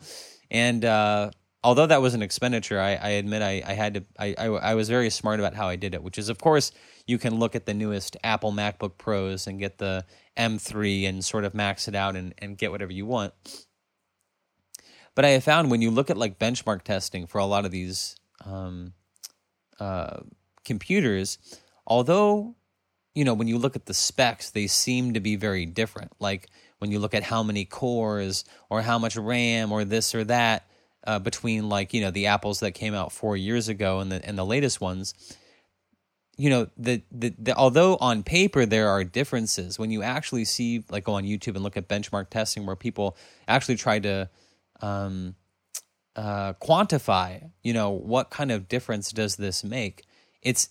And 0.50 0.84
uh, 0.84 1.30
although 1.64 1.86
that 1.86 2.02
was 2.02 2.12
an 2.12 2.22
expenditure, 2.22 2.78
I, 2.78 2.94
I 2.94 3.08
admit 3.10 3.40
I, 3.40 3.62
I 3.66 3.72
had 3.72 3.94
to, 3.94 4.04
I, 4.18 4.34
I, 4.36 4.46
I, 4.46 4.74
was 4.74 4.90
very 4.90 5.08
smart 5.08 5.40
about 5.40 5.54
how 5.54 5.66
I 5.66 5.76
did 5.76 5.94
it, 5.94 6.02
which 6.02 6.18
is, 6.18 6.28
of 6.28 6.38
course, 6.38 6.70
you 7.06 7.16
can 7.16 7.38
look 7.38 7.56
at 7.56 7.64
the 7.64 7.72
newest 7.72 8.18
Apple 8.22 8.52
MacBook 8.52 8.98
Pros 8.98 9.46
and 9.46 9.58
get 9.58 9.78
the 9.78 10.04
M3 10.36 11.08
and 11.08 11.24
sort 11.24 11.44
of 11.44 11.54
max 11.54 11.88
it 11.88 11.94
out 11.94 12.16
and, 12.16 12.34
and 12.38 12.58
get 12.58 12.70
whatever 12.70 12.92
you 12.92 13.06
want. 13.06 13.32
But 15.14 15.24
I 15.24 15.30
have 15.30 15.44
found 15.44 15.70
when 15.70 15.80
you 15.80 15.90
look 15.90 16.10
at 16.10 16.18
like 16.18 16.38
benchmark 16.38 16.82
testing 16.82 17.26
for 17.26 17.38
a 17.38 17.46
lot 17.46 17.64
of 17.64 17.70
these 17.70 18.14
um, 18.44 18.92
uh, 19.80 20.18
computers, 20.66 21.38
although, 21.86 22.56
you 23.14 23.24
know, 23.24 23.32
when 23.32 23.48
you 23.48 23.56
look 23.56 23.74
at 23.74 23.86
the 23.86 23.94
specs, 23.94 24.50
they 24.50 24.66
seem 24.66 25.14
to 25.14 25.20
be 25.20 25.36
very 25.36 25.64
different. 25.64 26.12
Like, 26.20 26.50
when 26.78 26.90
you 26.90 26.98
look 26.98 27.14
at 27.14 27.22
how 27.22 27.42
many 27.42 27.64
cores 27.64 28.44
or 28.68 28.82
how 28.82 28.98
much 28.98 29.16
RAM 29.16 29.72
or 29.72 29.84
this 29.84 30.14
or 30.14 30.24
that 30.24 30.66
uh, 31.06 31.18
between 31.18 31.68
like 31.68 31.94
you 31.94 32.00
know 32.00 32.10
the 32.10 32.26
apples 32.26 32.60
that 32.60 32.72
came 32.72 32.94
out 32.94 33.12
four 33.12 33.36
years 33.36 33.68
ago 33.68 34.00
and 34.00 34.10
the 34.10 34.24
and 34.26 34.38
the 34.38 34.46
latest 34.46 34.80
ones. 34.80 35.14
You 36.36 36.50
know 36.50 36.68
the, 36.76 37.02
the, 37.12 37.32
the 37.38 37.54
although 37.54 37.96
on 37.96 38.24
paper 38.24 38.66
there 38.66 38.88
are 38.88 39.04
differences 39.04 39.78
when 39.78 39.92
you 39.92 40.02
actually 40.02 40.44
see 40.44 40.84
like 40.90 41.04
go 41.04 41.12
on 41.12 41.22
YouTube 41.24 41.54
and 41.54 41.62
look 41.62 41.76
at 41.76 41.88
benchmark 41.88 42.28
testing 42.28 42.66
where 42.66 42.74
people 42.74 43.16
actually 43.46 43.76
try 43.76 44.00
to 44.00 44.28
um, 44.80 45.36
uh, 46.16 46.54
quantify 46.54 47.50
you 47.62 47.72
know 47.72 47.90
what 47.90 48.30
kind 48.30 48.50
of 48.50 48.68
difference 48.68 49.12
does 49.12 49.36
this 49.36 49.62
make 49.62 50.04
it's 50.42 50.70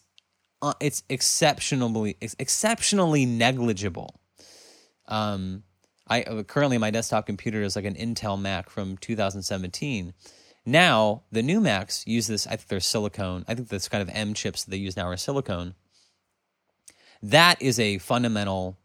uh, 0.62 0.74
it's 0.80 1.04
exceptionally 1.10 2.17
it's 2.22 2.36
exceptionally 2.39 3.26
negligible 3.26 4.19
um, 5.08 5.63
I 6.13 6.21
uh, 6.23 6.43
currently 6.43 6.78
my 6.78 6.91
desktop 6.91 7.26
computer 7.26 7.63
is 7.63 7.76
like 7.76 7.86
an 7.86 7.95
Intel 7.95 8.39
Mac 8.39 8.69
from 8.69 8.97
2017. 8.97 10.13
Now 10.65 11.23
the 11.32 11.41
new 11.41 11.60
Macs 11.60 12.06
use 12.06 12.28
this. 12.28 12.45
I 12.45 12.52
think 12.52 12.67
they're 12.67 12.80
silicone. 12.80 13.43
I 13.47 13.56
think 13.56 13.69
this 13.69 13.89
kind 13.89 14.04
of 14.04 14.10
M 14.13 14.36
chips 14.36 14.63
that 14.63 14.71
they 14.71 14.78
use 14.78 14.95
now 14.95 15.08
are 15.08 15.17
silicone. 15.17 15.73
That 17.23 17.62
is 17.62 17.80
a 17.80 17.97
fundamental 17.97 18.78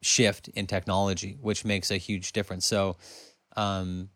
shift 0.00 0.48
in 0.48 0.66
technology, 0.66 1.36
which 1.42 1.64
makes 1.64 1.90
a 1.90 1.98
huge 1.98 2.32
difference. 2.32 2.64
So, 2.64 2.96
um, 3.56 4.08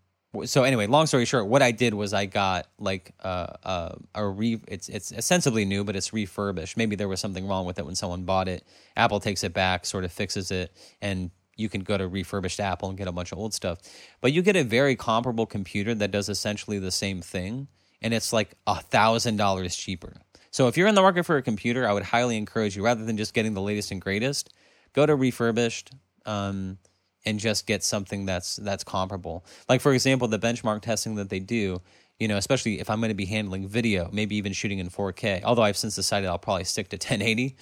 so 0.45 0.63
anyway, 0.63 0.87
long 0.87 1.07
story 1.07 1.27
short, 1.27 1.47
what 1.47 1.61
I 1.61 1.73
did 1.73 1.93
was 1.93 2.15
I 2.15 2.25
got 2.25 2.69
like 2.79 3.13
uh, 3.21 3.49
uh, 3.65 3.95
a 4.15 4.27
re. 4.27 4.63
It's 4.67 4.89
it's 4.89 5.13
ostensibly 5.13 5.67
new, 5.67 5.85
but 5.85 5.95
it's 5.95 6.13
refurbished. 6.15 6.79
Maybe 6.79 6.97
there 6.97 7.09
was 7.09 7.21
something 7.21 7.47
wrong 7.47 7.67
with 7.67 7.79
it 7.79 7.85
when 7.85 7.97
someone 7.97 8.25
bought 8.25 8.49
it. 8.49 8.65
Apple 8.97 9.21
takes 9.21 9.45
it 9.45 9.53
back, 9.53 9.85
sort 9.85 10.05
of 10.05 10.13
fixes 10.13 10.51
it, 10.51 10.73
and 11.03 11.33
you 11.61 11.69
can 11.69 11.83
go 11.83 11.97
to 11.97 12.09
refurbished 12.09 12.59
Apple 12.59 12.89
and 12.89 12.99
get 12.99 13.07
a 13.07 13.13
bunch 13.13 13.33
of 13.33 13.39
old 13.39 13.55
stuff. 13.55 13.79
But 14.21 14.33
you 14.33 14.43
get 14.43 14.57
a 14.57 14.65
very 14.65 14.97
comparable 14.97 15.47
computer 15.47 15.95
that 15.95 16.11
does 16.11 16.29
essentially 16.29 16.79
the 16.79 16.91
same 16.91 17.21
thing, 17.21 17.69
and 18.03 18.15
it's 18.15 18.33
like 18.33 18.55
a 18.67 18.81
thousand 18.81 19.37
dollars 19.37 19.77
cheaper. 19.77 20.15
So 20.51 20.67
if 20.67 20.77
you're 20.77 20.89
in 20.89 20.95
the 20.95 21.03
market 21.03 21.25
for 21.25 21.37
a 21.37 21.43
computer, 21.43 21.89
I 21.89 21.93
would 21.93 22.03
highly 22.03 22.37
encourage 22.37 22.77
you 22.77 22.85
rather 22.85 23.05
than 23.05 23.17
just 23.17 23.35
getting 23.35 23.55
the 23.55 23.61
latest 23.61 23.93
and 23.93 24.01
greatest, 24.01 24.53
go 24.95 25.07
to 25.07 25.15
refurbished 25.15 25.93
um, 26.27 26.79
and 27.25 27.39
just 27.39 27.67
get 27.67 27.85
something 27.85 28.27
that's 28.27 28.57
that's 28.57 28.83
comparable. 28.83 29.45
Like 29.69 29.81
for 29.81 29.93
example, 29.93 30.27
the 30.29 30.39
benchmark 30.39 30.83
testing 30.83 31.17
that 31.17 31.31
they 31.31 31.41
do. 31.41 31.81
You 32.19 32.29
know, 32.29 32.37
especially 32.37 32.81
if 32.81 32.91
I'm 32.91 33.01
going 33.01 33.09
to 33.09 33.15
be 33.15 33.25
handling 33.25 33.67
video, 33.67 34.11
maybe 34.13 34.37
even 34.37 34.53
shooting 34.53 34.79
in 34.79 34.91
4K. 34.91 35.43
Although 35.43 35.63
I've 35.63 35.79
since 35.79 35.95
decided 35.95 36.29
I'll 36.29 36.39
probably 36.39 36.65
stick 36.65 36.91
to 36.91 36.97
1080. 36.97 37.57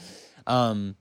Um, 0.48 0.96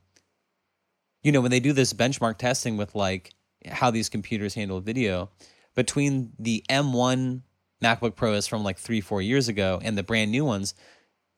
you 1.27 1.33
know, 1.33 1.41
when 1.41 1.51
they 1.51 1.59
do 1.59 1.73
this 1.73 1.91
benchmark 1.91 2.37
testing 2.37 2.77
with 2.77 2.95
like 2.95 3.33
how 3.69 3.91
these 3.91 4.07
computers 4.07 4.53
handle 4.53 4.79
video, 4.79 5.29
between 5.75 6.31
the 6.39 6.63
M1 6.69 7.41
MacBook 7.83 8.15
Pros 8.15 8.47
from 8.47 8.63
like 8.63 8.77
three, 8.77 9.01
four 9.01 9.21
years 9.21 9.49
ago 9.49 9.77
and 9.83 9.97
the 9.97 10.03
brand 10.03 10.31
new 10.31 10.45
ones, 10.45 10.73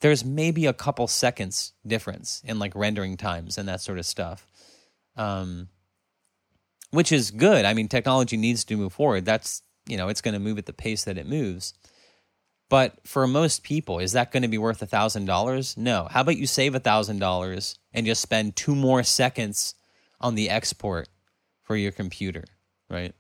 there's 0.02 0.23
maybe 0.23 0.67
a 0.67 0.73
couple 0.73 1.08
seconds 1.08 1.73
difference 1.88 2.43
in 2.45 2.60
like 2.60 2.75
rendering 2.75 3.17
times 3.17 3.58
and 3.58 3.67
that 3.67 3.82
sort 3.82 3.97
of 3.97 4.06
stuff. 4.06 4.45
Um, 5.15 5.69
which 6.91 7.12
is 7.12 7.32
good. 7.32 7.65
I 7.65 7.73
mean, 7.73 7.88
technology 7.88 8.38
needs 8.38 8.63
to 8.65 8.78
move 8.78 8.93
forward. 8.93 9.25
That's, 9.25 9.63
you 9.88 9.97
know, 9.97 10.08
it's 10.08 10.21
going 10.21 10.36
to 10.36 10.39
move 10.39 10.60
at 10.60 10.67
the 10.67 10.73
pace 10.73 11.04
that 11.06 11.17
it 11.17 11.25
moves. 11.25 11.73
But 12.69 12.99
for 13.08 13.25
most 13.25 13.63
people, 13.63 13.97
is 13.97 14.12
that 14.12 14.32
going 14.32 14.43
to 14.43 14.49
be 14.49 14.60
worth 14.60 14.84
a 14.84 14.88
$1,000? 14.88 15.78
No. 15.78 16.08
How 16.12 16.21
about 16.21 16.38
you 16.38 16.45
save 16.45 16.75
a 16.75 16.80
$1,000 16.80 17.78
and 17.91 18.06
just 18.06 18.21
spend 18.21 18.56
two 18.56 18.75
more 18.75 19.02
seconds 19.02 19.73
on 20.21 20.36
the 20.36 20.49
export 20.49 21.08
for 21.63 21.75
your 21.75 21.91
computer, 21.91 22.43
right? 22.89 23.13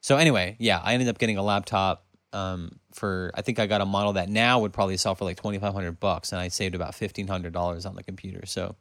So 0.00 0.16
anyway, 0.16 0.56
yeah, 0.58 0.80
I 0.82 0.94
ended 0.94 1.08
up 1.08 1.18
getting 1.18 1.38
a 1.38 1.42
laptop 1.42 2.06
um, 2.32 2.78
for 2.92 3.30
I 3.34 3.42
think 3.42 3.58
I 3.58 3.66
got 3.66 3.80
a 3.80 3.86
model 3.86 4.14
that 4.14 4.28
now 4.28 4.60
would 4.60 4.72
probably 4.72 4.96
sell 4.96 5.14
for 5.14 5.24
like 5.24 5.36
twenty 5.36 5.58
five 5.58 5.74
hundred 5.74 6.00
bucks, 6.00 6.32
and 6.32 6.40
I 6.40 6.48
saved 6.48 6.74
about 6.74 6.94
fifteen 6.94 7.28
hundred 7.28 7.52
dollars 7.52 7.86
on 7.86 7.94
the 7.94 8.02
computer. 8.02 8.46
So, 8.46 8.74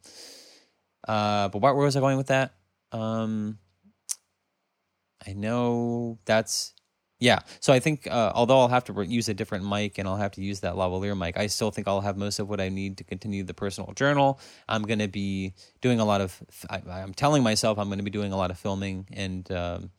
uh, 1.08 1.50
but 1.50 1.60
where, 1.60 1.74
was 1.74 1.96
I 1.96 2.00
going 2.00 2.18
with 2.18 2.28
that? 2.28 2.54
Um, 2.92 3.60
I 5.26 5.34
know 5.34 6.20
that's 6.26 6.74
yeah. 7.22 7.40
So 7.60 7.72
I 7.72 7.80
think 7.80 8.08
uh, 8.08 8.32
although 8.34 8.60
I'll 8.60 8.68
have 8.68 8.84
to 8.86 9.06
use 9.06 9.30
a 9.30 9.34
different 9.36 9.64
mic 9.64 10.00
and 10.00 10.08
I'll 10.08 10.18
have 10.18 10.32
to 10.34 10.42
use 10.42 10.62
that 10.62 10.74
lavalier 10.74 11.16
mic, 11.16 11.38
I 11.38 11.46
still 11.46 11.70
think 11.70 11.88
I'll 11.88 12.02
have 12.02 12.18
most 12.18 12.40
of 12.40 12.50
what 12.50 12.60
I 12.60 12.70
need 12.70 12.98
to 12.98 13.04
continue 13.04 13.44
the 13.44 13.54
personal 13.54 13.94
journal. 13.94 14.40
I'm 14.68 14.82
going 14.82 14.98
to 14.98 15.08
be 15.08 15.54
doing 15.82 16.00
a 16.00 16.06
lot 16.06 16.20
of. 16.20 16.42
I, 16.68 16.82
am 17.00 17.14
telling 17.14 17.44
myself 17.44 17.78
I'm 17.78 17.90
going 17.90 18.00
to 18.00 18.04
be 18.04 18.10
doing 18.10 18.34
a 18.34 18.38
lot 18.38 18.50
of 18.50 18.58
filming 18.58 19.06
and 19.14 19.50
um, 19.52 19.92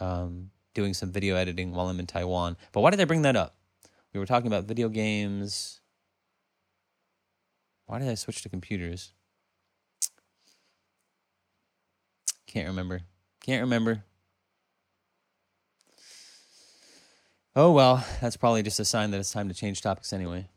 um, 0.00 0.50
doing 0.74 0.94
some 0.94 1.12
video 1.12 1.36
editing 1.36 1.72
while 1.72 1.86
I'm 1.86 2.00
in 2.00 2.08
Taiwan. 2.08 2.56
But 2.72 2.80
why 2.80 2.90
did 2.90 3.00
I 3.00 3.04
bring 3.04 3.22
that 3.22 3.36
up? 3.36 3.54
We 4.12 4.18
were 4.18 4.26
talking 4.26 4.48
about 4.48 4.64
video 4.64 4.88
games. 4.88 5.80
Why 7.86 8.00
did 8.00 8.08
I 8.08 8.14
switch 8.14 8.42
to 8.42 8.48
computers? 8.48 9.12
Can't 12.48 12.66
remember. 12.66 13.02
Can't 13.40 13.62
remember. 13.62 14.02
Oh 17.56 17.70
well, 17.70 18.04
that's 18.20 18.36
probably 18.36 18.62
just 18.62 18.80
a 18.80 18.84
sign 18.84 19.12
that 19.12 19.20
it's 19.20 19.30
time 19.30 19.48
to 19.48 19.54
change 19.54 19.80
topics 19.80 20.12
anyway. 20.12 20.48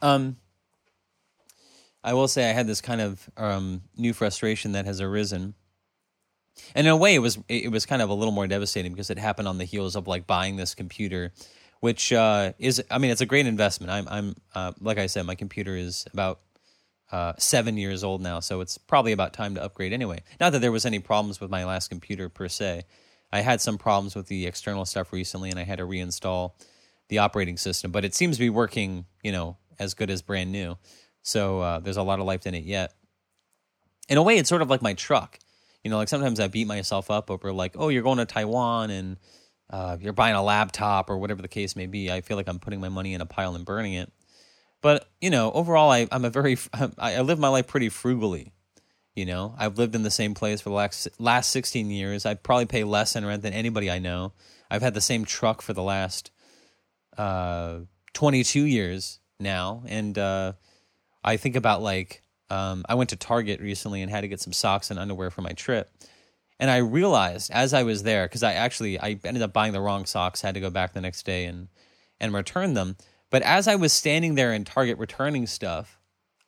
Um, 0.00 0.36
I 2.04 2.14
will 2.14 2.28
say 2.28 2.48
I 2.48 2.52
had 2.52 2.68
this 2.68 2.80
kind 2.80 3.00
of 3.00 3.28
um, 3.36 3.82
new 3.96 4.12
frustration 4.12 4.72
that 4.72 4.84
has 4.84 5.00
arisen, 5.00 5.54
and 6.76 6.86
in 6.86 6.92
a 6.92 6.96
way, 6.96 7.16
it 7.16 7.18
was 7.18 7.38
it 7.48 7.72
was 7.72 7.86
kind 7.86 8.02
of 8.02 8.08
a 8.08 8.14
little 8.14 8.32
more 8.32 8.46
devastating 8.46 8.92
because 8.92 9.10
it 9.10 9.18
happened 9.18 9.48
on 9.48 9.58
the 9.58 9.64
heels 9.64 9.96
of 9.96 10.06
like 10.06 10.28
buying 10.28 10.56
this 10.56 10.74
computer, 10.74 11.32
which 11.80 12.12
uh, 12.12 12.52
is 12.60 12.82
I 12.88 12.98
mean 12.98 13.10
it's 13.10 13.20
a 13.20 13.26
great 13.26 13.46
investment. 13.46 13.90
I'm 13.90 14.06
I'm 14.08 14.34
uh, 14.54 14.72
like 14.80 14.98
I 14.98 15.06
said, 15.06 15.26
my 15.26 15.34
computer 15.34 15.74
is 15.76 16.04
about 16.12 16.40
uh, 17.10 17.32
seven 17.38 17.76
years 17.76 18.04
old 18.04 18.20
now, 18.20 18.38
so 18.38 18.60
it's 18.60 18.78
probably 18.78 19.10
about 19.10 19.32
time 19.32 19.56
to 19.56 19.62
upgrade 19.62 19.92
anyway. 19.92 20.22
Not 20.38 20.52
that 20.52 20.60
there 20.60 20.72
was 20.72 20.86
any 20.86 21.00
problems 21.00 21.40
with 21.40 21.50
my 21.50 21.64
last 21.64 21.88
computer 21.88 22.28
per 22.28 22.46
se. 22.46 22.84
I 23.36 23.40
had 23.40 23.60
some 23.60 23.76
problems 23.76 24.14
with 24.14 24.28
the 24.28 24.46
external 24.46 24.86
stuff 24.86 25.12
recently, 25.12 25.50
and 25.50 25.58
I 25.58 25.64
had 25.64 25.78
to 25.78 25.84
reinstall 25.84 26.52
the 27.08 27.18
operating 27.18 27.58
system. 27.58 27.92
But 27.92 28.04
it 28.04 28.14
seems 28.14 28.36
to 28.36 28.40
be 28.40 28.50
working, 28.50 29.04
you 29.22 29.30
know, 29.30 29.58
as 29.78 29.92
good 29.92 30.10
as 30.10 30.22
brand 30.22 30.50
new. 30.50 30.78
So 31.22 31.60
uh, 31.60 31.80
there's 31.80 31.98
a 31.98 32.02
lot 32.02 32.18
of 32.18 32.24
life 32.24 32.46
in 32.46 32.54
it 32.54 32.64
yet. 32.64 32.94
In 34.08 34.16
a 34.16 34.22
way, 34.22 34.38
it's 34.38 34.48
sort 34.48 34.62
of 34.62 34.70
like 34.70 34.80
my 34.80 34.94
truck. 34.94 35.38
You 35.84 35.90
know, 35.90 35.98
like 35.98 36.08
sometimes 36.08 36.40
I 36.40 36.48
beat 36.48 36.66
myself 36.66 37.10
up 37.10 37.30
over 37.30 37.52
like, 37.52 37.74
oh, 37.78 37.88
you're 37.88 38.02
going 38.02 38.18
to 38.18 38.24
Taiwan 38.24 38.90
and 38.90 39.16
uh, 39.68 39.98
you're 40.00 40.12
buying 40.12 40.34
a 40.34 40.42
laptop 40.42 41.10
or 41.10 41.18
whatever 41.18 41.42
the 41.42 41.48
case 41.48 41.76
may 41.76 41.86
be. 41.86 42.10
I 42.10 42.22
feel 42.22 42.36
like 42.36 42.48
I'm 42.48 42.58
putting 42.58 42.80
my 42.80 42.88
money 42.88 43.12
in 43.12 43.20
a 43.20 43.26
pile 43.26 43.54
and 43.54 43.64
burning 43.64 43.92
it. 43.92 44.10
But 44.80 45.08
you 45.20 45.30
know, 45.30 45.52
overall, 45.52 45.90
I, 45.90 46.08
I'm 46.10 46.24
a 46.24 46.30
very 46.30 46.56
I, 46.72 47.16
I 47.16 47.20
live 47.20 47.38
my 47.38 47.48
life 47.48 47.66
pretty 47.66 47.90
frugally. 47.90 48.52
You 49.16 49.24
know, 49.24 49.54
I've 49.56 49.78
lived 49.78 49.94
in 49.94 50.02
the 50.02 50.10
same 50.10 50.34
place 50.34 50.60
for 50.60 50.68
the 50.68 50.74
last 50.74 51.08
last 51.18 51.50
16 51.50 51.90
years. 51.90 52.26
I 52.26 52.34
probably 52.34 52.66
pay 52.66 52.84
less 52.84 53.16
in 53.16 53.24
rent 53.24 53.42
than 53.42 53.54
anybody 53.54 53.90
I 53.90 53.98
know. 53.98 54.34
I've 54.70 54.82
had 54.82 54.92
the 54.92 55.00
same 55.00 55.24
truck 55.24 55.62
for 55.62 55.72
the 55.72 55.82
last 55.82 56.30
uh, 57.16 57.78
22 58.12 58.62
years 58.62 59.20
now, 59.40 59.82
and 59.86 60.18
uh, 60.18 60.52
I 61.24 61.38
think 61.38 61.56
about 61.56 61.80
like 61.80 62.22
um, 62.50 62.84
I 62.90 62.94
went 62.94 63.08
to 63.10 63.16
Target 63.16 63.60
recently 63.60 64.02
and 64.02 64.10
had 64.10 64.20
to 64.20 64.28
get 64.28 64.42
some 64.42 64.52
socks 64.52 64.90
and 64.90 65.00
underwear 65.00 65.30
for 65.30 65.40
my 65.40 65.52
trip. 65.52 65.90
And 66.60 66.70
I 66.70 66.78
realized 66.78 67.50
as 67.50 67.72
I 67.72 67.84
was 67.84 68.02
there, 68.02 68.26
because 68.26 68.42
I 68.42 68.52
actually 68.52 69.00
I 69.00 69.18
ended 69.24 69.42
up 69.42 69.54
buying 69.54 69.72
the 69.72 69.80
wrong 69.80 70.04
socks, 70.04 70.42
had 70.42 70.54
to 70.54 70.60
go 70.60 70.70
back 70.70 70.92
the 70.92 71.00
next 71.00 71.24
day 71.24 71.46
and 71.46 71.68
and 72.20 72.34
return 72.34 72.74
them. 72.74 72.96
But 73.30 73.42
as 73.42 73.66
I 73.66 73.76
was 73.76 73.94
standing 73.94 74.34
there 74.34 74.52
in 74.52 74.64
Target 74.64 74.98
returning 74.98 75.46
stuff, 75.46 75.98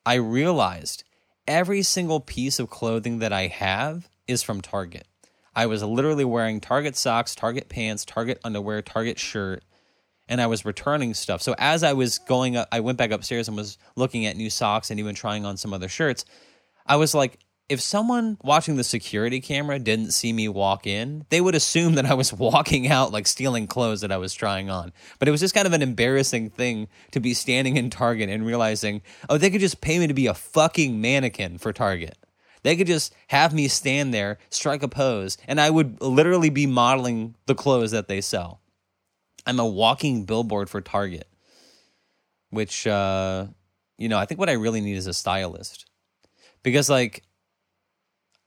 I 0.05 0.15
realized 0.15 1.05
every 1.49 1.83
single 1.83 2.21
piece 2.21 2.61
of 2.61 2.71
clothing 2.71 3.19
that 3.19 3.33
I 3.33 3.49
have 3.49 4.09
is 4.29 4.43
from 4.45 4.61
Target. 4.61 5.09
I 5.57 5.67
was 5.67 5.83
literally 5.83 6.25
wearing 6.25 6.61
Target 6.61 6.95
socks, 6.95 7.35
Target 7.35 7.69
pants, 7.69 8.05
Target 8.05 8.39
underwear, 8.45 8.83
Target 8.83 9.19
shirt, 9.19 9.65
and 10.29 10.41
I 10.41 10.47
was 10.47 10.65
returning 10.65 11.15
stuff. 11.15 11.43
So 11.43 11.57
as 11.59 11.83
I 11.83 11.95
was 11.95 12.19
going 12.19 12.57
up, 12.57 12.69
I 12.71 12.81
went 12.81 12.99
back 12.99 13.11
upstairs 13.11 13.49
and 13.49 13.57
was 13.57 13.79
looking 13.97 14.27
at 14.27 14.37
new 14.37 14.51
socks 14.51 14.91
and 14.91 15.01
even 15.01 15.17
trying 15.17 15.45
on 15.45 15.57
some 15.57 15.73
other 15.73 15.89
shirts. 15.89 16.25
I 16.87 16.97
was 16.97 17.15
like, 17.15 17.39
if 17.69 17.83
someone 17.83 18.39
watching 18.43 18.77
the 18.77 18.85
security 18.85 19.41
camera 19.41 19.79
didn't 19.79 20.13
see 20.13 20.33
me 20.33 20.49
walk 20.49 20.87
in, 20.87 21.27
they 21.29 21.41
would 21.41 21.55
assume 21.55 21.95
that 21.97 22.07
I 22.07 22.15
was 22.15 22.33
walking 22.35 22.89
out 22.89 23.13
like 23.13 23.27
stealing 23.27 23.67
clothes 23.67 24.01
that 24.01 24.13
I 24.13 24.17
was 24.17 24.33
trying 24.33 24.71
on. 24.71 24.93
But 25.19 25.29
it 25.29 25.31
was 25.31 25.41
just 25.41 25.55
kind 25.55 25.67
of 25.67 25.75
an 25.75 25.83
embarrassing 25.83 26.51
thing 26.51 26.89
to 27.11 27.21
be 27.21 27.35
standing 27.35 27.77
in 27.77 27.91
Target 27.91 28.31
and 28.31 28.47
realizing, 28.47 29.03
oh, 29.29 29.37
they 29.37 29.51
could 29.51 29.61
just 29.61 29.81
pay 29.81 29.99
me 29.99 30.07
to 30.07 30.15
be 30.15 30.27
a 30.27 30.35
fucking 30.35 31.01
mannequin 31.01 31.59
for 31.59 31.73
Target. 31.73 32.17
They 32.63 32.75
could 32.75 32.87
just 32.87 33.15
have 33.29 33.55
me 33.55 33.69
stand 33.69 34.13
there, 34.13 34.39
strike 34.51 34.83
a 34.83 34.89
pose, 34.89 35.39
and 35.47 35.61
I 35.61 35.71
would 35.71 36.01
literally 36.01 36.51
be 36.51 36.67
modeling 36.67 37.35
the 37.47 37.55
clothes 37.55 37.93
that 37.93 38.09
they 38.09 38.21
sell. 38.21 38.61
I'm 39.47 39.61
a 39.61 39.67
walking 39.67 40.25
billboard 40.25 40.69
for 40.69 40.81
Target, 40.81 41.29
which, 42.51 42.87
uh, 42.87 43.47
you 43.97 44.09
know, 44.09 44.19
I 44.19 44.27
think 44.27 44.41
what 44.41 44.51
I 44.51 44.55
really 44.55 44.81
need 44.81 44.97
is 44.97 45.07
a 45.07 45.15
stylist 45.15 45.87
because, 46.63 46.91
like, 46.91 47.23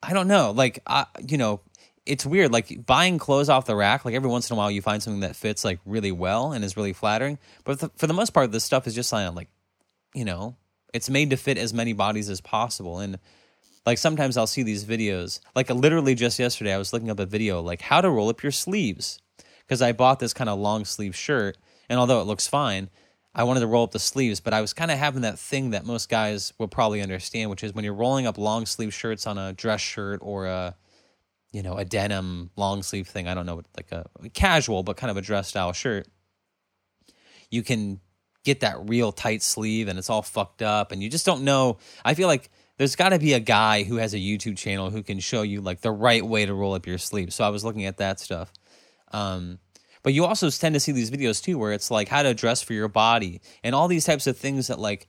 I 0.04 0.14
don't 0.14 0.28
know. 0.28 0.52
Like, 0.52 0.82
I, 0.88 1.06
you 1.28 1.38
know, 1.38 1.62
it's 2.06 2.26
weird. 2.26 2.52
Like 2.52 2.86
buying 2.86 3.18
clothes 3.18 3.50
off 3.50 3.66
the 3.66 3.76
rack. 3.76 4.06
Like 4.06 4.16
every 4.16 4.30
once 4.30 4.50
in 4.50 4.56
a 4.56 4.58
while, 4.58 4.72
you 4.72 4.82
find 4.82 5.02
something 5.02 5.22
that 5.22 5.36
fits 5.36 5.64
like 5.64 5.80
really 5.86 6.12
well 6.12 6.52
and 6.52 6.64
is 6.64 6.76
really 6.76 6.94
flattering. 6.94 7.38
But 7.64 7.80
for, 7.80 7.92
for 7.96 8.08
the 8.08 8.14
most 8.14 8.32
part, 8.32 8.52
this 8.52 8.64
stuff 8.64 8.88
is 8.88 8.96
just 8.96 9.12
like, 9.14 9.34
like, 9.34 9.50
you 10.14 10.26
know, 10.26 10.56
it's 10.94 11.10
made 11.10 11.30
to 11.30 11.38
fit 11.38 11.58
as 11.58 11.74
many 11.74 11.94
bodies 11.94 12.30
as 12.30 12.42
possible. 12.42 13.00
And 13.00 13.20
like 13.86 13.98
sometimes 13.98 14.38
I'll 14.38 14.48
see 14.48 14.64
these 14.64 14.86
videos. 14.86 15.40
Like 15.56 15.70
literally 15.70 16.16
just 16.16 16.40
yesterday, 16.40 16.74
I 16.74 16.78
was 16.78 16.94
looking 16.94 17.10
up 17.10 17.20
a 17.20 17.26
video 17.26 17.62
like 17.62 17.82
how 17.82 18.02
to 18.02 18.10
roll 18.10 18.30
up 18.30 18.44
your 18.44 18.52
sleeves 18.52 19.20
because 19.62 19.82
I 19.82 19.92
bought 19.92 20.20
this 20.20 20.34
kind 20.34 20.50
of 20.50 20.60
long 20.60 20.86
sleeve 20.86 21.16
shirt, 21.16 21.58
and 21.90 21.98
although 21.98 22.22
it 22.22 22.26
looks 22.26 22.48
fine, 22.48 22.90
I 23.34 23.44
wanted 23.44 23.62
to 23.62 23.68
roll 23.68 23.84
up 23.84 23.92
the 23.92 24.00
sleeves, 24.00 24.42
but 24.42 24.54
I 24.54 24.60
was 24.60 24.74
kind 24.74 24.92
of 24.92 24.98
having 24.98 25.22
that 25.22 25.40
thing 25.40 25.70
that 25.70 25.86
most 25.86 26.10
guys 26.10 26.52
will 26.58 26.68
probably 26.68 27.02
understand, 27.02 27.50
which 27.50 27.64
is 27.64 27.74
when 27.74 27.86
you're 27.86 27.94
rolling 27.94 28.28
up 28.28 28.38
long 28.38 28.66
sleeve 28.66 28.94
shirts 28.94 29.26
on 29.26 29.38
a 29.38 29.54
dress 29.54 29.80
shirt 29.80 30.20
or 30.22 30.48
a, 30.48 30.76
you 31.54 31.64
know, 31.64 31.78
a 31.78 31.86
denim 31.86 32.50
long 32.58 32.84
sleeve 32.84 33.08
thing. 33.08 33.28
I 33.28 33.34
don't 33.34 33.46
know, 33.46 33.62
like 33.78 33.92
a 33.92 34.06
casual 34.34 34.84
but 34.84 34.98
kind 34.98 35.10
of 35.12 35.18
a 35.18 35.22
dress 35.22 35.48
style 35.48 35.72
shirt. 35.72 36.08
You 37.50 37.64
can 37.64 38.02
get 38.44 38.62
that 38.62 38.90
real 38.90 39.12
tight 39.12 39.44
sleeve 39.44 39.88
and 39.88 39.98
it's 39.98 40.10
all 40.10 40.22
fucked 40.22 40.62
up, 40.62 40.92
and 40.92 41.02
you 41.02 41.10
just 41.10 41.26
don't 41.26 41.44
know. 41.44 41.78
I 42.04 42.16
feel 42.16 42.28
like 42.28 42.50
there's 42.78 42.96
got 42.96 43.10
to 43.10 43.20
be 43.20 43.34
a 43.34 43.40
guy 43.40 43.84
who 43.84 43.98
has 43.98 44.14
a 44.14 44.18
YouTube 44.18 44.58
channel 44.58 44.90
who 44.90 45.04
can 45.04 45.20
show 45.20 45.44
you 45.44 45.62
like 45.62 45.82
the 45.82 45.92
right 45.92 46.26
way 46.26 46.46
to 46.46 46.54
roll 46.54 46.74
up 46.74 46.88
your 46.88 46.98
sleeve. 46.98 47.34
So 47.34 47.44
I 47.44 47.50
was 47.50 47.64
looking 47.64 47.86
at 47.86 47.98
that 47.98 48.20
stuff. 48.20 48.52
Um, 49.12 49.60
but 50.04 50.14
you 50.14 50.26
also 50.26 50.50
tend 50.50 50.74
to 50.74 50.80
see 50.80 50.92
these 50.92 51.12
videos 51.12 51.44
too, 51.44 51.58
where 51.58 51.74
it's 51.74 51.92
like 51.92 52.08
how 52.08 52.24
to 52.24 52.34
dress 52.34 52.62
for 52.62 52.74
your 52.74 52.88
body 52.88 53.42
and 53.64 53.76
all 53.76 53.88
these 53.88 54.06
types 54.06 54.28
of 54.28 54.38
things 54.38 54.68
that 54.68 54.80
like, 54.80 55.08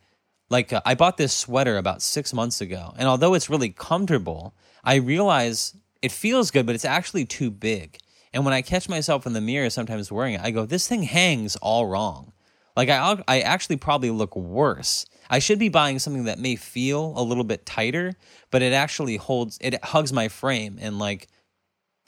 like 0.51 0.73
uh, 0.73 0.83
I 0.85 0.95
bought 0.95 1.17
this 1.17 1.33
sweater 1.33 1.79
about 1.79 2.03
six 2.03 2.33
months 2.33 2.61
ago, 2.61 2.95
and 2.99 3.09
although 3.09 3.35
it's 3.35 3.51
really 3.51 3.71
comfortable, 3.71 4.55
I 4.85 4.97
realize 4.97 5.75
it 6.03 6.13
feels 6.13 6.51
good, 6.51 6.67
but 6.67 6.75
it's 6.75 6.85
actually 6.85 7.25
too 7.25 7.51
big. 7.51 7.99
And 8.33 8.45
when 8.45 8.55
I 8.55 8.63
catch 8.63 8.89
myself 8.89 9.27
in 9.27 9.35
the 9.35 9.41
mirror 9.41 9.71
sometimes 9.71 10.11
wearing 10.11 10.35
it, 10.35 10.41
I 10.43 10.51
go, 10.51 10.67
this 10.67 10.89
thing 10.89 11.03
hangs 11.03 11.57
all 11.57 11.87
wrong. 11.87 12.33
Like 12.77 12.89
I, 12.89 13.23
I 13.29 13.41
actually 13.41 13.77
probably 13.77 14.11
look 14.11 14.35
worse. 14.35 15.07
I 15.29 15.39
should 15.39 15.59
be 15.59 15.69
buying 15.69 15.99
something 15.99 16.25
that 16.25 16.39
may 16.39 16.57
feel 16.57 17.13
a 17.17 17.23
little 17.23 17.45
bit 17.45 17.67
tighter, 17.67 18.15
but 18.51 18.63
it 18.63 18.73
actually 18.73 19.17
holds, 19.17 19.59
it 19.61 19.83
hugs 19.85 20.13
my 20.13 20.29
frame 20.29 20.79
and 20.81 20.99
like 20.99 21.29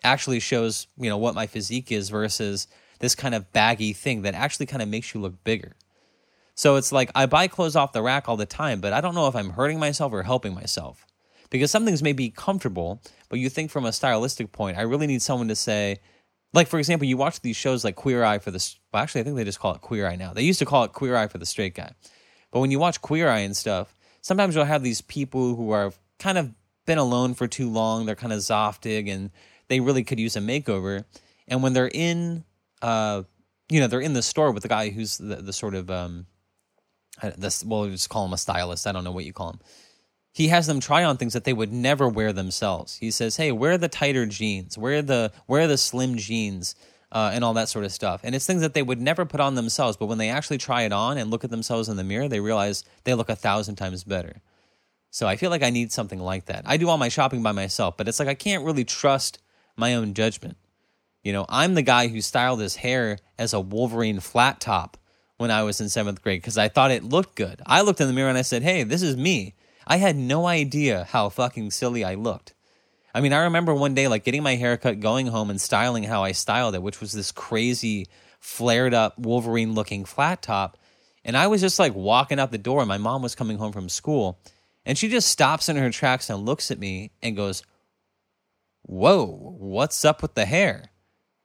actually 0.04 0.40
shows 0.40 0.86
you 0.96 1.08
know 1.08 1.18
what 1.18 1.34
my 1.34 1.46
physique 1.46 1.90
is 1.90 2.10
versus 2.10 2.66
this 3.00 3.14
kind 3.14 3.34
of 3.34 3.52
baggy 3.52 3.92
thing 3.92 4.22
that 4.22 4.34
actually 4.34 4.66
kind 4.66 4.82
of 4.82 4.88
makes 4.88 5.14
you 5.14 5.20
look 5.20 5.42
bigger. 5.44 5.72
So 6.54 6.76
it's 6.76 6.92
like 6.92 7.10
I 7.14 7.26
buy 7.26 7.48
clothes 7.48 7.76
off 7.76 7.92
the 7.92 8.02
rack 8.02 8.28
all 8.28 8.36
the 8.36 8.46
time, 8.46 8.80
but 8.80 8.92
I 8.92 9.00
don't 9.00 9.14
know 9.14 9.26
if 9.26 9.34
I'm 9.34 9.50
hurting 9.50 9.78
myself 9.78 10.12
or 10.12 10.22
helping 10.22 10.54
myself. 10.54 11.04
Because 11.50 11.70
some 11.70 11.84
things 11.84 12.02
may 12.02 12.12
be 12.12 12.30
comfortable, 12.30 13.02
but 13.28 13.38
you 13.38 13.48
think 13.48 13.70
from 13.70 13.84
a 13.84 13.92
stylistic 13.92 14.52
point, 14.52 14.78
I 14.78 14.82
really 14.82 15.06
need 15.06 15.22
someone 15.22 15.48
to 15.48 15.56
say, 15.56 16.00
like 16.52 16.68
for 16.68 16.78
example, 16.78 17.06
you 17.06 17.16
watch 17.16 17.40
these 17.40 17.56
shows 17.56 17.84
like 17.84 17.96
Queer 17.96 18.24
Eye 18.24 18.38
for 18.38 18.50
the 18.50 18.74
well, 18.92 19.02
actually 19.02 19.22
I 19.22 19.24
think 19.24 19.36
they 19.36 19.44
just 19.44 19.60
call 19.60 19.74
it 19.74 19.80
Queer 19.80 20.06
Eye 20.06 20.16
now. 20.16 20.32
They 20.32 20.42
used 20.42 20.60
to 20.60 20.66
call 20.66 20.84
it 20.84 20.92
Queer 20.92 21.16
Eye 21.16 21.28
for 21.28 21.38
the 21.38 21.46
straight 21.46 21.74
guy. 21.74 21.92
But 22.50 22.60
when 22.60 22.70
you 22.70 22.78
watch 22.78 23.00
Queer 23.02 23.28
Eye 23.28 23.40
and 23.40 23.56
stuff, 23.56 23.96
sometimes 24.20 24.54
you'll 24.54 24.64
have 24.64 24.82
these 24.82 25.00
people 25.00 25.56
who 25.56 25.70
are 25.70 25.92
kind 26.18 26.38
of 26.38 26.52
been 26.86 26.98
alone 26.98 27.34
for 27.34 27.46
too 27.46 27.68
long, 27.68 28.06
they're 28.06 28.14
kind 28.14 28.32
of 28.32 28.40
zoftig 28.40 29.10
and 29.10 29.30
they 29.68 29.80
really 29.80 30.04
could 30.04 30.20
use 30.20 30.36
a 30.36 30.40
makeover. 30.40 31.04
And 31.48 31.62
when 31.62 31.72
they're 31.72 31.90
in, 31.92 32.44
uh, 32.82 33.22
you 33.68 33.80
know, 33.80 33.86
they're 33.86 34.00
in 34.00 34.12
the 34.12 34.22
store 34.22 34.52
with 34.52 34.62
the 34.62 34.68
guy 34.68 34.90
who's 34.90 35.18
the, 35.18 35.36
the 35.36 35.52
sort 35.52 35.74
of, 35.74 35.90
um, 35.90 36.26
this, 37.36 37.64
well, 37.64 37.82
we 37.82 37.90
just 37.90 38.10
call 38.10 38.24
him 38.24 38.32
a 38.32 38.38
stylist. 38.38 38.86
I 38.86 38.92
don't 38.92 39.04
know 39.04 39.12
what 39.12 39.24
you 39.24 39.32
call 39.32 39.50
him. 39.50 39.60
He 40.32 40.48
has 40.48 40.66
them 40.66 40.80
try 40.80 41.04
on 41.04 41.16
things 41.16 41.32
that 41.34 41.44
they 41.44 41.52
would 41.52 41.72
never 41.72 42.08
wear 42.08 42.32
themselves. 42.32 42.96
He 42.96 43.12
says, 43.12 43.36
"Hey, 43.36 43.52
wear 43.52 43.78
the 43.78 43.88
tighter 43.88 44.26
jeans, 44.26 44.76
wear 44.76 45.00
the 45.00 45.30
wear 45.46 45.68
the 45.68 45.78
slim 45.78 46.16
jeans, 46.16 46.74
uh, 47.12 47.30
and 47.32 47.44
all 47.44 47.54
that 47.54 47.68
sort 47.68 47.84
of 47.84 47.92
stuff." 47.92 48.22
And 48.24 48.34
it's 48.34 48.44
things 48.44 48.60
that 48.60 48.74
they 48.74 48.82
would 48.82 49.00
never 49.00 49.24
put 49.24 49.38
on 49.38 49.54
themselves, 49.54 49.96
but 49.96 50.06
when 50.06 50.18
they 50.18 50.30
actually 50.30 50.58
try 50.58 50.82
it 50.82 50.92
on 50.92 51.18
and 51.18 51.30
look 51.30 51.44
at 51.44 51.50
themselves 51.50 51.88
in 51.88 51.96
the 51.96 52.02
mirror, 52.02 52.26
they 52.26 52.40
realize 52.40 52.82
they 53.04 53.14
look 53.14 53.28
a 53.28 53.36
thousand 53.36 53.76
times 53.76 54.02
better. 54.02 54.40
So 55.12 55.28
I 55.28 55.36
feel 55.36 55.50
like 55.50 55.62
I 55.62 55.70
need 55.70 55.92
something 55.92 56.18
like 56.18 56.46
that. 56.46 56.64
I 56.66 56.78
do 56.78 56.88
all 56.88 56.98
my 56.98 57.08
shopping 57.08 57.40
by 57.40 57.52
myself, 57.52 57.96
but 57.96 58.08
it's 58.08 58.18
like 58.18 58.26
I 58.26 58.34
can't 58.34 58.64
really 58.64 58.84
trust 58.84 59.38
my 59.76 59.94
own 59.94 60.14
judgment. 60.14 60.56
You 61.22 61.32
know, 61.32 61.46
I'm 61.48 61.74
the 61.74 61.82
guy 61.82 62.08
who 62.08 62.20
styled 62.20 62.60
his 62.60 62.76
hair 62.76 63.18
as 63.38 63.52
a 63.52 63.60
Wolverine 63.60 64.20
flat 64.20 64.60
top 64.60 64.96
when 65.36 65.50
I 65.50 65.62
was 65.62 65.80
in 65.80 65.88
seventh 65.88 66.22
grade 66.22 66.40
because 66.40 66.58
I 66.58 66.68
thought 66.68 66.90
it 66.90 67.02
looked 67.02 67.34
good. 67.34 67.62
I 67.66 67.80
looked 67.80 68.00
in 68.00 68.06
the 68.06 68.12
mirror 68.12 68.28
and 68.28 68.38
I 68.38 68.42
said, 68.42 68.62
hey, 68.62 68.82
this 68.82 69.02
is 69.02 69.16
me. 69.16 69.54
I 69.86 69.96
had 69.96 70.16
no 70.16 70.46
idea 70.46 71.04
how 71.10 71.28
fucking 71.28 71.70
silly 71.70 72.04
I 72.04 72.14
looked. 72.14 72.54
I 73.14 73.20
mean, 73.20 73.32
I 73.32 73.44
remember 73.44 73.74
one 73.74 73.94
day 73.94 74.08
like 74.08 74.24
getting 74.24 74.42
my 74.42 74.56
haircut, 74.56 75.00
going 75.00 75.28
home 75.28 75.50
and 75.50 75.60
styling 75.60 76.04
how 76.04 76.24
I 76.24 76.32
styled 76.32 76.74
it, 76.74 76.82
which 76.82 77.00
was 77.00 77.12
this 77.12 77.32
crazy 77.32 78.08
flared 78.40 78.92
up 78.92 79.18
Wolverine 79.18 79.74
looking 79.74 80.04
flat 80.04 80.42
top. 80.42 80.76
And 81.24 81.36
I 81.36 81.46
was 81.46 81.60
just 81.60 81.78
like 81.78 81.94
walking 81.94 82.38
out 82.38 82.50
the 82.50 82.58
door, 82.58 82.80
and 82.80 82.88
my 82.88 82.98
mom 82.98 83.22
was 83.22 83.34
coming 83.34 83.56
home 83.56 83.72
from 83.72 83.88
school. 83.88 84.38
And 84.84 84.98
she 84.98 85.08
just 85.08 85.28
stops 85.28 85.70
in 85.70 85.76
her 85.76 85.90
tracks 85.90 86.28
and 86.28 86.44
looks 86.44 86.70
at 86.70 86.78
me 86.78 87.12
and 87.22 87.36
goes, 87.36 87.62
whoa, 88.84 89.56
what's 89.58 90.04
up 90.04 90.22
with 90.22 90.34
the 90.34 90.44
hair? 90.44 90.90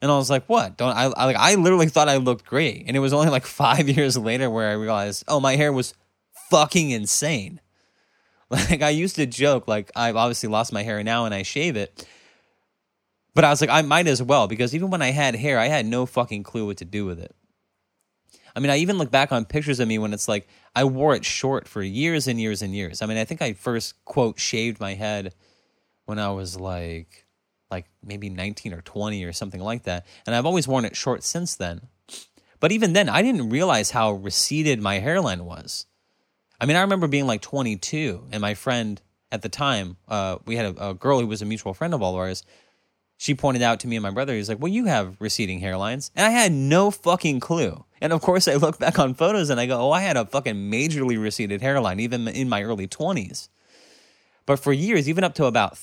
And 0.01 0.11
I 0.11 0.15
was 0.15 0.29
like, 0.29 0.45
what? 0.45 0.77
Don't 0.77 0.95
I, 0.95 1.05
I 1.05 1.25
like 1.25 1.35
I 1.35 1.55
literally 1.55 1.87
thought 1.87 2.07
I 2.07 2.17
looked 2.17 2.45
great. 2.45 2.85
And 2.87 2.95
it 2.95 2.99
was 2.99 3.13
only 3.13 3.29
like 3.29 3.45
five 3.63 3.89
years 3.89 4.17
later 4.17 4.49
where 4.49 4.69
I 4.69 4.73
realized, 4.73 5.23
oh, 5.27 5.39
my 5.39 5.55
hair 5.55 5.73
was 5.73 5.93
fucking 6.49 6.91
insane. 6.91 7.61
Like 8.51 8.81
I 8.81 8.89
used 8.89 9.17
to 9.17 9.27
joke, 9.27 9.67
like 9.67 9.91
I've 9.95 10.15
obviously 10.15 10.49
lost 10.49 10.73
my 10.73 10.81
hair 10.81 11.03
now 11.03 11.25
and 11.25 11.35
I 11.35 11.43
shave 11.43 11.75
it. 11.75 12.03
But 13.35 13.43
I 13.43 13.51
was 13.51 13.61
like, 13.61 13.69
I 13.69 13.83
might 13.83 14.07
as 14.07 14.23
well, 14.23 14.47
because 14.47 14.73
even 14.73 14.89
when 14.89 15.03
I 15.03 15.11
had 15.11 15.35
hair, 15.35 15.59
I 15.59 15.67
had 15.67 15.85
no 15.85 16.07
fucking 16.07 16.41
clue 16.41 16.65
what 16.65 16.77
to 16.77 16.85
do 16.85 17.05
with 17.05 17.19
it. 17.19 17.35
I 18.55 18.59
mean, 18.59 18.71
I 18.71 18.77
even 18.77 18.97
look 18.97 19.11
back 19.11 19.31
on 19.31 19.45
pictures 19.45 19.79
of 19.79 19.87
me 19.87 19.99
when 19.99 20.13
it's 20.13 20.27
like 20.27 20.47
I 20.75 20.83
wore 20.85 21.13
it 21.13 21.25
short 21.25 21.67
for 21.67 21.83
years 21.83 22.27
and 22.27 22.41
years 22.41 22.63
and 22.63 22.73
years. 22.73 23.03
I 23.03 23.05
mean, 23.05 23.17
I 23.17 23.23
think 23.23 23.43
I 23.43 23.53
first 23.53 24.03
quote 24.03 24.39
shaved 24.39 24.79
my 24.79 24.95
head 24.95 25.35
when 26.05 26.17
I 26.17 26.31
was 26.31 26.59
like 26.59 27.27
like 27.71 27.85
maybe 28.03 28.29
19 28.29 28.73
or 28.73 28.81
20 28.81 29.23
or 29.23 29.33
something 29.33 29.61
like 29.61 29.83
that. 29.83 30.05
And 30.25 30.35
I've 30.35 30.45
always 30.45 30.67
worn 30.67 30.85
it 30.85 30.95
short 30.95 31.23
since 31.23 31.55
then. 31.55 31.81
But 32.59 32.71
even 32.71 32.93
then, 32.93 33.09
I 33.09 33.21
didn't 33.21 33.49
realize 33.49 33.91
how 33.91 34.11
receded 34.11 34.81
my 34.81 34.99
hairline 34.99 35.45
was. 35.45 35.85
I 36.59 36.65
mean, 36.65 36.75
I 36.75 36.81
remember 36.81 37.07
being 37.07 37.25
like 37.25 37.41
22, 37.41 38.27
and 38.31 38.41
my 38.41 38.53
friend 38.53 39.01
at 39.31 39.41
the 39.41 39.49
time, 39.49 39.97
uh, 40.07 40.39
we 40.45 40.55
had 40.55 40.77
a, 40.77 40.89
a, 40.89 40.93
girl 40.93 41.19
who 41.19 41.27
was 41.27 41.41
a 41.41 41.45
mutual 41.45 41.73
friend 41.73 41.93
of 41.93 42.01
all 42.01 42.15
of 42.15 42.19
ours. 42.19 42.43
she 43.17 43.35
pointed 43.35 43.61
out 43.61 43.79
to 43.81 43.87
me 43.87 43.95
and 43.95 44.03
my 44.03 44.09
brother, 44.09 44.33
he's 44.33 44.49
like, 44.49 44.59
Well, 44.59 44.71
you 44.71 44.85
have 44.85 45.15
receding 45.19 45.61
hairlines. 45.61 46.11
And 46.15 46.25
I 46.25 46.31
had 46.31 46.51
no 46.51 46.91
fucking 46.91 47.39
clue. 47.39 47.85
And 48.01 48.11
of 48.11 48.21
course, 48.21 48.47
I 48.47 48.55
look 48.55 48.79
back 48.79 48.99
on 48.99 49.13
photos 49.13 49.49
and 49.49 49.59
I 49.59 49.67
go, 49.67 49.79
Oh, 49.79 49.91
I 49.91 50.01
had 50.01 50.17
a 50.17 50.25
fucking 50.25 50.55
majorly 50.55 51.21
receded 51.21 51.61
hairline, 51.61 51.99
even 51.99 52.27
in 52.27 52.49
my 52.49 52.63
early 52.63 52.87
20s. 52.87 53.49
But 54.45 54.59
for 54.59 54.73
years, 54.73 55.07
even 55.07 55.23
up 55.23 55.35
to 55.35 55.45
about 55.45 55.77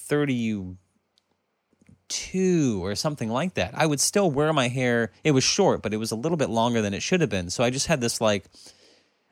32 2.08 2.84
or 2.84 2.94
something 2.94 3.30
like 3.30 3.54
that, 3.54 3.72
I 3.74 3.86
would 3.86 4.00
still 4.00 4.30
wear 4.30 4.52
my 4.52 4.68
hair. 4.68 5.10
It 5.24 5.32
was 5.32 5.44
short, 5.44 5.82
but 5.82 5.92
it 5.92 5.98
was 5.98 6.10
a 6.10 6.16
little 6.16 6.36
bit 6.36 6.50
longer 6.50 6.82
than 6.82 6.94
it 6.94 7.02
should 7.02 7.20
have 7.20 7.30
been. 7.30 7.50
So 7.50 7.64
I 7.64 7.70
just 7.70 7.86
had 7.86 8.00
this 8.00 8.20
like, 8.20 8.44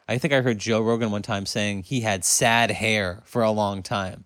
I 0.08 0.18
think 0.18 0.34
I 0.34 0.42
heard 0.42 0.58
Joe 0.58 0.80
Rogan 0.80 1.10
one 1.10 1.22
time 1.22 1.46
saying 1.46 1.84
he 1.84 2.00
had 2.00 2.24
sad 2.24 2.70
hair 2.70 3.22
for 3.24 3.42
a 3.42 3.50
long 3.50 3.82
time. 3.82 4.24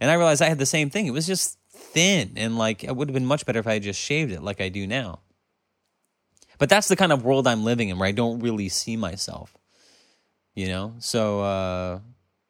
And 0.00 0.10
I 0.10 0.14
realized 0.14 0.42
I 0.42 0.48
had 0.48 0.58
the 0.58 0.66
same 0.66 0.90
thing. 0.90 1.06
It 1.06 1.12
was 1.12 1.26
just 1.26 1.58
thin 1.72 2.32
and 2.36 2.56
like 2.56 2.84
it 2.84 2.94
would 2.94 3.08
have 3.08 3.14
been 3.14 3.26
much 3.26 3.44
better 3.44 3.58
if 3.58 3.66
I 3.66 3.74
had 3.74 3.82
just 3.82 4.00
shaved 4.00 4.32
it 4.32 4.42
like 4.42 4.60
I 4.60 4.68
do 4.68 4.86
now. 4.86 5.20
But 6.58 6.68
that's 6.68 6.88
the 6.88 6.96
kind 6.96 7.12
of 7.12 7.24
world 7.24 7.46
I'm 7.46 7.64
living 7.64 7.88
in 7.88 7.98
where 7.98 8.08
I 8.08 8.12
don't 8.12 8.40
really 8.40 8.68
see 8.68 8.96
myself. 8.96 9.56
You 10.54 10.68
know? 10.68 10.94
So 10.98 11.40
uh 11.40 12.00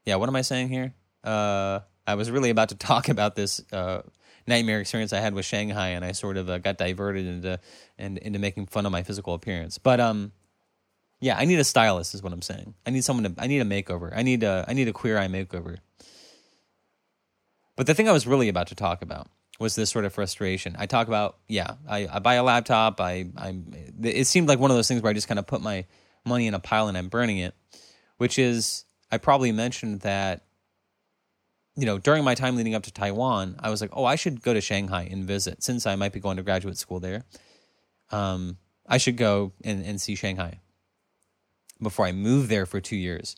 yeah, 0.05 0.17
what 0.17 0.29
am 0.29 0.37
I 0.37 0.43
saying 0.43 0.69
here? 0.69 0.95
Uh 1.25 1.81
I 2.07 2.15
was 2.15 2.31
really 2.31 2.51
about 2.51 2.69
to 2.71 2.75
talk 2.77 3.09
about 3.09 3.35
this 3.35 3.61
uh 3.73 4.03
nightmare 4.47 4.81
experience 4.81 5.13
I 5.13 5.21
had 5.21 5.35
with 5.35 5.45
Shanghai 5.45 5.89
and 5.89 6.05
I 6.05 6.13
sort 6.13 6.37
of 6.37 6.51
uh, 6.51 6.59
got 6.59 6.79
diverted 6.79 7.27
into 7.27 7.61
and 7.99 8.19
into 8.19 8.39
making 8.39 8.67
fun 8.67 8.87
of 8.87 8.93
my 8.93 9.03
physical 9.03 9.35
appearance. 9.35 9.79
But 9.79 10.01
um 10.01 10.33
yeah, 11.21 11.37
I 11.39 11.45
need 11.45 11.59
a 11.59 11.65
stylist 11.65 12.15
is 12.15 12.23
what 12.23 12.33
I'm 12.33 12.43
saying. 12.43 12.75
I 12.87 12.91
need 12.91 13.05
someone 13.05 13.35
to 13.35 13.43
I 13.43 13.47
need 13.47 13.61
a 13.61 13.65
makeover. 13.65 14.13
I 14.15 14.23
need 14.23 14.43
a 14.43 14.65
I 14.67 14.73
need 14.73 14.89
a 14.89 14.93
queer 14.93 15.19
eye 15.19 15.29
makeover. 15.29 15.79
But 17.77 17.87
the 17.87 17.95
thing 17.95 18.09
I 18.09 18.13
was 18.13 18.27
really 18.27 18.49
about 18.49 18.69
to 18.69 18.75
talk 18.75 19.03
about 19.03 19.29
was 19.59 19.77
this 19.77 19.91
sort 19.91 20.05
of 20.05 20.13
frustration. 20.13 20.77
I 20.79 20.87
talk 20.87 21.09
about, 21.09 21.39
yeah, 21.49 21.75
I, 21.89 22.09
I 22.13 22.19
buy 22.19 22.35
a 22.35 22.43
laptop. 22.43 23.01
I, 23.01 23.29
I, 23.37 23.57
it 24.03 24.27
seemed 24.27 24.49
like 24.49 24.59
one 24.59 24.71
of 24.71 24.77
those 24.77 24.89
things 24.89 25.03
where 25.03 25.11
I 25.11 25.15
just 25.15 25.29
kind 25.29 25.39
of 25.39 25.47
put 25.47 25.63
my 25.63 25.87
money 26.25 26.47
in 26.47 26.55
a 26.55 26.59
pile 26.59 26.89
and 26.89 26.99
I'm 26.99 27.09
burning 27.09 27.39
it, 27.39 27.55
which 28.19 28.39
is, 28.39 28.85
I 29.11 29.19
probably 29.19 29.53
mentioned 29.53 30.01
that, 30.01 30.45
you 31.77 31.87
know, 31.87 31.99
during 31.99 32.25
my 32.25 32.35
time 32.35 32.57
leading 32.57 32.75
up 32.75 32.83
to 32.85 32.93
Taiwan, 32.93 33.57
I 33.61 33.71
was 33.71 33.81
like, 33.81 33.91
oh, 33.93 34.05
I 34.05 34.17
should 34.17 34.43
go 34.43 34.53
to 34.53 34.61
Shanghai 34.61 35.09
and 35.11 35.25
visit 35.25 35.63
since 35.63 35.87
I 35.87 35.97
might 35.97 36.13
be 36.13 36.21
going 36.21 36.37
to 36.37 36.43
graduate 36.43 36.77
school 36.77 37.01
there. 37.01 37.25
Um, 38.11 38.59
I 38.87 38.99
should 38.99 39.17
go 39.17 39.53
and, 39.65 39.85
and 39.85 40.01
see 40.01 40.15
Shanghai 40.15 40.61
before 41.81 42.07
I 42.07 42.13
move 42.13 42.49
there 42.49 42.67
for 42.67 42.81
two 42.81 42.97
years. 42.97 43.37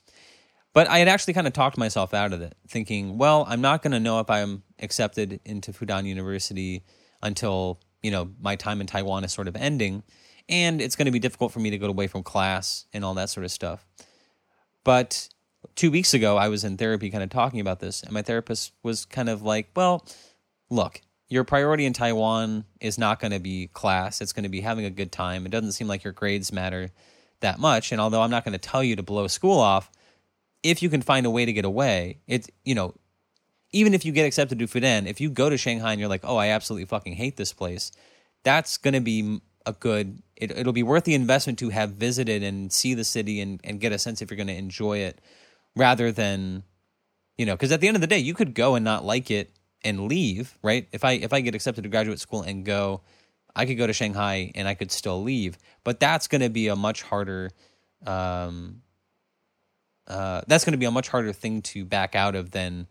But 0.72 0.88
I 0.88 0.98
had 0.98 1.06
actually 1.06 1.34
kind 1.34 1.46
of 1.46 1.52
talked 1.52 1.78
myself 1.78 2.12
out 2.12 2.32
of 2.32 2.42
it, 2.42 2.56
thinking, 2.66 3.16
well, 3.16 3.46
I'm 3.48 3.60
not 3.60 3.82
going 3.82 3.92
to 3.92 4.00
know 4.00 4.18
if 4.18 4.28
I'm 4.28 4.64
accepted 4.80 5.40
into 5.44 5.72
Fudan 5.72 6.04
University 6.04 6.82
until, 7.22 7.80
you 8.02 8.10
know, 8.10 8.32
my 8.40 8.56
time 8.56 8.80
in 8.80 8.88
Taiwan 8.88 9.22
is 9.22 9.32
sort 9.32 9.46
of 9.46 9.54
ending. 9.54 10.02
And 10.48 10.82
it's 10.82 10.96
going 10.96 11.06
to 11.06 11.12
be 11.12 11.20
difficult 11.20 11.52
for 11.52 11.60
me 11.60 11.70
to 11.70 11.78
go 11.78 11.86
away 11.86 12.08
from 12.08 12.24
class 12.24 12.86
and 12.92 13.04
all 13.04 13.14
that 13.14 13.30
sort 13.30 13.44
of 13.44 13.52
stuff. 13.52 13.86
But 14.82 15.28
two 15.74 15.90
weeks 15.90 16.14
ago, 16.14 16.36
I 16.36 16.48
was 16.48 16.64
in 16.64 16.76
therapy 16.76 17.10
kind 17.10 17.22
of 17.22 17.30
talking 17.30 17.60
about 17.60 17.80
this. 17.80 18.02
And 18.02 18.12
my 18.12 18.22
therapist 18.22 18.72
was 18.82 19.04
kind 19.04 19.28
of 19.28 19.42
like, 19.42 19.70
well, 19.74 20.06
look, 20.70 21.00
your 21.28 21.44
priority 21.44 21.84
in 21.84 21.92
Taiwan 21.92 22.64
is 22.80 22.98
not 22.98 23.20
going 23.20 23.32
to 23.32 23.38
be 23.38 23.68
class. 23.68 24.20
It's 24.20 24.32
going 24.32 24.44
to 24.44 24.48
be 24.48 24.60
having 24.60 24.84
a 24.84 24.90
good 24.90 25.12
time. 25.12 25.46
It 25.46 25.50
doesn't 25.50 25.72
seem 25.72 25.88
like 25.88 26.04
your 26.04 26.12
grades 26.12 26.52
matter 26.52 26.90
that 27.40 27.58
much. 27.58 27.92
And 27.92 28.00
although 28.00 28.22
I'm 28.22 28.30
not 28.30 28.44
going 28.44 28.52
to 28.52 28.58
tell 28.58 28.82
you 28.82 28.96
to 28.96 29.02
blow 29.02 29.26
school 29.26 29.58
off, 29.58 29.90
if 30.62 30.82
you 30.82 30.88
can 30.88 31.02
find 31.02 31.26
a 31.26 31.30
way 31.30 31.44
to 31.44 31.52
get 31.52 31.64
away, 31.64 32.18
it's 32.26 32.48
you 32.64 32.74
know, 32.74 32.94
even 33.72 33.92
if 33.92 34.04
you 34.04 34.12
get 34.12 34.24
accepted 34.24 34.58
to 34.58 34.66
Fudan, 34.66 35.06
if 35.06 35.20
you 35.20 35.28
go 35.28 35.50
to 35.50 35.58
Shanghai 35.58 35.92
and 35.92 36.00
you're 36.00 36.08
like, 36.08 36.24
oh, 36.24 36.36
I 36.36 36.48
absolutely 36.48 36.86
fucking 36.86 37.14
hate 37.14 37.36
this 37.36 37.52
place, 37.52 37.90
that's 38.44 38.76
going 38.76 38.94
to 38.94 39.00
be 39.00 39.40
a 39.66 39.72
good. 39.72 40.22
It, 40.36 40.50
it'll 40.52 40.72
be 40.72 40.82
worth 40.82 41.04
the 41.04 41.14
investment 41.14 41.58
to 41.60 41.70
have 41.70 41.90
visited 41.90 42.42
and 42.42 42.72
see 42.72 42.94
the 42.94 43.04
city 43.04 43.40
and 43.40 43.60
and 43.64 43.80
get 43.80 43.92
a 43.92 43.98
sense 43.98 44.22
if 44.22 44.30
you're 44.30 44.36
going 44.36 44.46
to 44.46 44.54
enjoy 44.54 44.98
it, 44.98 45.20
rather 45.76 46.12
than, 46.12 46.62
you 47.38 47.46
know, 47.46 47.54
because 47.54 47.72
at 47.72 47.80
the 47.80 47.88
end 47.88 47.96
of 47.96 48.00
the 48.00 48.06
day, 48.06 48.18
you 48.18 48.34
could 48.34 48.54
go 48.54 48.74
and 48.74 48.84
not 48.84 49.04
like 49.04 49.30
it 49.30 49.50
and 49.82 50.08
leave, 50.08 50.56
right? 50.62 50.88
If 50.92 51.04
I 51.04 51.12
if 51.12 51.32
I 51.32 51.40
get 51.40 51.54
accepted 51.54 51.84
to 51.84 51.90
graduate 51.90 52.20
school 52.20 52.42
and 52.42 52.64
go, 52.64 53.02
I 53.54 53.66
could 53.66 53.76
go 53.76 53.86
to 53.86 53.92
Shanghai 53.92 54.52
and 54.54 54.66
I 54.66 54.74
could 54.74 54.90
still 54.90 55.22
leave, 55.22 55.58
but 55.84 56.00
that's 56.00 56.28
going 56.28 56.42
to 56.42 56.48
be 56.48 56.68
a 56.68 56.76
much 56.76 57.02
harder 57.02 57.50
um, 58.06 58.82
uh, 60.06 60.42
that's 60.46 60.64
going 60.64 60.72
to 60.72 60.78
be 60.78 60.86
a 60.86 60.90
much 60.90 61.08
harder 61.08 61.32
thing 61.32 61.62
to 61.62 61.84
back 61.84 62.14
out 62.14 62.34
of 62.34 62.50
than 62.50 62.86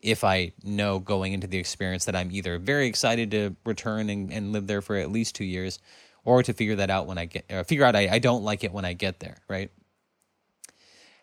if 0.00 0.22
I 0.22 0.52
know 0.62 0.98
going 0.98 1.32
into 1.32 1.46
the 1.46 1.58
experience 1.58 2.04
that 2.04 2.14
I'm 2.14 2.30
either 2.30 2.58
very 2.58 2.86
excited 2.86 3.30
to 3.32 3.56
return 3.64 4.10
and, 4.10 4.32
and 4.32 4.52
live 4.52 4.66
there 4.66 4.82
for 4.82 4.96
at 4.96 5.10
least 5.10 5.34
two 5.34 5.44
years, 5.44 5.78
or 6.24 6.42
to 6.42 6.52
figure 6.52 6.76
that 6.76 6.90
out 6.90 7.06
when 7.06 7.18
I 7.18 7.24
get, 7.24 7.46
or 7.50 7.64
figure 7.64 7.84
out 7.84 7.96
I, 7.96 8.08
I 8.08 8.18
don't 8.18 8.44
like 8.44 8.64
it 8.64 8.72
when 8.72 8.84
I 8.84 8.92
get 8.92 9.18
there, 9.20 9.38
right? 9.48 9.70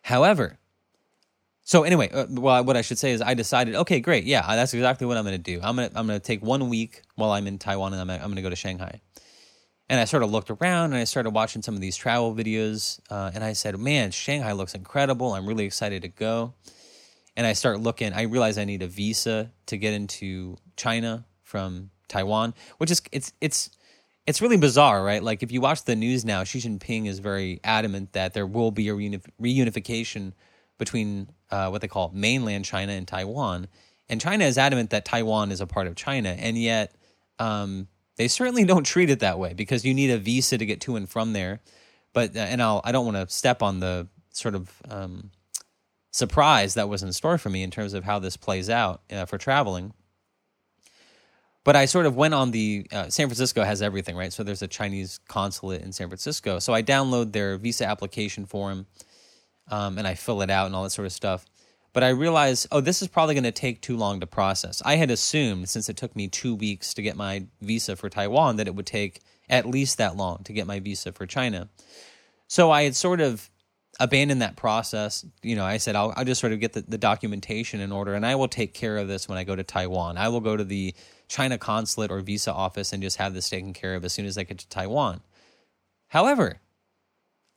However, 0.01 0.57
so 1.66 1.84
anyway, 1.84 2.09
uh, 2.11 2.28
well, 2.30 2.63
what 2.63 2.78
I 2.78 2.82
should 2.82 2.99
say 2.99 3.11
is 3.11 3.22
I 3.22 3.34
decided, 3.34 3.76
okay, 3.76 3.99
great, 3.99 4.24
yeah, 4.24 4.45
that's 4.55 4.74
exactly 4.74 5.07
what 5.07 5.18
I'm 5.18 5.24
going 5.24 5.36
to 5.36 5.43
do. 5.43 5.59
I'm 5.61 5.76
going 5.76 5.89
to 5.89 5.97
I'm 5.97 6.07
going 6.07 6.20
to 6.20 6.24
take 6.24 6.41
one 6.41 6.70
week 6.70 7.01
while 7.16 7.32
I'm 7.32 7.47
in 7.47 7.57
Taiwan, 7.57 7.91
and 7.91 8.01
I'm 8.01 8.09
I'm 8.09 8.22
going 8.28 8.36
to 8.36 8.43
go 8.43 8.51
to 8.51 8.55
Shanghai. 8.55 9.01
And 9.89 9.99
I 9.99 10.05
sort 10.05 10.24
of 10.24 10.32
looked 10.32 10.49
around 10.49 10.93
and 10.93 10.95
I 10.95 11.03
started 11.03 11.30
watching 11.32 11.61
some 11.61 11.76
of 11.76 11.82
these 11.82 11.95
travel 11.95 12.34
videos. 12.34 12.99
Uh, 13.09 13.32
and 13.34 13.43
I 13.43 13.53
said, 13.53 13.78
man, 13.78 14.11
Shanghai 14.11 14.53
looks 14.53 14.74
incredible. 14.74 15.34
I'm 15.34 15.45
really 15.45 15.66
excited 15.66 16.01
to 16.01 16.07
go. 16.07 16.55
And 17.38 17.45
I 17.45 17.53
start 17.53 17.80
looking, 17.80 18.13
I 18.13 18.24
realize 18.24 18.57
I 18.57 18.66
need 18.66 18.82
a 18.82 18.88
visa 18.88 19.51
to 19.68 19.78
get 19.78 19.93
into 19.93 20.57
China 20.76 21.26
from 21.43 21.91
Taiwan, 22.07 22.55
which 22.78 22.89
is, 22.89 23.01
it's, 23.11 23.34
it's, 23.41 23.70
it's 24.26 24.41
really 24.41 24.57
bizarre, 24.57 25.03
right? 25.03 25.22
Like 25.22 25.43
if 25.43 25.51
you 25.51 25.61
watch 25.61 25.84
the 25.84 25.95
news 25.95 26.26
now, 26.26 26.43
Xi 26.43 26.59
Jinping 26.59 27.05
is 27.05 27.20
very 27.20 27.59
adamant 27.63 28.13
that 28.13 28.34
there 28.34 28.47
will 28.47 28.72
be 28.72 28.89
a 28.89 28.93
reunif- 28.93 29.30
reunification 29.39 30.34
between 30.78 31.30
uh, 31.51 31.69
what 31.69 31.82
they 31.82 31.88
call 31.88 32.11
mainland 32.13 32.65
China 32.65 32.93
and 32.93 33.07
Taiwan. 33.07 33.67
And 34.09 34.21
China 34.21 34.45
is 34.45 34.57
adamant 34.57 34.91
that 34.91 35.05
Taiwan 35.05 35.51
is 35.51 35.61
a 35.61 35.67
part 35.67 35.88
of 35.88 35.95
China. 35.95 36.30
And 36.30 36.57
yet, 36.57 36.95
um, 37.39 37.88
they 38.17 38.28
certainly 38.28 38.63
don't 38.65 38.86
treat 38.86 39.09
it 39.09 39.19
that 39.19 39.39
way 39.39 39.53
because 39.53 39.86
you 39.86 39.93
need 39.93 40.11
a 40.11 40.17
visa 40.17 40.57
to 40.57 40.65
get 40.65 40.82
to 40.82 40.95
and 40.95 41.09
from 41.09 41.34
there. 41.34 41.61
But 42.13 42.36
uh, 42.36 42.39
and 42.39 42.61
I'll 42.61 42.82
I 42.84 42.91
don't 42.91 43.05
want 43.05 43.17
to 43.17 43.34
step 43.34 43.61
on 43.61 43.80
the 43.80 44.07
sort 44.32 44.55
of 44.55 44.71
um, 44.89 45.32
surprise 46.11 46.76
that 46.76 46.88
was 46.88 47.03
in 47.03 47.11
store 47.11 47.38
for 47.38 47.49
me 47.49 47.61
in 47.61 47.71
terms 47.71 47.93
of 47.93 48.03
how 48.03 48.19
this 48.19 48.38
plays 48.38 48.69
out 48.69 49.01
uh, 49.11 49.26
for 49.26 49.38
traveling. 49.38 49.93
But 51.65 51.76
I 51.76 51.86
sort 51.86 52.05
of 52.05 52.15
went 52.15 52.34
on 52.36 52.51
the 52.51 52.88
uh, 52.91 53.09
San 53.09 53.28
Francisco 53.28 53.63
has 53.63 53.82
everything 53.82 54.15
right, 54.15 54.32
so 54.32 54.43
there's 54.43 54.61
a 54.61 54.67
Chinese 54.67 55.19
consulate 55.28 55.82
in 55.82 55.91
San 55.91 56.07
Francisco. 56.07 56.59
So 56.59 56.73
I 56.73 56.84
download 56.84 57.34
their 57.34 57.57
visa 57.57 57.86
application 57.86 58.45
form, 58.45 58.86
um, 59.70 59.97
and 59.97 60.07
I 60.07 60.16
fill 60.16 60.41
it 60.41 60.49
out 60.49 60.68
and 60.68 60.76
all 60.76 60.84
that 60.84 60.91
sort 60.91 61.05
of 61.05 61.13
stuff. 61.13 61.45
But 61.93 62.03
I 62.03 62.09
realized, 62.09 62.68
oh, 62.72 62.82
this 62.82 63.01
is 63.01 63.07
probably 63.07 63.36
going 63.36 63.45
to 63.45 63.53
take 63.53 63.82
too 63.82 63.95
long 63.95 64.20
to 64.20 64.28
process. 64.28 64.82
I 64.86 64.97
had 64.97 65.09
assumed, 65.09 65.70
since 65.70 65.88
it 65.88 65.95
took 65.95 66.13
me 66.16 66.28
two 66.28 66.53
weeks 66.53 66.93
to 66.93 67.01
get 67.01 67.16
my 67.16 67.45
visa 67.61 67.95
for 67.95 68.09
Taiwan, 68.09 68.57
that 68.57 68.68
it 68.68 68.76
would 68.76 68.86
take 68.86 69.22
at 69.49 69.66
least 69.66 69.97
that 69.97 70.18
long 70.18 70.43
to 70.43 70.53
get 70.53 70.68
my 70.68 70.80
visa 70.80 71.13
for 71.13 71.26
China. 71.26 71.70
So 72.47 72.70
I 72.70 72.84
had 72.84 72.95
sort 72.95 73.22
of 73.22 73.49
abandoned 73.99 74.41
that 74.41 74.57
process. 74.57 75.26
You 75.41 75.55
know, 75.55 75.63
I 75.63 75.78
said, 75.78 75.95
I'll, 75.95 76.13
I'll 76.18 76.26
just 76.26 76.41
sort 76.41 76.51
of 76.53 76.59
get 76.59 76.74
the, 76.74 76.82
the 76.82 76.97
documentation 76.97 77.80
in 77.80 77.91
order 77.91 78.13
and 78.13 78.26
I 78.26 78.36
will 78.36 78.49
take 78.49 78.74
care 78.74 78.97
of 78.97 79.07
this 79.07 79.30
when 79.30 79.38
I 79.38 79.43
go 79.43 79.55
to 79.55 79.63
Taiwan. 79.63 80.18
I 80.18 80.28
will 80.28 80.41
go 80.41 80.57
to 80.57 80.63
the 80.63 80.93
China 81.28 81.57
consulate 81.57 82.11
or 82.11 82.20
visa 82.20 82.51
office 82.51 82.91
and 82.91 83.01
just 83.01 83.18
have 83.18 83.34
this 83.34 83.49
taken 83.49 83.74
care 83.74 83.95
of 83.95 84.03
as 84.03 84.13
soon 84.13 84.26
as 84.26 84.38
I 84.38 84.43
get 84.43 84.57
to 84.59 84.70
Taiwan. 84.70 85.22
However, 86.09 86.59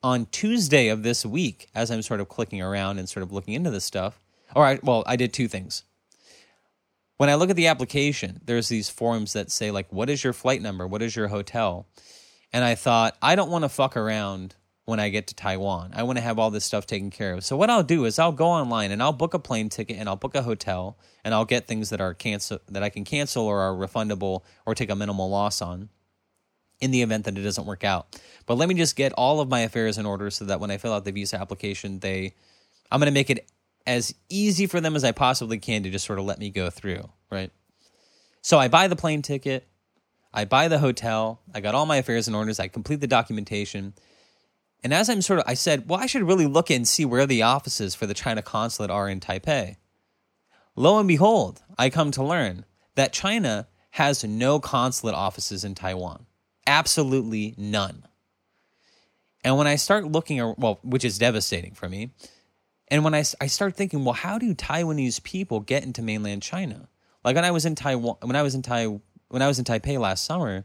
on 0.02 0.26
Tuesday 0.26 0.88
of 0.88 1.02
this 1.02 1.26
week, 1.26 1.68
as 1.74 1.90
I'm 1.90 2.02
sort 2.02 2.20
of 2.20 2.28
clicking 2.28 2.62
around 2.62 2.98
and 2.98 3.08
sort 3.08 3.22
of 3.22 3.32
looking 3.32 3.54
into 3.54 3.70
this 3.70 3.84
stuff, 3.84 4.20
all 4.54 4.62
right, 4.62 4.82
well, 4.82 5.02
I 5.06 5.16
did 5.16 5.32
two 5.32 5.48
things. 5.48 5.84
When 7.16 7.28
I 7.28 7.34
look 7.34 7.50
at 7.50 7.56
the 7.56 7.66
application, 7.66 8.40
there's 8.44 8.68
these 8.68 8.88
forms 8.88 9.32
that 9.32 9.50
say 9.50 9.70
like 9.70 9.92
what 9.92 10.08
is 10.08 10.22
your 10.22 10.32
flight 10.32 10.62
number? 10.62 10.86
What 10.86 11.02
is 11.02 11.16
your 11.16 11.28
hotel? 11.28 11.86
And 12.52 12.64
I 12.64 12.76
thought, 12.76 13.16
I 13.20 13.34
don't 13.34 13.50
want 13.50 13.64
to 13.64 13.68
fuck 13.68 13.96
around 13.96 14.54
when 14.84 15.00
I 15.00 15.10
get 15.10 15.26
to 15.26 15.34
Taiwan. 15.34 15.90
I 15.94 16.04
want 16.04 16.16
to 16.16 16.22
have 16.22 16.38
all 16.38 16.50
this 16.50 16.64
stuff 16.64 16.86
taken 16.86 17.10
care 17.10 17.34
of. 17.34 17.44
So 17.44 17.56
what 17.58 17.68
I'll 17.68 17.82
do 17.82 18.06
is 18.06 18.18
I'll 18.18 18.32
go 18.32 18.46
online 18.46 18.90
and 18.90 19.02
I'll 19.02 19.12
book 19.12 19.34
a 19.34 19.38
plane 19.38 19.68
ticket 19.68 19.98
and 19.98 20.08
I'll 20.08 20.16
book 20.16 20.34
a 20.34 20.42
hotel 20.42 20.96
and 21.24 21.34
I'll 21.34 21.44
get 21.44 21.66
things 21.66 21.90
that 21.90 22.00
are 22.00 22.14
cancel 22.14 22.60
that 22.68 22.82
I 22.82 22.88
can 22.88 23.04
cancel 23.04 23.44
or 23.44 23.60
are 23.60 23.74
refundable 23.74 24.44
or 24.64 24.74
take 24.74 24.88
a 24.88 24.96
minimal 24.96 25.28
loss 25.28 25.60
on 25.60 25.90
in 26.80 26.90
the 26.90 27.02
event 27.02 27.24
that 27.24 27.36
it 27.36 27.42
doesn't 27.42 27.66
work 27.66 27.84
out. 27.84 28.20
But 28.46 28.56
let 28.56 28.68
me 28.68 28.74
just 28.74 28.96
get 28.96 29.12
all 29.12 29.40
of 29.40 29.48
my 29.48 29.60
affairs 29.60 29.98
in 29.98 30.06
order 30.06 30.30
so 30.30 30.44
that 30.46 30.60
when 30.60 30.70
I 30.70 30.78
fill 30.78 30.92
out 30.92 31.04
the 31.04 31.12
visa 31.12 31.40
application, 31.40 31.98
they 31.98 32.34
I'm 32.90 33.00
going 33.00 33.06
to 33.06 33.12
make 33.12 33.30
it 33.30 33.50
as 33.86 34.14
easy 34.28 34.66
for 34.66 34.80
them 34.80 34.96
as 34.96 35.04
I 35.04 35.12
possibly 35.12 35.58
can 35.58 35.82
to 35.82 35.90
just 35.90 36.06
sort 36.06 36.18
of 36.18 36.24
let 36.24 36.38
me 36.38 36.50
go 36.50 36.70
through, 36.70 37.08
right? 37.30 37.50
So 38.42 38.58
I 38.58 38.68
buy 38.68 38.88
the 38.88 38.96
plane 38.96 39.22
ticket, 39.22 39.66
I 40.32 40.44
buy 40.44 40.68
the 40.68 40.78
hotel, 40.78 41.40
I 41.54 41.60
got 41.60 41.74
all 41.74 41.86
my 41.86 41.96
affairs 41.96 42.28
in 42.28 42.34
order, 42.34 42.52
I 42.58 42.68
complete 42.68 43.00
the 43.00 43.06
documentation. 43.06 43.94
And 44.84 44.94
as 44.94 45.08
I'm 45.08 45.22
sort 45.22 45.40
of, 45.40 45.44
I 45.46 45.54
said, 45.54 45.88
well, 45.88 45.98
I 45.98 46.06
should 46.06 46.22
really 46.22 46.46
look 46.46 46.70
and 46.70 46.86
see 46.86 47.04
where 47.04 47.26
the 47.26 47.42
offices 47.42 47.94
for 47.94 48.06
the 48.06 48.14
China 48.14 48.42
consulate 48.42 48.90
are 48.90 49.08
in 49.08 49.20
Taipei. 49.20 49.76
Lo 50.76 50.98
and 50.98 51.08
behold, 51.08 51.62
I 51.76 51.90
come 51.90 52.10
to 52.12 52.22
learn 52.22 52.64
that 52.94 53.12
China 53.12 53.66
has 53.92 54.22
no 54.22 54.60
consulate 54.60 55.14
offices 55.14 55.64
in 55.64 55.74
Taiwan. 55.74 56.26
Absolutely 56.68 57.54
none. 57.56 58.04
And 59.42 59.56
when 59.56 59.66
I 59.66 59.76
start 59.76 60.04
looking, 60.04 60.38
well, 60.58 60.78
which 60.82 61.04
is 61.04 61.18
devastating 61.18 61.72
for 61.72 61.88
me. 61.88 62.10
And 62.88 63.04
when 63.04 63.14
I, 63.14 63.24
I 63.40 63.46
start 63.46 63.74
thinking, 63.74 64.04
well, 64.04 64.14
how 64.14 64.38
do 64.38 64.54
Taiwanese 64.54 65.22
people 65.22 65.60
get 65.60 65.82
into 65.82 66.02
mainland 66.02 66.42
China? 66.42 66.88
Like 67.24 67.36
when 67.36 67.44
I 67.44 67.50
was 67.50 67.64
in 67.64 67.74
Taiwan, 67.74 68.16
when 68.22 68.36
I 68.36 68.42
was 68.42 68.54
in 68.54 68.62
Tai, 68.62 69.00
when 69.28 69.42
I 69.42 69.48
was 69.48 69.58
in 69.58 69.64
Taipei 69.64 69.98
last 69.98 70.24
summer, 70.24 70.64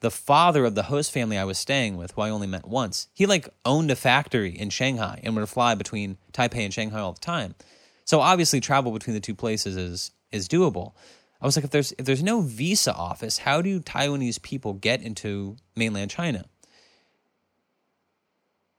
the 0.00 0.10
father 0.10 0.66
of 0.66 0.74
the 0.74 0.84
host 0.84 1.12
family 1.12 1.38
I 1.38 1.44
was 1.44 1.56
staying 1.56 1.96
with, 1.96 2.12
who 2.12 2.20
I 2.20 2.30
only 2.30 2.46
met 2.46 2.66
once, 2.66 3.08
he 3.14 3.24
like 3.26 3.48
owned 3.64 3.90
a 3.90 3.96
factory 3.96 4.50
in 4.50 4.70
Shanghai 4.70 5.20
and 5.22 5.34
would 5.36 5.48
fly 5.48 5.74
between 5.74 6.18
Taipei 6.32 6.64
and 6.64 6.72
Shanghai 6.74 7.00
all 7.00 7.12
the 7.12 7.20
time. 7.20 7.54
So 8.04 8.20
obviously, 8.20 8.60
travel 8.60 8.92
between 8.92 9.14
the 9.14 9.20
two 9.20 9.34
places 9.34 9.76
is 9.76 10.10
is 10.30 10.48
doable. 10.48 10.92
I 11.44 11.46
was 11.46 11.58
like, 11.58 11.66
if 11.66 11.72
there's 11.72 11.92
if 11.98 12.06
there's 12.06 12.22
no 12.22 12.40
visa 12.40 12.94
office, 12.94 13.36
how 13.36 13.60
do 13.60 13.78
Taiwanese 13.78 14.40
people 14.40 14.72
get 14.72 15.02
into 15.02 15.56
mainland 15.76 16.10
China? 16.10 16.46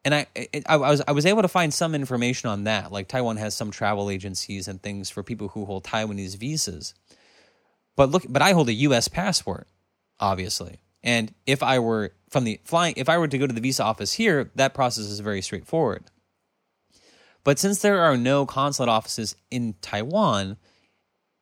And 0.03 0.15
I, 0.15 0.25
I, 0.65 0.77
was 0.77 1.03
I 1.07 1.11
was 1.11 1.27
able 1.27 1.43
to 1.43 1.47
find 1.47 1.71
some 1.71 1.93
information 1.93 2.49
on 2.49 2.63
that. 2.63 2.91
Like 2.91 3.07
Taiwan 3.07 3.37
has 3.37 3.53
some 3.53 3.69
travel 3.69 4.09
agencies 4.09 4.67
and 4.67 4.81
things 4.81 5.11
for 5.11 5.21
people 5.21 5.49
who 5.49 5.65
hold 5.65 5.83
Taiwanese 5.83 6.37
visas. 6.37 6.95
But 7.95 8.09
look, 8.09 8.25
but 8.27 8.41
I 8.41 8.53
hold 8.53 8.69
a 8.69 8.73
U.S. 8.73 9.09
passport, 9.09 9.67
obviously. 10.19 10.79
And 11.03 11.35
if 11.45 11.61
I 11.61 11.77
were 11.77 12.13
from 12.31 12.45
the 12.45 12.59
flying, 12.63 12.95
if 12.97 13.09
I 13.09 13.19
were 13.19 13.27
to 13.27 13.37
go 13.37 13.45
to 13.45 13.53
the 13.53 13.61
visa 13.61 13.83
office 13.83 14.13
here, 14.13 14.49
that 14.55 14.73
process 14.73 15.05
is 15.05 15.19
very 15.19 15.43
straightforward. 15.43 16.05
But 17.43 17.59
since 17.59 17.83
there 17.83 18.01
are 18.01 18.17
no 18.17 18.47
consulate 18.47 18.89
offices 18.89 19.35
in 19.51 19.75
Taiwan, 19.83 20.57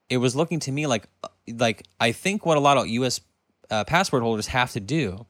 it 0.09 0.17
was 0.17 0.35
looking 0.35 0.59
to 0.61 0.71
me 0.71 0.87
like 0.87 1.07
like 1.47 1.83
I 1.99 2.11
think 2.11 2.45
what 2.45 2.57
a 2.57 2.59
lot 2.59 2.77
of 2.77 2.87
U.S. 2.87 3.21
Uh, 3.69 3.83
passport 3.83 4.23
holders 4.23 4.47
have 4.47 4.71
to 4.73 4.79
do 4.79 5.25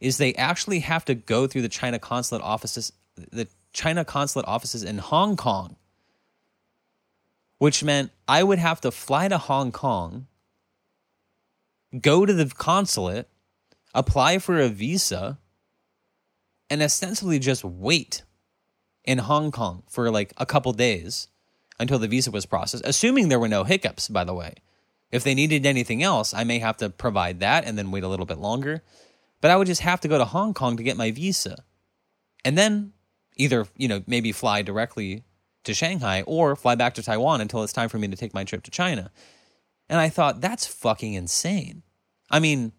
is 0.00 0.18
they 0.18 0.34
actually 0.34 0.80
have 0.80 1.04
to 1.06 1.14
go 1.14 1.46
through 1.46 1.62
the 1.62 1.68
China 1.68 1.98
consulate 1.98 2.42
offices, 2.42 2.92
the 3.16 3.48
China 3.72 4.04
consulate 4.04 4.46
offices 4.46 4.82
in 4.82 4.98
Hong 4.98 5.36
Kong, 5.36 5.76
which 7.58 7.82
meant 7.82 8.10
I 8.28 8.42
would 8.42 8.58
have 8.58 8.80
to 8.82 8.90
fly 8.90 9.28
to 9.28 9.38
Hong 9.38 9.72
Kong, 9.72 10.26
go 12.00 12.26
to 12.26 12.32
the 12.32 12.46
consulate, 12.46 13.28
apply 13.94 14.38
for 14.38 14.60
a 14.60 14.68
visa, 14.68 15.38
and 16.68 16.82
ostensibly 16.82 17.38
just 17.38 17.64
wait 17.64 18.22
in 19.04 19.18
Hong 19.18 19.50
Kong 19.50 19.82
for 19.88 20.10
like 20.10 20.32
a 20.36 20.46
couple 20.46 20.72
days 20.72 21.28
until 21.78 21.98
the 21.98 22.08
visa 22.08 22.30
was 22.30 22.46
processed, 22.46 22.84
assuming 22.86 23.28
there 23.28 23.40
were 23.40 23.48
no 23.48 23.64
hiccups, 23.64 24.08
by 24.08 24.24
the 24.24 24.34
way. 24.34 24.54
If 25.10 25.24
they 25.24 25.34
needed 25.34 25.66
anything 25.66 26.02
else, 26.02 26.34
I 26.34 26.44
may 26.44 26.58
have 26.58 26.76
to 26.78 26.90
provide 26.90 27.40
that 27.40 27.64
and 27.64 27.78
then 27.78 27.90
wait 27.90 28.04
a 28.04 28.08
little 28.08 28.26
bit 28.26 28.38
longer 28.38 28.82
but 29.44 29.50
I 29.50 29.56
would 29.56 29.66
just 29.66 29.82
have 29.82 30.00
to 30.00 30.08
go 30.08 30.16
to 30.16 30.24
Hong 30.24 30.54
Kong 30.54 30.78
to 30.78 30.82
get 30.82 30.96
my 30.96 31.10
visa. 31.10 31.64
And 32.46 32.56
then 32.56 32.94
either, 33.36 33.68
you 33.76 33.88
know, 33.88 34.02
maybe 34.06 34.32
fly 34.32 34.62
directly 34.62 35.24
to 35.64 35.74
Shanghai 35.74 36.22
or 36.22 36.56
fly 36.56 36.76
back 36.76 36.94
to 36.94 37.02
Taiwan 37.02 37.42
until 37.42 37.62
it's 37.62 37.74
time 37.74 37.90
for 37.90 37.98
me 37.98 38.08
to 38.08 38.16
take 38.16 38.32
my 38.32 38.44
trip 38.44 38.62
to 38.62 38.70
China. 38.70 39.10
And 39.86 40.00
I 40.00 40.08
thought, 40.08 40.40
that's 40.40 40.66
fucking 40.66 41.12
insane. 41.12 41.82
I 42.30 42.40
mean, 42.40 42.72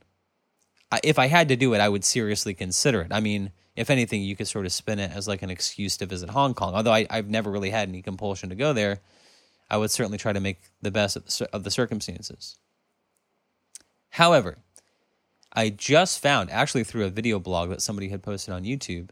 if 1.03 1.19
I 1.19 1.27
had 1.27 1.49
to 1.49 1.55
do 1.55 1.75
it, 1.75 1.81
I 1.81 1.87
would 1.87 2.03
seriously 2.03 2.55
consider 2.55 3.01
it. 3.01 3.13
I 3.13 3.19
mean, 3.19 3.51
if 3.75 3.89
anything, 3.89 4.21
you 4.21 4.35
could 4.35 4.47
sort 4.47 4.65
of 4.65 4.71
spin 4.71 4.99
it 4.99 5.11
as 5.11 5.27
like 5.27 5.41
an 5.41 5.49
excuse 5.49 5.97
to 5.97 6.05
visit 6.05 6.29
Hong 6.29 6.53
Kong. 6.53 6.73
Although 6.73 6.93
I, 6.93 7.07
have 7.09 7.29
never 7.29 7.51
really 7.51 7.71
had 7.71 7.89
any 7.89 8.01
compulsion 8.01 8.49
to 8.49 8.55
go 8.55 8.73
there, 8.73 8.99
I 9.69 9.77
would 9.77 9.91
certainly 9.91 10.17
try 10.17 10.33
to 10.33 10.39
make 10.39 10.61
the 10.81 10.91
best 10.91 11.15
of 11.15 11.25
the, 11.25 11.49
of 11.53 11.63
the 11.63 11.71
circumstances. 11.71 12.57
However, 14.11 14.59
I 15.51 15.69
just 15.69 16.21
found, 16.21 16.51
actually 16.51 16.83
through 16.83 17.05
a 17.05 17.09
video 17.09 17.39
blog 17.39 17.69
that 17.69 17.81
somebody 17.81 18.09
had 18.09 18.23
posted 18.23 18.53
on 18.53 18.63
YouTube, 18.63 19.09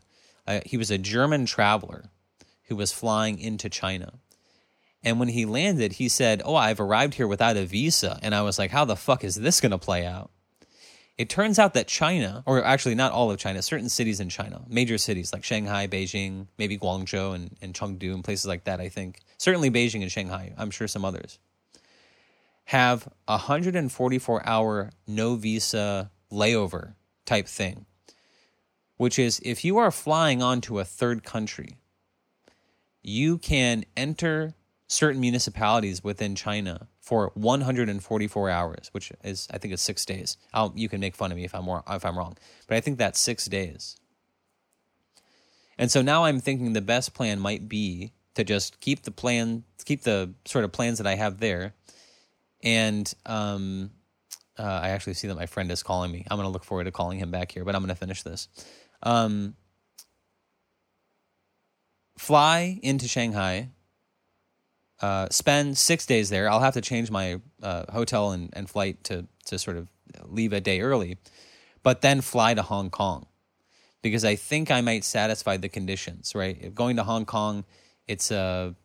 uh, 0.47 0.61
he 0.66 0.78
was 0.78 0.91
a 0.91 0.97
German 0.97 1.45
traveler 1.45 2.05
who 2.66 2.76
was 2.76 2.91
flying 2.91 3.39
into 3.39 3.70
China. 3.70 4.14
And 5.03 5.20
when 5.20 5.30
he 5.30 5.45
landed, 5.45 5.93
he 5.93 6.07
said, 6.07 6.41
Oh, 6.45 6.55
I've 6.55 6.80
arrived 6.80 7.16
here 7.16 7.28
without 7.28 7.57
a 7.57 7.66
visa. 7.66 8.20
And 8.22 8.34
I 8.34 8.41
was 8.41 8.57
like, 8.57 8.72
How 8.72 8.86
the 8.86 8.95
fuck 8.95 9.24
is 9.24 9.36
this 9.36 9.59
going 9.59 9.72
to 9.72 9.78
play 9.78 10.05
out? 10.05 10.32
It 11.18 11.30
turns 11.30 11.59
out 11.59 11.76
that 11.76 11.88
China, 11.88 12.43
or 12.47 12.64
actually 12.64 12.95
not 12.95 13.11
all 13.11 13.30
of 13.30 13.38
China, 13.38 13.61
certain 13.61 13.89
cities 13.89 14.20
in 14.20 14.30
China, 14.30 14.64
major 14.68 14.97
cities 14.97 15.32
like 15.32 15.43
Shanghai, 15.43 15.88
Beijing, 15.88 16.47
maybe 16.57 16.78
Guangzhou 16.78 17.36
and, 17.36 17.55
and 17.61 17.74
Chengdu 17.74 18.14
and 18.14 18.24
places 18.24 18.47
like 18.47 18.64
that, 18.64 18.80
I 18.80 18.89
think. 18.89 19.20
Certainly 19.38 19.70
Beijing 19.72 20.01
and 20.01 20.11
Shanghai, 20.11 20.53
I'm 20.57 20.72
sure 20.72 20.88
some 20.88 21.05
others, 21.05 21.38
have 22.66 23.07
a 23.28 23.34
144 23.34 24.47
hour 24.47 24.91
no 25.05 25.36
visa 25.36 26.09
layover 26.32 26.95
type 27.26 27.47
thing, 27.47 27.86
which 28.97 29.20
is 29.20 29.39
if 29.43 29.64
you 29.64 29.78
are 29.78 29.91
flying 29.91 30.41
onto 30.41 30.80
a 30.80 30.86
third 30.86 31.24
country, 31.24 31.78
you 33.03 33.38
can 33.38 33.86
enter 33.95 34.55
certain 34.94 35.20
municipalities 35.20 36.04
within 36.04 36.36
China 36.36 36.88
for 37.02 37.32
144 37.34 38.50
hours, 38.50 38.89
which 38.91 39.12
is 39.24 39.48
I 39.52 39.58
think 39.58 39.74
it's 39.74 39.82
six 39.82 40.06
days. 40.06 40.38
I'll, 40.54 40.72
you 40.76 40.88
can 40.88 41.00
make 41.00 41.16
fun 41.16 41.32
of 41.32 41.38
me 41.38 41.46
if 41.46 41.56
I'm 41.56 41.68
if 41.89 42.06
I'm 42.06 42.18
wrong, 42.18 42.38
but 42.68 42.78
I 42.78 42.82
think 42.82 42.98
that's 42.98 43.20
six 43.20 43.46
days. 43.46 43.98
And 45.78 45.91
so 45.91 46.02
now 46.04 46.26
I'm 46.26 46.39
thinking 46.39 46.74
the 46.74 46.82
best 46.82 47.16
plan 47.16 47.39
might 47.39 47.68
be 47.68 48.14
to 48.36 48.44
just 48.44 48.80
keep 48.80 49.02
the 49.04 49.12
plan, 49.12 49.64
keep 49.86 50.04
the 50.04 50.34
sort 50.46 50.64
of 50.64 50.72
plans 50.72 51.00
that 51.00 51.08
I 51.08 51.16
have 51.16 51.39
there, 51.39 51.74
and 52.62 53.12
um, 53.26 53.89
uh, 54.58 54.64
I 54.84 54.89
actually 54.89 55.16
see 55.16 55.28
that 55.28 55.36
my 55.36 55.48
friend 55.48 55.72
is 55.72 55.82
calling 55.82 56.12
me. 56.12 56.26
I'm 56.30 56.38
going 56.38 56.48
to 56.48 56.54
look 56.54 56.64
forward 56.64 56.84
to 56.84 56.91
calling 56.91 57.18
him 57.18 57.32
back 57.32 57.52
here, 57.52 57.66
but 57.66 57.76
I'm 57.76 57.82
going 57.82 57.89
to 57.89 57.96
finish 57.96 58.22
this. 58.22 58.48
Um, 59.02 59.56
fly 62.18 62.80
into 62.84 63.08
Shanghai, 63.08 63.70
uh, 65.04 65.28
spend 65.30 65.78
six 65.78 66.06
days 66.06 66.30
there. 66.30 66.49
I'll 66.49 66.62
have 66.62 66.76
to 66.76 66.82
change 66.82 67.12
my 67.12 67.41
uh, 67.62 67.84
hotel 67.91 68.32
and, 68.32 68.49
and 68.54 68.70
flight 68.70 69.04
to, 69.04 69.28
to 69.47 69.60
sort 69.60 69.76
of 69.76 69.89
leave 70.24 70.54
a 70.54 70.62
day 70.62 70.80
early, 70.80 71.18
but 71.84 72.01
then 72.01 72.22
fly 72.22 72.54
to 72.54 72.62
Hong 72.62 72.89
Kong 72.89 73.26
because 74.01 74.24
I 74.24 74.38
think 74.38 74.72
I 74.72 74.80
might 74.80 75.04
satisfy 75.04 75.58
the 75.58 75.68
conditions, 75.68 76.34
right? 76.34 76.74
Going 76.74 76.95
to 76.95 77.04
Hong 77.04 77.26
Kong, 77.26 77.66
it's 78.08 78.32
a 78.32 78.76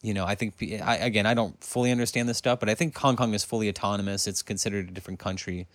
you 0.00 0.14
know, 0.14 0.24
I 0.24 0.34
think 0.34 0.54
I, 0.82 0.96
again, 0.96 1.26
I 1.26 1.34
don't 1.34 1.62
fully 1.62 1.90
understand 1.90 2.26
this 2.26 2.38
stuff, 2.38 2.58
but 2.58 2.70
I 2.70 2.74
think 2.74 2.96
Hong 2.96 3.16
Kong 3.16 3.34
is 3.34 3.44
fully 3.44 3.68
autonomous. 3.68 4.26
It's 4.26 4.40
considered 4.40 4.88
a 4.88 4.92
different 4.92 5.18
country 5.18 5.66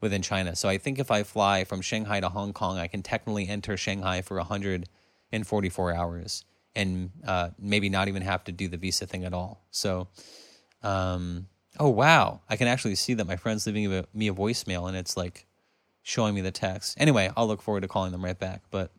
within 0.00 0.22
China. 0.22 0.54
So 0.54 0.68
I 0.68 0.78
think 0.78 1.00
if 1.00 1.10
I 1.10 1.24
fly 1.24 1.64
from 1.64 1.80
Shanghai 1.80 2.20
to 2.20 2.28
Hong 2.28 2.52
Kong, 2.52 2.78
I 2.78 2.86
can 2.86 3.02
technically 3.02 3.48
enter 3.48 3.76
Shanghai 3.76 4.22
for 4.22 4.36
144 4.36 5.94
hours 5.94 6.44
and 6.80 7.10
uh, 7.26 7.50
maybe 7.58 7.90
not 7.90 8.08
even 8.08 8.22
have 8.22 8.42
to 8.44 8.52
do 8.52 8.66
the 8.66 8.78
visa 8.78 9.06
thing 9.06 9.24
at 9.24 9.34
all. 9.34 9.60
So, 9.70 10.08
um, 10.82 11.46
oh 11.78 11.90
wow, 11.90 12.40
I 12.48 12.56
can 12.56 12.68
actually 12.68 12.94
see 12.94 13.14
that 13.14 13.26
my 13.26 13.36
friend's 13.36 13.66
leaving 13.66 14.04
me 14.14 14.28
a 14.28 14.32
voicemail 14.32 14.88
and 14.88 14.96
it's 14.96 15.16
like 15.16 15.46
showing 16.02 16.34
me 16.34 16.40
the 16.40 16.50
text. 16.50 16.96
Anyway, 16.98 17.30
I'll 17.36 17.46
look 17.46 17.60
forward 17.60 17.82
to 17.82 17.88
calling 17.88 18.12
them 18.12 18.24
right 18.24 18.38
back. 18.38 18.62
But, 18.70 18.90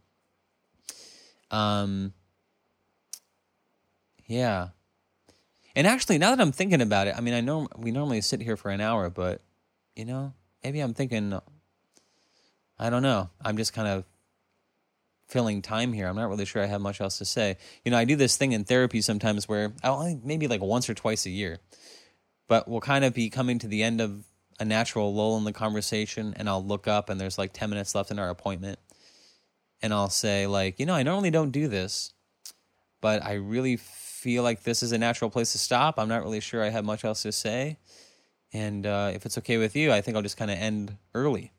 um, 1.49 2.13
yeah. 4.27 4.69
And 5.75 5.87
actually, 5.87 6.19
now 6.19 6.29
that 6.35 6.39
I'm 6.39 6.51
thinking 6.51 6.81
about 6.81 7.07
it, 7.07 7.15
I 7.17 7.21
mean, 7.21 7.33
I 7.33 7.41
know 7.41 7.67
we 7.75 7.91
normally 7.91 8.21
sit 8.21 8.41
here 8.41 8.57
for 8.57 8.69
an 8.69 8.81
hour, 8.81 9.09
but 9.09 9.41
you 9.95 10.05
know, 10.05 10.33
maybe 10.63 10.79
I'm 10.79 10.93
thinking, 10.93 11.39
I 12.77 12.89
don't 12.89 13.03
know. 13.03 13.29
I'm 13.41 13.57
just 13.57 13.73
kind 13.73 13.87
of 13.87 14.05
filling 15.31 15.61
time 15.61 15.93
here. 15.93 16.07
I'm 16.07 16.15
not 16.17 16.29
really 16.29 16.45
sure 16.45 16.61
I 16.61 16.65
have 16.65 16.81
much 16.81 16.99
else 16.99 17.17
to 17.19 17.25
say. 17.25 17.57
You 17.85 17.91
know, 17.91 17.97
I 17.97 18.05
do 18.05 18.17
this 18.17 18.35
thing 18.35 18.51
in 18.51 18.65
therapy 18.65 19.01
sometimes 19.01 19.47
where 19.47 19.73
I'll 19.83 20.19
maybe 20.23 20.47
like 20.47 20.61
once 20.61 20.89
or 20.89 20.93
twice 20.93 21.25
a 21.25 21.29
year, 21.29 21.59
but 22.47 22.67
we'll 22.67 22.81
kind 22.81 23.05
of 23.05 23.13
be 23.13 23.29
coming 23.29 23.57
to 23.59 23.67
the 23.67 23.81
end 23.81 24.01
of 24.01 24.25
a 24.59 24.65
natural 24.65 25.13
lull 25.13 25.37
in 25.37 25.45
the 25.45 25.53
conversation, 25.53 26.33
and 26.37 26.47
I'll 26.47 26.63
look 26.63 26.87
up 26.87 27.09
and 27.09 27.19
there's 27.19 27.37
like 27.37 27.53
10 27.53 27.69
minutes 27.69 27.95
left 27.95 28.11
in 28.11 28.19
our 28.19 28.29
appointment, 28.29 28.77
and 29.81 29.93
I'll 29.93 30.09
say 30.09 30.45
like, 30.47 30.79
you 30.79 30.85
know, 30.85 30.93
I 30.93 31.03
normally 31.03 31.31
don't 31.31 31.51
do 31.51 31.67
this, 31.67 32.13
but 32.99 33.23
I 33.23 33.33
really 33.33 33.77
feel 33.77 34.43
like 34.43 34.63
this 34.63 34.83
is 34.83 34.91
a 34.91 34.97
natural 34.97 35.31
place 35.31 35.53
to 35.53 35.57
stop. 35.57 35.97
I'm 35.97 36.09
not 36.09 36.23
really 36.23 36.41
sure 36.41 36.63
I 36.63 36.69
have 36.69 36.85
much 36.85 37.03
else 37.03 37.23
to 37.23 37.31
say. 37.31 37.77
And 38.53 38.85
uh, 38.85 39.11
if 39.15 39.25
it's 39.25 39.37
okay 39.39 39.57
with 39.57 39.75
you, 39.75 39.91
I 39.91 40.01
think 40.01 40.15
I'll 40.15 40.21
just 40.21 40.37
kind 40.37 40.51
of 40.51 40.57
end 40.57 40.97
early. 41.15 41.53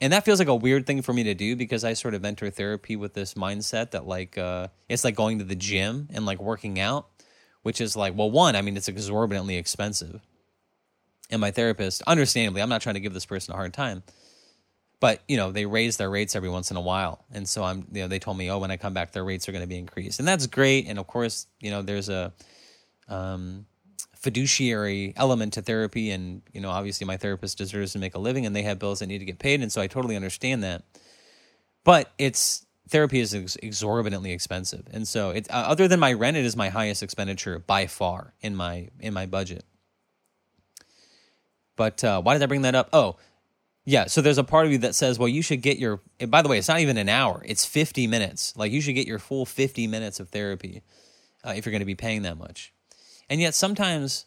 And 0.00 0.12
that 0.12 0.24
feels 0.24 0.38
like 0.38 0.48
a 0.48 0.54
weird 0.54 0.86
thing 0.86 1.02
for 1.02 1.12
me 1.12 1.24
to 1.24 1.34
do 1.34 1.56
because 1.56 1.84
I 1.84 1.94
sort 1.94 2.14
of 2.14 2.24
enter 2.24 2.50
therapy 2.50 2.94
with 2.94 3.14
this 3.14 3.34
mindset 3.34 3.90
that 3.90 4.06
like 4.06 4.38
uh, 4.38 4.68
it's 4.88 5.04
like 5.04 5.16
going 5.16 5.38
to 5.38 5.44
the 5.44 5.56
gym 5.56 6.08
and 6.12 6.24
like 6.24 6.40
working 6.40 6.78
out, 6.78 7.08
which 7.62 7.80
is 7.80 7.96
like, 7.96 8.16
well, 8.16 8.30
one, 8.30 8.54
I 8.54 8.62
mean, 8.62 8.76
it's 8.76 8.88
exorbitantly 8.88 9.56
expensive. 9.56 10.20
And 11.30 11.40
my 11.40 11.50
therapist, 11.50 12.02
understandably, 12.06 12.62
I'm 12.62 12.68
not 12.68 12.80
trying 12.80 12.94
to 12.94 13.00
give 13.00 13.12
this 13.12 13.26
person 13.26 13.52
a 13.52 13.56
hard 13.56 13.74
time, 13.74 14.02
but 15.00 15.22
you 15.28 15.36
know 15.36 15.52
they 15.52 15.66
raise 15.66 15.96
their 15.96 16.10
rates 16.10 16.34
every 16.34 16.48
once 16.48 16.70
in 16.70 16.76
a 16.76 16.80
while. 16.80 17.24
And 17.32 17.48
so 17.48 17.62
i'm 17.64 17.86
you 17.92 18.02
know 18.02 18.08
they 18.08 18.18
told 18.18 18.38
me 18.38 18.50
oh 18.50 18.58
when 18.58 18.70
i 18.70 18.76
come 18.76 18.94
back 18.94 19.12
their 19.12 19.24
rates 19.24 19.48
are 19.48 19.52
going 19.52 19.62
to 19.62 19.68
be 19.68 19.78
increased. 19.78 20.18
And 20.20 20.26
that's 20.26 20.46
great. 20.46 20.86
And 20.86 20.98
of 20.98 21.06
course 21.06 21.46
you 21.60 21.70
know 21.70 21.82
there's 21.82 22.08
a 22.08 22.32
um, 23.08 23.66
fiduciary 24.18 25.12
element 25.16 25.52
to 25.54 25.62
therapy. 25.62 26.10
And 26.10 26.42
you 26.52 26.60
know 26.60 26.70
obviously 26.70 27.06
my 27.06 27.16
therapist 27.16 27.58
deserves 27.58 27.92
to 27.92 27.98
make 27.98 28.14
a 28.14 28.18
living 28.18 28.46
and 28.46 28.54
they 28.54 28.62
have 28.62 28.78
bills 28.78 28.98
that 28.98 29.06
need 29.06 29.18
to 29.18 29.24
get 29.24 29.38
paid. 29.38 29.62
And 29.62 29.72
so 29.72 29.80
I 29.80 29.86
totally 29.86 30.16
understand 30.16 30.62
that. 30.64 30.82
But 31.84 32.10
it's 32.18 32.66
therapy 32.88 33.20
is 33.20 33.34
ex- 33.34 33.56
exorbitantly 33.56 34.32
expensive. 34.32 34.86
And 34.92 35.06
so 35.06 35.30
it's 35.30 35.48
uh, 35.48 35.52
other 35.52 35.88
than 35.88 36.00
my 36.00 36.12
rent 36.12 36.36
it 36.36 36.44
is 36.44 36.56
my 36.56 36.68
highest 36.68 37.02
expenditure 37.02 37.58
by 37.58 37.86
far 37.86 38.34
in 38.40 38.56
my 38.56 38.88
in 39.00 39.14
my 39.14 39.26
budget. 39.26 39.64
But 41.76 42.02
uh, 42.02 42.20
why 42.20 42.34
did 42.34 42.42
I 42.42 42.46
bring 42.46 42.62
that 42.62 42.74
up? 42.74 42.88
Oh 42.92 43.16
yeah. 43.84 44.06
So 44.06 44.20
there's 44.20 44.38
a 44.38 44.44
part 44.44 44.66
of 44.66 44.72
you 44.72 44.78
that 44.78 44.94
says 44.94 45.18
well 45.18 45.28
you 45.28 45.42
should 45.42 45.62
get 45.62 45.78
your 45.78 46.00
by 46.26 46.42
the 46.42 46.48
way 46.48 46.58
it's 46.58 46.68
not 46.68 46.80
even 46.80 46.96
an 46.96 47.08
hour. 47.08 47.42
It's 47.46 47.64
50 47.64 48.08
minutes. 48.08 48.52
Like 48.56 48.72
you 48.72 48.80
should 48.80 48.94
get 48.94 49.06
your 49.06 49.20
full 49.20 49.46
50 49.46 49.86
minutes 49.86 50.18
of 50.18 50.30
therapy 50.30 50.82
uh, 51.44 51.52
if 51.56 51.64
you're 51.64 51.70
going 51.70 51.80
to 51.80 51.86
be 51.86 51.94
paying 51.94 52.22
that 52.22 52.36
much 52.36 52.72
and 53.30 53.40
yet 53.40 53.54
sometimes 53.54 54.26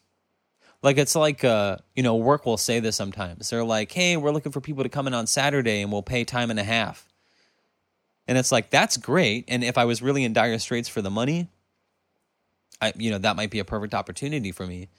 like 0.83 0.97
it's 0.97 1.15
like 1.15 1.43
uh 1.43 1.77
you 1.95 2.03
know 2.03 2.15
work 2.15 2.45
will 2.45 2.57
say 2.57 2.79
this 2.79 2.95
sometimes. 2.95 3.49
They're 3.49 3.63
like 3.63 3.91
hey 3.91 4.17
we're 4.17 4.31
looking 4.31 4.51
for 4.51 4.61
people 4.61 4.83
to 4.83 4.89
come 4.89 5.07
in 5.07 5.13
on 5.13 5.27
saturday 5.27 5.81
and 5.81 5.91
we'll 5.91 6.03
pay 6.03 6.23
time 6.23 6.49
and 6.49 6.59
a 6.59 6.63
half. 6.63 7.07
And 8.27 8.37
it's 8.37 8.51
like 8.51 8.69
that's 8.69 8.97
great. 8.97 9.45
And 9.47 9.63
if 9.63 9.77
i 9.77 9.85
was 9.85 10.01
really 10.01 10.23
in 10.23 10.33
dire 10.33 10.59
straits 10.59 10.89
for 10.89 11.01
the 11.01 11.09
money 11.09 11.49
i 12.81 12.93
you 12.95 13.11
know 13.11 13.17
that 13.19 13.35
might 13.35 13.51
be 13.51 13.59
a 13.59 13.65
perfect 13.65 13.93
opportunity 13.93 14.51
for 14.51 14.65
me. 14.65 14.89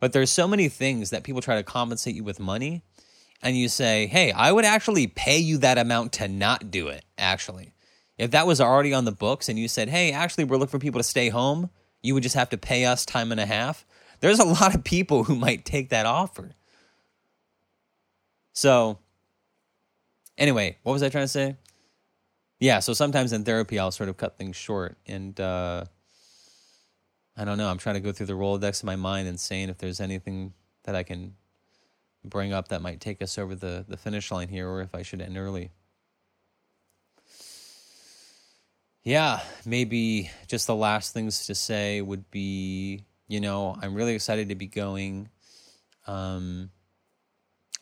But 0.00 0.12
there's 0.12 0.30
so 0.30 0.46
many 0.46 0.68
things 0.68 1.10
that 1.10 1.24
people 1.24 1.42
try 1.42 1.56
to 1.56 1.64
compensate 1.64 2.14
you 2.14 2.22
with 2.22 2.38
money 2.38 2.82
and 3.42 3.56
you 3.56 3.68
say 3.68 4.06
hey 4.06 4.32
i 4.32 4.50
would 4.52 4.64
actually 4.64 5.06
pay 5.06 5.38
you 5.38 5.58
that 5.58 5.78
amount 5.78 6.12
to 6.14 6.28
not 6.28 6.70
do 6.70 6.88
it 6.88 7.04
actually. 7.16 7.72
If 8.16 8.32
that 8.32 8.48
was 8.48 8.60
already 8.60 8.92
on 8.92 9.04
the 9.04 9.12
books 9.12 9.48
and 9.48 9.58
you 9.58 9.68
said 9.68 9.88
hey 9.88 10.12
actually 10.12 10.44
we're 10.44 10.56
looking 10.56 10.70
for 10.70 10.78
people 10.78 11.00
to 11.00 11.04
stay 11.04 11.28
home 11.28 11.70
you 12.02 12.14
would 12.14 12.22
just 12.22 12.34
have 12.34 12.50
to 12.50 12.58
pay 12.58 12.84
us 12.84 13.04
time 13.04 13.32
and 13.32 13.40
a 13.40 13.46
half. 13.46 13.86
There's 14.20 14.38
a 14.38 14.44
lot 14.44 14.74
of 14.74 14.84
people 14.84 15.24
who 15.24 15.34
might 15.34 15.64
take 15.64 15.90
that 15.90 16.06
offer. 16.06 16.54
So, 18.52 18.98
anyway, 20.36 20.78
what 20.82 20.92
was 20.92 21.02
I 21.02 21.08
trying 21.08 21.24
to 21.24 21.28
say? 21.28 21.56
Yeah, 22.60 22.80
so 22.80 22.92
sometimes 22.92 23.32
in 23.32 23.44
therapy, 23.44 23.78
I'll 23.78 23.92
sort 23.92 24.08
of 24.08 24.16
cut 24.16 24.36
things 24.36 24.56
short. 24.56 24.98
And 25.06 25.38
uh, 25.38 25.84
I 27.36 27.44
don't 27.44 27.58
know, 27.58 27.70
I'm 27.70 27.78
trying 27.78 27.94
to 27.94 28.00
go 28.00 28.10
through 28.10 28.26
the 28.26 28.32
Rolodex 28.32 28.80
of 28.80 28.84
my 28.84 28.96
mind 28.96 29.28
and 29.28 29.38
saying 29.38 29.68
if 29.68 29.78
there's 29.78 30.00
anything 30.00 30.54
that 30.84 30.96
I 30.96 31.04
can 31.04 31.34
bring 32.24 32.52
up 32.52 32.68
that 32.68 32.82
might 32.82 33.00
take 33.00 33.22
us 33.22 33.38
over 33.38 33.54
the, 33.54 33.84
the 33.86 33.96
finish 33.96 34.32
line 34.32 34.48
here 34.48 34.68
or 34.68 34.80
if 34.80 34.94
I 34.94 35.02
should 35.02 35.20
end 35.20 35.38
early. 35.38 35.70
Yeah, 39.08 39.40
maybe 39.64 40.30
just 40.48 40.66
the 40.66 40.74
last 40.74 41.14
things 41.14 41.46
to 41.46 41.54
say 41.54 42.02
would 42.02 42.30
be, 42.30 43.06
you 43.26 43.40
know, 43.40 43.74
I'm 43.80 43.94
really 43.94 44.14
excited 44.14 44.50
to 44.50 44.54
be 44.54 44.66
going. 44.66 45.30
Um, 46.06 46.68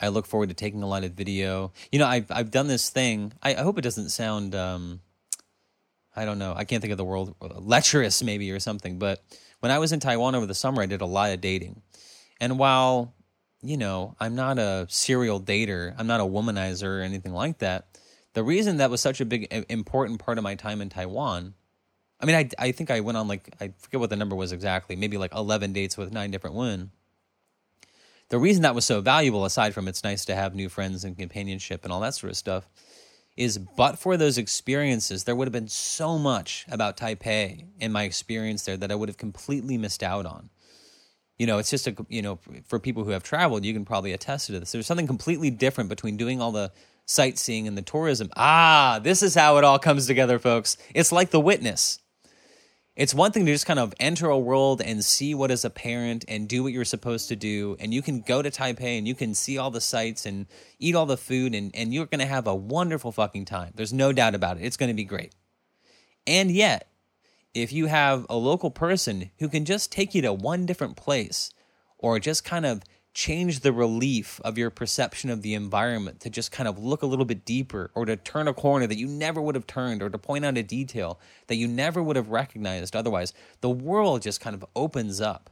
I 0.01 0.07
look 0.07 0.27
forward 0.27 0.51
to 0.51 0.55
taking 0.55 0.85
a 0.85 0.87
lot 0.87 1.03
of 1.03 1.15
video. 1.15 1.73
You 1.91 1.99
know, 1.99 2.07
I've 2.07 2.31
I've 2.31 2.53
done 2.53 2.69
this 2.69 2.91
thing. 2.91 3.33
I, 3.43 3.57
I 3.57 3.63
hope 3.63 3.77
it 3.77 3.83
doesn't 3.83 4.11
sound, 4.11 4.55
um, 4.55 5.01
I 6.15 6.25
don't 6.27 6.39
know. 6.39 6.55
I 6.57 6.65
can't 6.65 6.81
think 6.81 6.93
of 6.93 6.99
the 6.99 7.05
word 7.05 7.35
lecherous 7.41 8.23
maybe 8.23 8.53
or 8.53 8.61
something. 8.61 9.01
But 9.01 9.21
when 9.59 9.73
I 9.73 9.81
was 9.81 9.93
in 9.93 9.99
Taiwan 9.99 10.37
over 10.37 10.47
the 10.47 10.55
summer, 10.55 10.81
I 10.81 10.87
did 10.87 11.01
a 11.01 11.07
lot 11.07 11.33
of 11.33 11.41
dating, 11.41 11.83
and 12.41 12.57
while 12.57 13.17
you 13.63 13.77
know 13.77 14.15
I'm 14.21 14.37
not 14.37 14.61
a 14.61 14.87
serial 14.89 15.41
dater, 15.41 15.93
I'm 15.99 16.07
not 16.07 16.21
a 16.21 16.25
womanizer 16.25 17.01
or 17.01 17.01
anything 17.01 17.33
like 17.33 17.59
that 17.59 17.89
the 18.37 18.45
reason 18.45 18.77
that 18.77 18.91
was 18.91 19.01
such 19.01 19.23
a 19.23 19.25
big 19.25 19.49
important 19.71 20.21
part 20.21 20.37
of 20.37 20.45
my 20.45 20.55
time 20.57 20.83
in 20.83 20.91
Taiwan, 20.91 21.55
I 22.21 22.27
mean, 22.27 22.37
I 22.37 22.51
I 22.59 22.71
think 22.71 22.91
I 22.91 23.01
went 23.01 23.17
on 23.17 23.29
like 23.29 23.49
I 23.63 23.73
forget 23.79 23.99
what 23.99 24.11
the 24.11 24.17
number 24.17 24.37
was 24.37 24.53
exactly, 24.53 24.95
maybe 24.95 25.17
like 25.17 25.35
eleven 25.35 25.73
dates 25.73 25.97
with 25.97 26.13
nine 26.13 26.31
different 26.31 26.55
women. 26.55 26.91
The 28.29 28.39
reason 28.39 28.61
that 28.65 28.75
was 28.75 28.85
so 28.85 29.01
valuable, 29.01 29.47
aside 29.47 29.73
from 29.73 29.89
it's 29.89 30.05
nice 30.05 30.27
to 30.27 30.35
have 30.35 30.55
new 30.55 30.69
friends 30.69 31.03
and 31.03 31.17
companionship 31.17 31.83
and 31.83 31.91
all 31.91 32.01
that 32.01 32.15
sort 32.15 32.31
of 32.31 32.37
stuff, 32.37 32.69
is 33.39 33.57
but 33.57 33.99
for 33.99 34.19
those 34.19 34.37
experiences, 34.37 35.25
there 35.25 35.35
would 35.35 35.49
have 35.49 35.53
been 35.53 35.69
so 35.69 36.19
much 36.19 36.67
about 36.71 36.99
Taipei 36.99 37.65
in 37.81 37.91
my 37.91 38.03
experience 38.03 38.67
there 38.67 38.77
that 38.77 38.93
I 38.93 38.97
would 38.97 39.09
have 39.09 39.17
completely 39.17 39.79
missed 39.79 40.03
out 40.03 40.27
on. 40.27 40.51
You 41.39 41.47
know, 41.47 41.57
it's 41.57 41.71
just 41.71 41.87
a 41.87 41.97
you 42.11 42.21
know 42.21 42.39
for 42.67 42.79
people 42.79 43.03
who 43.03 43.13
have 43.13 43.23
traveled, 43.23 43.65
you 43.65 43.73
can 43.73 43.87
probably 43.87 44.13
attest 44.13 44.49
to 44.49 44.61
this. 44.61 44.73
There's 44.73 44.87
something 44.87 45.07
completely 45.07 45.49
different 45.49 45.89
between 45.89 46.19
doing 46.19 46.43
all 46.43 46.53
the 46.53 46.71
sightseeing 47.07 47.67
and 47.67 47.79
the 47.79 47.83
tourism. 47.83 48.31
Ah, 48.37 49.01
this 49.03 49.23
is 49.23 49.35
how 49.35 49.57
it 49.57 49.65
all 49.65 49.79
comes 49.79 50.07
together, 50.07 50.39
folks. 50.39 50.77
It's 50.95 51.13
like 51.13 51.31
the 51.31 51.41
witness. 51.41 52.01
It's 52.97 53.15
one 53.15 53.31
thing 53.31 53.45
to 53.45 53.53
just 53.53 53.67
kind 53.67 53.79
of 53.79 53.93
enter 54.01 54.29
a 54.31 54.39
world 54.39 54.81
and 54.81 55.05
see 55.05 55.35
what 55.35 55.51
is 55.51 55.67
apparent 55.67 56.25
and 56.29 56.49
do 56.49 56.63
what 56.63 56.73
you're 56.73 56.85
supposed 56.87 57.29
to 57.29 57.37
do. 57.37 57.77
And 57.79 57.93
you 57.93 58.01
can 58.01 58.23
go 58.23 58.41
to 58.41 58.51
Taipei 58.51 58.97
and 58.97 59.07
you 59.07 59.15
can 59.15 59.35
see 59.35 59.59
all 59.59 59.71
the 59.71 59.83
sights 59.83 60.25
and 60.25 60.47
eat 60.79 60.95
all 60.95 61.05
the 61.05 61.19
food, 61.19 61.55
and, 61.55 61.71
and 61.77 61.93
you're 61.93 62.07
going 62.07 62.21
to 62.21 62.27
have 62.27 62.47
a 62.47 62.55
wonderful 62.55 63.13
fucking 63.13 63.45
time. 63.45 63.73
There's 63.75 63.93
no 63.93 64.13
doubt 64.13 64.35
about 64.35 64.57
it. 64.57 64.65
It's 64.65 64.79
going 64.79 64.89
to 64.89 64.95
be 64.95 65.05
great. 65.05 65.35
And 66.27 66.51
yet, 66.51 66.91
if 67.53 67.71
you 67.71 67.87
have 67.87 68.25
a 68.31 68.37
local 68.37 68.71
person 68.71 69.31
who 69.41 69.49
can 69.51 69.67
just 69.67 69.93
take 69.93 70.15
you 70.15 70.23
to 70.23 70.33
one 70.33 70.65
different 70.65 70.97
place 70.97 71.53
or 71.99 72.19
just 72.19 72.45
kind 72.45 72.65
of 72.65 72.83
change 73.17 73.61
the 73.61 73.73
relief 73.73 74.43
of 74.45 74.59
your 74.59 74.69
perception 74.69 75.31
of 75.31 75.41
the 75.41 75.55
environment 75.55 76.21
to 76.21 76.29
just 76.29 76.53
kind 76.53 76.69
of 76.69 76.79
look 76.79 77.01
a 77.01 77.07
little 77.07 77.25
bit 77.25 77.47
deeper 77.47 77.91
or 77.95 78.05
to 78.05 78.15
turn 78.15 78.47
a 78.47 78.53
corner 78.53 78.87
that 78.87 78.99
you 78.99 79.07
never 79.07 79.41
would 79.41 79.55
have 79.55 79.67
turned 79.67 80.03
or 80.03 80.11
to 80.11 80.19
point 80.19 80.45
out 80.45 80.59
a 80.59 80.63
detail 80.63 81.19
that 81.47 81.57
you 81.57 81.67
never 81.67 82.03
would 82.03 82.15
have 82.15 82.29
recognized 82.29 82.95
otherwise. 82.95 83.33
The 83.63 83.71
world 83.71 84.21
just 84.21 84.43
kind 84.43 84.55
of 84.55 84.67
opens 84.77 85.19
up 85.19 85.49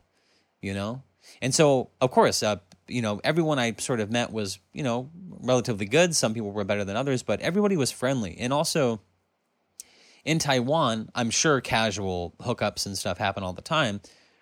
you 0.61 0.75
know? 0.75 1.03
And 1.41 1.55
so 1.55 1.89
of 2.03 2.11
course 2.11 2.43
uh, 2.43 2.57
you 2.87 3.01
know 3.01 3.19
everyone 3.25 3.59
i 3.59 3.75
sort 3.79 4.01
of 4.01 4.11
met 4.11 4.31
was 4.31 4.59
you 4.75 4.83
know 4.83 5.09
relatively 5.41 5.87
good. 5.87 6.15
Some 6.15 6.35
people 6.35 6.53
were 6.53 6.65
better 6.65 6.85
than 6.85 6.97
others 6.97 7.23
but 7.23 7.41
everybody 7.41 7.79
was 7.79 7.91
friendly. 7.91 8.37
And 8.39 8.53
also 8.53 9.01
in 10.23 10.39
taiwan 10.39 11.11
i'm 11.15 11.29
sure 11.29 11.61
casual 11.61 12.35
hookups 12.41 12.87
and 12.87 12.97
stuff 12.97 13.19
happen 13.19 13.43
all 13.43 13.53
the 13.53 13.61
time 13.61 14.01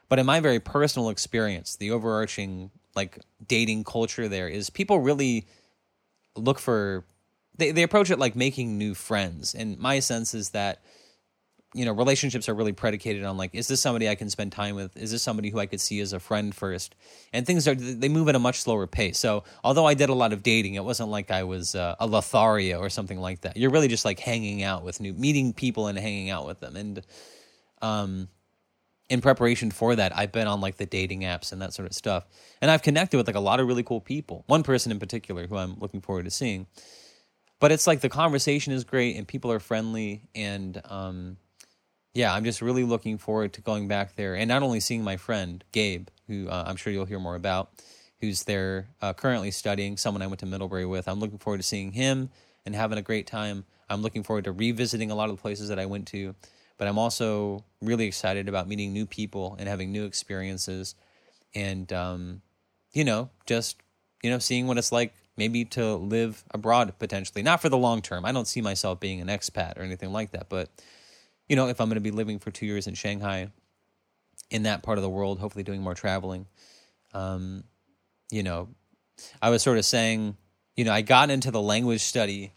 but 0.09 0.20
in 0.20 0.27
my 0.27 0.39
very 0.39 0.61
personal 0.61 1.09
experience 1.09 1.75
the 1.75 1.91
overarching 1.91 2.70
like 2.95 3.18
dating 3.47 3.84
culture 3.84 4.28
there 4.28 4.49
is 4.49 4.70
people 4.70 5.01
really 5.01 5.47
look 6.36 6.59
for 6.59 7.05
they, 7.57 7.70
they 7.70 7.82
approach 7.82 8.11
it 8.11 8.18
like 8.18 8.34
making 8.36 8.78
new 8.78 8.95
friends. 8.95 9.55
And 9.55 9.78
my 9.78 10.01
sense 10.01 10.34
is 10.34 10.51
that 10.51 10.82
you 11.74 11.86
know 11.86 11.93
relationships 11.93 12.51
are 12.51 12.55
really 12.55 12.74
predicated 12.74 13.24
on 13.24 13.38
like 13.38 13.55
is 13.55 13.66
this 13.66 13.80
somebody 13.80 14.07
i 14.07 14.14
can 14.14 14.28
spend 14.28 14.53
time 14.53 14.74
with? 14.74 14.95
Is 14.97 15.11
this 15.11 15.22
somebody 15.22 15.49
who 15.49 15.59
i 15.59 15.66
could 15.66 15.80
see 15.80 16.01
as 16.01 16.12
a 16.12 16.20
friend 16.20 16.55
first? 16.55 16.95
And 17.32 17.47
things 17.47 17.66
are 17.66 17.74
they 17.74 18.09
move 18.09 18.28
at 18.28 18.34
a 18.34 18.38
much 18.38 18.61
slower 18.61 18.86
pace. 18.86 19.18
So 19.18 19.45
although 19.64 19.86
i 19.86 19.95
did 19.95 20.11
a 20.11 20.14
lot 20.14 20.32
of 20.32 20.43
dating 20.43 20.74
it 20.74 20.84
wasn't 20.84 21.09
like 21.09 21.30
i 21.30 21.45
was 21.45 21.74
uh, 21.74 21.97
a 21.99 22.07
lothario 22.07 22.78
or 22.78 22.90
something 22.90 23.18
like 23.18 23.43
that. 23.43 23.57
You're 23.57 23.70
really 23.70 23.88
just 23.88 24.05
like 24.05 24.18
hanging 24.18 24.62
out 24.62 24.84
with 24.84 25.01
new 25.01 25.14
meeting 25.14 25.53
people 25.53 25.86
and 25.86 25.99
hanging 25.99 26.30
out 26.30 26.47
with 26.47 26.61
them. 26.61 26.76
And 26.76 27.03
um 27.80 28.28
in 29.12 29.20
preparation 29.20 29.70
for 29.70 29.94
that, 29.94 30.16
I've 30.16 30.32
been 30.32 30.46
on 30.46 30.62
like 30.62 30.78
the 30.78 30.86
dating 30.86 31.20
apps 31.20 31.52
and 31.52 31.60
that 31.60 31.74
sort 31.74 31.86
of 31.86 31.92
stuff. 31.92 32.24
And 32.62 32.70
I've 32.70 32.80
connected 32.80 33.18
with 33.18 33.26
like 33.26 33.36
a 33.36 33.40
lot 33.40 33.60
of 33.60 33.66
really 33.66 33.82
cool 33.82 34.00
people. 34.00 34.42
One 34.46 34.62
person 34.62 34.90
in 34.90 34.98
particular 34.98 35.46
who 35.46 35.58
I'm 35.58 35.76
looking 35.78 36.00
forward 36.00 36.24
to 36.24 36.30
seeing. 36.30 36.66
But 37.60 37.72
it's 37.72 37.86
like 37.86 38.00
the 38.00 38.08
conversation 38.08 38.72
is 38.72 38.84
great 38.84 39.16
and 39.16 39.28
people 39.28 39.52
are 39.52 39.60
friendly. 39.60 40.22
And 40.34 40.80
um, 40.86 41.36
yeah, 42.14 42.32
I'm 42.32 42.42
just 42.42 42.62
really 42.62 42.84
looking 42.84 43.18
forward 43.18 43.52
to 43.52 43.60
going 43.60 43.86
back 43.86 44.16
there 44.16 44.34
and 44.34 44.48
not 44.48 44.62
only 44.62 44.80
seeing 44.80 45.04
my 45.04 45.18
friend, 45.18 45.62
Gabe, 45.72 46.08
who 46.26 46.48
uh, 46.48 46.64
I'm 46.66 46.76
sure 46.76 46.90
you'll 46.90 47.04
hear 47.04 47.20
more 47.20 47.36
about, 47.36 47.82
who's 48.22 48.44
there 48.44 48.88
uh, 49.02 49.12
currently 49.12 49.50
studying, 49.50 49.98
someone 49.98 50.22
I 50.22 50.26
went 50.26 50.40
to 50.40 50.46
Middlebury 50.46 50.86
with. 50.86 51.06
I'm 51.06 51.20
looking 51.20 51.36
forward 51.36 51.58
to 51.58 51.64
seeing 51.64 51.92
him 51.92 52.30
and 52.64 52.74
having 52.74 52.96
a 52.96 53.02
great 53.02 53.26
time. 53.26 53.66
I'm 53.90 54.00
looking 54.00 54.22
forward 54.22 54.44
to 54.44 54.52
revisiting 54.52 55.10
a 55.10 55.14
lot 55.14 55.28
of 55.28 55.36
the 55.36 55.42
places 55.42 55.68
that 55.68 55.78
I 55.78 55.84
went 55.84 56.06
to 56.08 56.34
but 56.83 56.89
I'm 56.89 56.99
also 56.99 57.62
really 57.80 58.07
excited 58.07 58.49
about 58.49 58.66
meeting 58.66 58.93
new 58.93 59.07
people 59.07 59.55
and 59.61 59.68
having 59.68 59.93
new 59.93 60.05
experiences 60.05 60.97
and 61.55 61.93
um, 61.93 62.43
you 62.93 63.05
know 63.05 63.30
just 63.47 63.76
you 64.20 64.30
know 64.30 64.41
seeing 64.41 64.66
what 64.66 64.78
it's 64.78 64.91
like 64.91 65.14
maybe 65.37 65.64
to 65.66 65.95
live 65.95 66.43
abroad 66.51 66.93
potentially. 66.99 67.45
Not 67.45 67.62
for 67.62 67.68
the 67.68 67.78
long 67.78 68.03
term. 68.03 68.24
I 68.24 68.33
don't 68.33 68.49
see 68.49 68.61
myself 68.61 68.99
being 68.99 69.20
an 69.20 69.28
expat 69.28 69.78
or 69.78 69.83
anything 69.83 70.12
like 70.12 70.33
that 70.33 70.49
but 70.49 70.70
you 71.49 71.55
know 71.55 71.68
if 71.68 71.80
i'm 71.80 71.89
going 71.89 71.95
to 71.97 72.01
be 72.01 72.11
living 72.11 72.41
for 72.41 72.51
two 72.51 72.66
years 72.66 72.89
in 72.89 72.95
shanghai 72.95 73.49
in 74.51 74.64
that 74.64 74.83
part 74.83 74.99
of 74.99 75.03
the 75.03 75.11
world 75.11 75.39
hopefully 75.39 75.62
doing 75.62 75.83
more 75.83 75.95
traveling 75.95 76.47
um, 77.14 77.62
you 78.30 78.43
know 78.43 78.68
i 79.41 79.51
was 79.51 79.62
sort 79.62 79.78
of 79.78 79.85
saying 79.85 80.37
you 80.76 80.85
know 80.85 80.93
i 80.93 81.03
got 81.03 81.30
into 81.30 81.51
the 81.51 81.61
language 81.61 82.01
study 82.01 82.53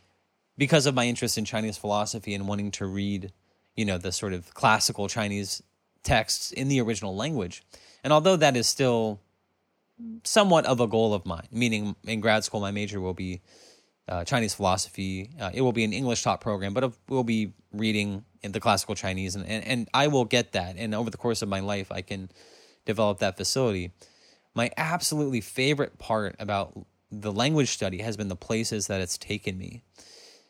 because 0.58 0.86
of 0.86 0.96
my 0.96 1.06
interest 1.06 1.38
in 1.38 1.46
chinese 1.46 1.78
philosophy 1.78 2.34
and 2.34 2.48
wanting 2.48 2.72
to 2.72 2.86
read 2.86 3.32
you 3.76 3.86
know, 3.86 3.98
the 3.98 4.12
sort 4.12 4.34
of 4.34 4.54
classical 4.54 5.08
Chinese 5.08 5.62
texts 6.04 6.52
in 6.52 6.68
the 6.68 6.80
original 6.82 7.16
language. 7.16 7.64
And 8.04 8.14
although 8.14 8.36
that 8.36 8.56
is 8.56 8.68
still 8.68 9.20
somewhat 10.24 10.66
of 10.66 10.80
a 10.80 10.88
goal 10.88 11.14
of 11.14 11.26
mine, 11.26 11.48
meaning 11.52 11.96
in 12.04 12.20
grad 12.20 12.44
school, 12.44 12.60
my 12.60 12.72
major 12.72 13.00
will 13.00 13.14
be 13.14 13.42
uh, 14.08 14.24
Chinese 14.24 14.54
philosophy. 14.54 15.32
Uh, 15.40 15.52
it 15.54 15.62
will 15.62 15.74
be 15.74 15.84
an 15.84 15.94
English 15.94 16.22
taught 16.24 16.42
program, 16.42 16.74
but 16.74 16.94
we'll 17.10 17.24
be 17.24 17.54
reading 17.74 18.24
in 18.44 18.52
the 18.52 18.60
classical 18.60 18.94
Chinese, 18.94 19.36
and, 19.36 19.46
and, 19.46 19.66
and 19.66 19.90
I 19.94 20.08
will 20.08 20.26
get 20.26 20.52
that. 20.52 20.76
And 20.78 20.94
over 20.94 21.10
the 21.10 21.18
course 21.18 21.42
of 21.42 21.50
my 21.50 21.62
life, 21.62 21.92
I 21.92 22.02
can 22.02 22.30
develop 22.86 23.18
that 23.20 23.38
facility. 23.38 23.92
My 24.54 24.70
absolutely 24.78 25.42
favorite 25.42 25.98
part 25.98 26.36
about 26.38 26.86
the 27.12 27.32
language 27.32 27.70
study 27.70 28.00
has 28.00 28.16
been 28.16 28.28
the 28.28 28.36
places 28.36 28.88
that 28.88 29.02
it's 29.02 29.18
taken 29.18 29.58
me. 29.58 29.82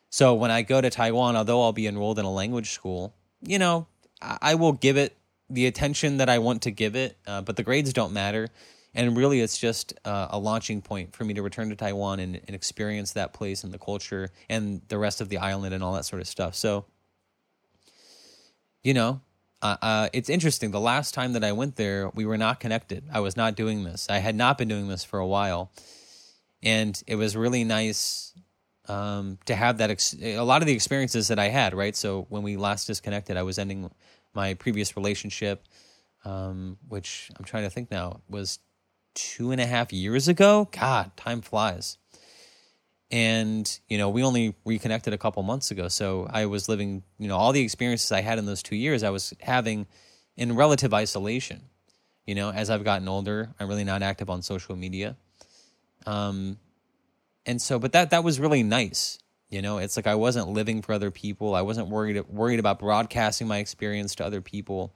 So 0.10 0.34
when 0.34 0.52
I 0.52 0.62
go 0.62 0.80
to 0.82 0.90
Taiwan, 0.90 1.36
although 1.36 1.62
I'll 1.62 1.74
be 1.74 1.88
enrolled 1.88 2.20
in 2.20 2.26
a 2.26 2.32
language 2.32 2.72
school, 2.72 3.14
you 3.42 3.60
know, 3.60 3.88
I 4.22 4.56
will 4.56 4.72
give 4.72 4.98
it 4.98 5.18
the 5.50 5.68
attention 5.68 6.18
that 6.18 6.30
I 6.30 6.40
want 6.40 6.62
to 6.64 6.72
give 6.72 6.96
it, 6.96 7.18
uh, 7.28 7.42
but 7.42 7.56
the 7.56 7.64
grades 7.64 7.94
don't 7.94 8.14
matter. 8.14 8.50
And 8.94 9.18
really, 9.18 9.42
it's 9.42 9.58
just 9.58 9.94
uh, 10.06 10.28
a 10.30 10.40
launching 10.40 10.82
point 10.82 11.14
for 11.14 11.26
me 11.26 11.34
to 11.34 11.42
return 11.42 11.70
to 11.70 11.76
Taiwan 11.76 12.20
and, 12.22 12.36
and 12.48 12.56
experience 12.56 13.12
that 13.12 13.34
place 13.34 13.64
and 13.64 13.74
the 13.74 13.78
culture 13.78 14.32
and 14.50 14.82
the 14.88 14.98
rest 14.98 15.20
of 15.20 15.28
the 15.28 15.38
island 15.38 15.74
and 15.74 15.84
all 15.84 15.94
that 15.94 16.06
sort 16.06 16.22
of 16.22 16.30
stuff. 16.30 16.56
So, 16.56 16.86
you 18.84 18.94
know, 18.94 19.20
uh, 19.62 19.76
uh, 19.82 20.10
it's 20.14 20.30
interesting. 20.30 20.72
The 20.72 20.80
last 20.80 21.14
time 21.14 21.34
that 21.34 21.44
I 21.44 21.52
went 21.52 21.76
there, 21.76 22.10
we 22.16 22.26
were 22.26 22.38
not 22.38 22.62
connected. 22.62 23.04
I 23.12 23.20
was 23.20 23.36
not 23.36 23.56
doing 23.56 23.84
this. 23.84 24.08
I 24.10 24.20
had 24.20 24.36
not 24.36 24.58
been 24.58 24.70
doing 24.70 24.88
this 24.88 25.04
for 25.04 25.20
a 25.20 25.28
while, 25.28 25.72
and 26.64 27.02
it 27.06 27.16
was 27.16 27.36
really 27.36 27.66
nice 27.66 28.34
um, 28.88 29.38
to 29.46 29.56
have 29.56 29.78
that. 29.80 29.90
Ex- 29.90 30.16
a 30.22 30.40
lot 30.40 30.62
of 30.62 30.68
the 30.68 30.74
experiences 30.74 31.28
that 31.30 31.40
I 31.40 31.50
had, 31.50 31.74
right? 31.74 31.96
So 31.96 32.26
when 32.30 32.44
we 32.44 32.58
last 32.58 32.88
disconnected, 32.88 33.38
I 33.38 33.44
was 33.44 33.58
ending 33.58 33.90
my 34.34 34.54
previous 34.56 34.96
relationship, 34.96 35.64
um, 36.24 36.78
which 36.88 37.32
I'm 37.38 37.46
trying 37.46 37.64
to 37.64 37.70
think 37.70 37.92
now 37.92 38.22
was 38.30 38.60
two 39.14 39.52
and 39.52 39.62
a 39.62 39.66
half 39.66 39.94
years 39.94 40.28
ago. 40.28 40.70
God, 40.72 41.16
time 41.18 41.42
flies. 41.42 41.98
And, 43.12 43.80
you 43.88 43.98
know, 43.98 44.10
we 44.10 44.24
only 44.24 44.56
reconnected 44.66 45.14
a 45.14 45.18
couple 45.18 45.42
months 45.44 45.72
ago. 45.72 45.88
So 45.88 46.28
I 46.30 46.48
was 46.48 46.68
living, 46.68 47.04
you 47.18 47.28
know, 47.28 47.38
all 47.38 47.52
the 47.54 47.62
experiences 47.62 48.12
I 48.12 48.22
had 48.22 48.40
in 48.40 48.46
those 48.46 48.64
two 48.64 48.76
years, 48.76 49.04
I 49.04 49.10
was 49.10 49.34
having 49.42 49.86
in 50.36 50.56
relative 50.56 50.94
isolation. 50.94 51.62
You 52.26 52.34
know, 52.34 52.52
as 52.52 52.70
I've 52.72 52.84
gotten 52.84 53.08
older, 53.08 53.54
I'm 53.60 53.68
really 53.68 53.84
not 53.84 54.02
active 54.02 54.30
on 54.30 54.42
social 54.42 54.76
media. 54.76 55.16
Um, 56.08 56.58
and 57.46 57.62
so, 57.62 57.80
but 57.80 57.92
that, 57.94 58.10
that 58.10 58.24
was 58.24 58.40
really 58.40 58.64
nice. 58.64 59.20
You 59.50 59.62
know, 59.62 59.78
it's 59.78 59.96
like 59.96 60.08
I 60.08 60.16
wasn't 60.16 60.50
living 60.50 60.82
for 60.82 60.94
other 60.94 61.12
people. 61.12 61.54
I 61.54 61.62
wasn't 61.62 61.90
worried, 61.90 62.28
worried 62.28 62.60
about 62.60 62.80
broadcasting 62.80 63.48
my 63.48 63.60
experience 63.60 64.16
to 64.16 64.26
other 64.26 64.42
people. 64.42 64.96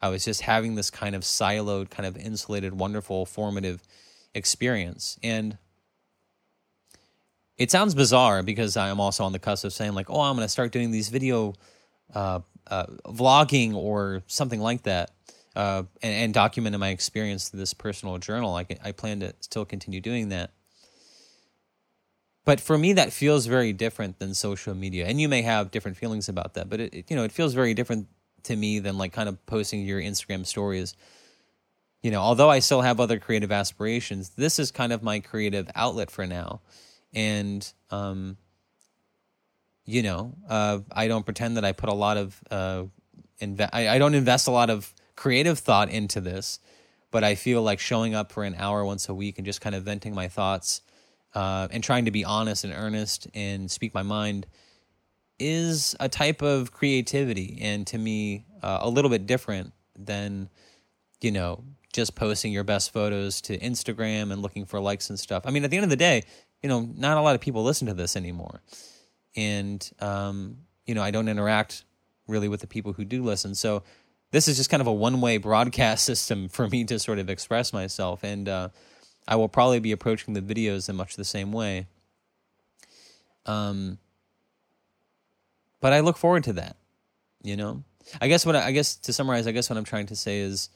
I 0.00 0.08
was 0.08 0.24
just 0.24 0.42
having 0.42 0.76
this 0.76 0.90
kind 0.90 1.16
of 1.16 1.22
siloed, 1.22 1.90
kind 1.90 2.06
of 2.06 2.16
insulated, 2.16 2.78
wonderful, 2.78 3.26
formative 3.26 3.82
experience. 4.34 5.18
And 5.22 5.58
it 7.56 7.72
sounds 7.72 7.94
bizarre 7.94 8.44
because 8.44 8.76
I'm 8.76 9.00
also 9.00 9.24
on 9.24 9.32
the 9.32 9.40
cusp 9.40 9.64
of 9.64 9.72
saying, 9.72 9.94
like, 9.94 10.08
oh, 10.08 10.20
I'm 10.20 10.36
going 10.36 10.44
to 10.44 10.48
start 10.48 10.70
doing 10.70 10.92
these 10.92 11.08
video 11.08 11.54
uh, 12.14 12.40
uh, 12.68 12.86
vlogging 13.06 13.74
or 13.74 14.22
something 14.28 14.60
like 14.60 14.84
that. 14.84 15.10
Uh, 15.56 15.82
and, 16.02 16.14
and 16.14 16.34
documenting 16.34 16.78
my 16.78 16.90
experience 16.90 17.48
through 17.48 17.58
this 17.58 17.74
personal 17.74 18.16
journal. 18.18 18.54
I, 18.54 18.64
I 18.84 18.92
plan 18.92 19.18
to 19.20 19.34
still 19.40 19.64
continue 19.64 20.00
doing 20.00 20.28
that. 20.28 20.52
But 22.48 22.62
for 22.62 22.78
me, 22.78 22.94
that 22.94 23.12
feels 23.12 23.44
very 23.44 23.74
different 23.74 24.20
than 24.20 24.32
social 24.32 24.74
media. 24.74 25.04
And 25.04 25.20
you 25.20 25.28
may 25.28 25.42
have 25.42 25.70
different 25.70 25.98
feelings 25.98 26.30
about 26.30 26.54
that, 26.54 26.70
but 26.70 26.80
it, 26.80 27.10
you 27.10 27.14
know, 27.14 27.22
it 27.22 27.30
feels 27.30 27.52
very 27.52 27.74
different 27.74 28.06
to 28.44 28.56
me 28.56 28.78
than 28.78 28.96
like 28.96 29.12
kind 29.12 29.28
of 29.28 29.44
posting 29.44 29.82
your 29.82 30.00
Instagram 30.00 30.46
stories. 30.46 30.96
You 32.00 32.10
know, 32.10 32.22
although 32.22 32.48
I 32.48 32.60
still 32.60 32.80
have 32.80 33.00
other 33.00 33.18
creative 33.18 33.52
aspirations, 33.52 34.30
this 34.30 34.58
is 34.58 34.70
kind 34.70 34.94
of 34.94 35.02
my 35.02 35.20
creative 35.20 35.68
outlet 35.74 36.10
for 36.10 36.26
now. 36.26 36.62
And, 37.12 37.70
um, 37.90 38.38
you 39.84 40.02
know, 40.02 40.32
uh, 40.48 40.78
I 40.90 41.06
don't 41.06 41.26
pretend 41.26 41.58
that 41.58 41.66
I 41.66 41.72
put 41.72 41.90
a 41.90 41.94
lot 41.94 42.16
of, 42.16 42.42
uh, 42.50 42.84
I, 43.74 43.88
I 43.88 43.98
don't 43.98 44.14
invest 44.14 44.48
a 44.48 44.52
lot 44.52 44.70
of 44.70 44.94
creative 45.16 45.58
thought 45.58 45.90
into 45.90 46.22
this, 46.22 46.60
but 47.10 47.24
I 47.24 47.34
feel 47.34 47.62
like 47.62 47.78
showing 47.78 48.14
up 48.14 48.32
for 48.32 48.44
an 48.44 48.54
hour 48.56 48.86
once 48.86 49.06
a 49.06 49.12
week 49.12 49.36
and 49.36 49.44
just 49.44 49.60
kind 49.60 49.74
of 49.74 49.82
venting 49.82 50.14
my 50.14 50.28
thoughts 50.28 50.80
uh, 51.34 51.68
and 51.70 51.82
trying 51.82 52.04
to 52.06 52.10
be 52.10 52.24
honest 52.24 52.64
and 52.64 52.72
earnest 52.72 53.28
and 53.34 53.70
speak 53.70 53.94
my 53.94 54.02
mind 54.02 54.46
is 55.38 55.94
a 56.00 56.08
type 56.08 56.42
of 56.42 56.72
creativity 56.72 57.58
and 57.60 57.86
to 57.86 57.98
me 57.98 58.44
uh, 58.62 58.78
a 58.82 58.88
little 58.88 59.10
bit 59.10 59.26
different 59.26 59.72
than 59.96 60.48
you 61.20 61.30
know 61.30 61.62
just 61.92 62.14
posting 62.14 62.52
your 62.52 62.64
best 62.64 62.92
photos 62.92 63.40
to 63.42 63.58
Instagram 63.58 64.30
and 64.30 64.42
looking 64.42 64.64
for 64.64 64.80
likes 64.80 65.10
and 65.10 65.18
stuff. 65.18 65.44
I 65.46 65.50
mean, 65.50 65.64
at 65.64 65.70
the 65.70 65.76
end 65.76 65.84
of 65.84 65.90
the 65.90 65.96
day, 65.96 66.22
you 66.62 66.68
know, 66.68 66.80
not 66.80 67.16
a 67.16 67.22
lot 67.22 67.34
of 67.34 67.40
people 67.40 67.64
listen 67.64 67.86
to 67.86 67.94
this 67.94 68.16
anymore, 68.16 68.62
and 69.36 69.88
um, 70.00 70.58
you 70.86 70.94
know, 70.94 71.02
I 71.02 71.10
don't 71.10 71.28
interact 71.28 71.84
really 72.26 72.48
with 72.48 72.60
the 72.60 72.66
people 72.66 72.92
who 72.92 73.04
do 73.04 73.22
listen. 73.22 73.54
So 73.54 73.82
this 74.32 74.48
is 74.48 74.56
just 74.56 74.68
kind 74.68 74.80
of 74.80 74.86
a 74.86 74.92
one-way 74.92 75.38
broadcast 75.38 76.04
system 76.10 76.48
for 76.48 76.68
me 76.68 76.84
to 76.84 76.98
sort 76.98 77.18
of 77.18 77.30
express 77.30 77.72
myself, 77.72 78.22
and 78.22 78.48
uh, 78.48 78.68
I 79.28 79.36
will 79.36 79.48
probably 79.48 79.78
be 79.78 79.92
approaching 79.92 80.32
the 80.32 80.40
videos 80.40 80.88
in 80.88 80.96
much 80.96 81.14
the 81.14 81.24
same 81.24 81.52
way. 81.52 81.86
Um, 83.44 83.98
but 85.80 85.92
I 85.92 86.00
look 86.00 86.16
forward 86.16 86.44
to 86.44 86.54
that. 86.54 86.76
You 87.42 87.56
know, 87.56 87.84
I 88.20 88.28
guess 88.28 88.44
what 88.46 88.56
I, 88.56 88.66
I 88.66 88.72
guess 88.72 88.96
to 88.96 89.12
summarize, 89.12 89.46
I 89.46 89.52
guess 89.52 89.68
what 89.68 89.76
I'm 89.76 89.84
trying 89.84 90.06
to 90.06 90.16
say 90.16 90.40
is, 90.40 90.70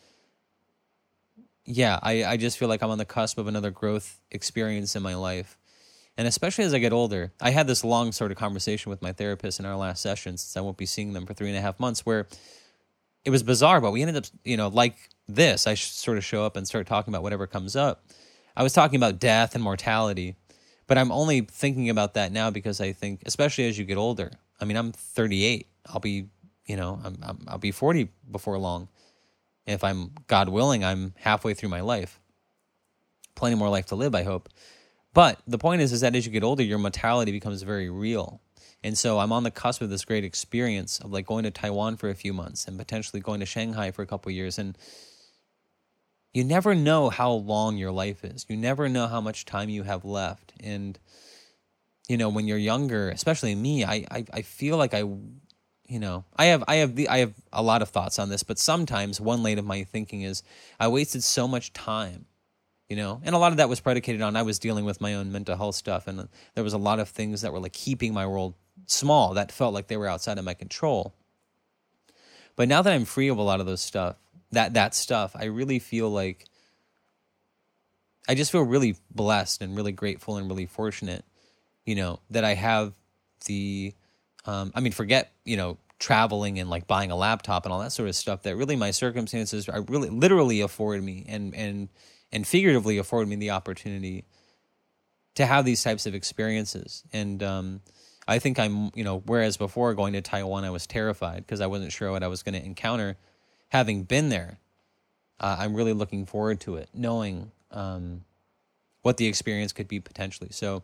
yeah, 1.65 1.99
I 2.03 2.25
I 2.25 2.37
just 2.37 2.59
feel 2.59 2.69
like 2.69 2.83
I'm 2.83 2.91
on 2.91 2.99
the 2.99 3.05
cusp 3.07 3.39
of 3.39 3.47
another 3.49 3.71
growth 3.71 4.21
experience 4.31 4.95
in 4.95 5.03
my 5.03 5.15
life, 5.15 5.59
and 6.17 6.29
especially 6.29 6.65
as 6.65 6.75
I 6.75 6.79
get 6.79 6.93
older, 6.93 7.33
I 7.41 7.51
had 7.51 7.67
this 7.67 7.83
long 7.85 8.13
sort 8.13 8.31
of 8.31 8.37
conversation 8.37 8.91
with 8.91 9.01
my 9.01 9.13
therapist 9.13 9.61
in 9.61 9.67
our 9.67 9.77
last 9.77 10.03
session 10.03 10.37
since 10.37 10.57
I 10.57 10.61
won't 10.61 10.77
be 10.77 10.87
seeing 10.87 11.15
them 11.15 11.25
for 11.25 11.35
three 11.35 11.49
and 11.49 11.57
a 11.57 11.63
half 11.63 11.81
months, 11.81 12.05
where 12.05 12.29
it 13.25 13.31
was 13.31 13.43
bizarre, 13.43 13.81
but 13.81 13.93
we 13.93 14.03
ended 14.03 14.17
up, 14.17 14.25
you 14.45 14.57
know, 14.57 14.69
like 14.69 14.97
this. 15.27 15.67
I 15.67 15.75
sort 15.75 16.19
of 16.19 16.25
show 16.25 16.45
up 16.45 16.57
and 16.57 16.67
start 16.67 16.87
talking 16.87 17.15
about 17.15 17.23
whatever 17.23 17.47
comes 17.47 17.77
up. 17.77 18.05
I 18.57 18.63
was 18.63 18.73
talking 18.73 18.97
about 18.97 19.19
death 19.19 19.55
and 19.55 19.63
mortality, 19.63 20.37
but 20.87 20.99
I'm 20.99 21.13
only 21.13 21.41
thinking 21.43 21.89
about 21.91 22.15
that 22.15 22.33
now 22.33 22.51
because 22.51 22.81
I 22.81 22.93
think, 22.93 23.23
especially 23.27 23.67
as 23.69 23.79
you 23.79 23.85
get 23.85 23.97
older, 23.97 24.31
I 24.61 24.65
mean, 24.65 24.77
I'm 24.77 24.93
38. 24.93 25.67
I'll 25.87 26.01
be, 26.01 26.29
you 26.67 26.77
know, 26.77 27.01
I'm, 27.03 27.19
I'm, 27.23 27.45
I'll 27.49 27.59
be 27.59 27.73
40 27.73 28.09
before 28.31 28.59
long. 28.59 28.89
If 29.67 29.85
I'm, 29.85 30.11
God 30.27 30.49
willing, 30.49 30.85
I'm 30.85 31.15
halfway 31.19 31.55
through 31.55 31.69
my 31.69 31.81
life. 31.81 32.21
Plenty 33.35 33.57
more 33.57 33.69
life 33.69 33.87
to 33.87 33.95
live, 33.95 34.15
I 34.15 34.25
hope. 34.25 34.49
But 35.15 35.41
the 35.47 35.59
point 35.59 35.83
is, 35.83 35.93
is 35.93 36.01
that 36.01 36.15
as 36.17 36.27
you 36.27 36.33
get 36.33 36.43
older, 36.43 36.63
your 36.63 36.79
mortality 36.79 37.33
becomes 37.33 37.63
very 37.63 37.91
real. 37.91 38.41
And 38.85 38.99
so 38.99 39.19
I'm 39.19 39.33
on 39.33 39.45
the 39.45 39.51
cusp 39.51 39.81
of 39.81 39.91
this 39.91 40.05
great 40.05 40.25
experience 40.25 40.99
of 40.99 41.13
like 41.13 41.27
going 41.27 41.45
to 41.45 41.51
Taiwan 41.51 41.97
for 41.97 42.11
a 42.11 42.15
few 42.15 42.33
months 42.33 42.67
and 42.67 42.79
potentially 42.79 43.21
going 43.21 43.41
to 43.41 43.47
Shanghai 43.47 43.91
for 43.91 44.03
a 44.03 44.07
couple 44.07 44.33
years. 44.33 44.59
And 44.59 44.77
you 46.33 46.45
never 46.45 46.75
know 46.75 47.11
how 47.11 47.33
long 47.33 47.77
your 47.77 47.93
life 47.93 48.25
is. 48.25 48.47
You 48.49 48.57
never 48.57 48.89
know 48.89 49.07
how 49.07 49.21
much 49.21 49.45
time 49.45 49.69
you 49.69 49.83
have 49.83 50.05
left. 50.05 50.53
And 50.61 50.99
you 52.09 52.17
know, 52.17 52.29
when 52.29 52.47
you're 52.47 52.59
younger, 52.59 53.11
especially 53.11 53.55
me, 53.55 53.85
I, 53.85 54.05
I, 54.11 54.25
I 54.33 54.43
feel 54.43 54.77
like 54.77 54.95
I, 54.95 54.99
you 54.99 55.99
know, 55.99 56.25
I 56.37 56.47
have, 56.47 56.65
I 56.67 56.77
have 56.77 56.97
the, 56.97 57.09
I 57.09 57.19
have 57.19 57.33
a 57.53 57.63
lot 57.63 57.83
of 57.83 57.89
thoughts 57.89 58.19
on 58.19 58.29
this, 58.29 58.43
but 58.43 58.59
sometimes 58.59 59.21
one 59.21 59.43
lane 59.43 59.59
of 59.59 59.65
my 59.65 59.85
thinking 59.85 60.23
is 60.23 60.43
I 60.81 60.89
wasted 60.89 61.23
so 61.23 61.47
much 61.47 61.73
time, 61.73 62.27
you 62.89 62.97
know, 62.97 63.21
and 63.25 63.35
a 63.35 63.39
lot 63.39 63.53
of 63.53 63.59
that 63.59 63.69
was 63.69 63.81
predicated 63.81 64.21
on 64.21 64.37
I 64.37 64.43
was 64.43 64.59
dealing 64.59 64.85
with 64.85 65.01
my 65.01 65.15
own 65.15 65.33
mental 65.33 65.57
health 65.57 65.77
stuff. 65.77 66.07
And 66.07 66.29
there 66.55 66.65
was 66.65 66.73
a 66.73 66.79
lot 66.79 66.99
of 66.99 67.09
things 67.09 67.43
that 67.43 67.53
were 67.53 67.61
like 67.61 67.73
keeping 67.73 68.13
my 68.13 68.27
world 68.27 68.55
small 68.87 69.35
that 69.35 69.53
felt 69.53 69.75
like 69.75 69.87
they 69.87 69.97
were 69.97 70.09
outside 70.09 70.39
of 70.39 70.45
my 70.45 70.55
control. 70.55 71.15
But 72.57 72.69
now 72.69 72.83
that 72.83 72.93
I'm 72.93 73.05
free 73.05 73.29
of 73.29 73.39
a 73.39 73.43
lot 73.43 73.61
of 73.61 73.67
those 73.67 73.81
stuff, 73.81 74.17
that, 74.53 74.75
that 74.75 74.95
stuff, 74.95 75.35
I 75.39 75.47
really 75.47 75.79
feel 75.79 76.11
like 76.11 76.47
I 78.29 78.35
just 78.35 78.53
feel 78.53 78.63
really 78.63 78.97
blessed 79.11 79.63
and 79.63 79.77
really 79.77 79.93
grateful 79.93 80.37
and 80.37 80.49
really 80.49 80.67
fortunate 80.67 81.25
you 81.85 81.95
know, 81.95 82.21
that 82.31 82.45
I 82.45 82.55
have 82.55 82.93
the, 83.47 83.95
um, 84.45 84.73
I 84.75 84.81
mean, 84.81 84.93
forget, 84.93 85.33
you 85.45 85.57
know, 85.57 85.79
traveling 85.99 86.59
and 86.59 86.69
like 86.69 86.87
buying 86.87 87.11
a 87.11 87.17
laptop 87.17 87.65
and 87.65 87.73
all 87.73 87.81
that 87.81 87.93
sort 87.93 88.09
of 88.09 88.17
stuff 88.17 88.43
that 88.43 88.57
really 88.57 88.77
my 88.77 88.91
circumstances 88.91 89.69
are 89.69 89.83
really 89.83 90.09
literally 90.09 90.61
afford 90.61 91.03
me 91.03 91.25
and, 91.29 91.55
and, 91.55 91.89
and 92.33 92.47
figuratively 92.47 92.99
afford 92.99 93.29
me 93.29 93.37
the 93.37 93.51
opportunity 93.51 94.25
to 95.35 95.47
have 95.47 95.65
these 95.65 95.83
types 95.83 96.07
of 96.07 96.15
experiences. 96.15 97.05
And, 97.13 97.43
um, 97.43 97.81
I 98.29 98.39
think 98.39 98.61
I'm, 98.61 98.91
you 98.95 99.03
know, 99.03 99.19
whereas 99.27 99.57
before 99.57 99.95
going 99.95 100.13
to 100.13 100.21
Taiwan, 100.21 100.65
I 100.65 100.71
was 100.71 100.87
terrified 100.87 101.39
because 101.39 101.61
I 101.61 101.67
wasn't 101.67 101.91
sure 101.91 102.13
what 102.13 102.23
I 102.23 102.29
was 102.29 102.45
going 102.45 102.55
to 102.55 102.65
encounter. 102.65 103.17
Having 103.73 104.05
been 104.05 104.29
there, 104.29 104.59
uh, 105.41 105.57
I'm 105.59 105.75
really 105.75 105.95
looking 105.95 106.27
forward 106.27 106.61
to 106.61 106.77
it, 106.77 106.91
knowing 106.93 107.51
um, 107.71 108.23
what 109.01 109.17
the 109.17 109.27
experience 109.27 109.73
could 109.73 109.89
be 109.89 109.99
potentially. 109.99 110.51
So, 110.53 110.83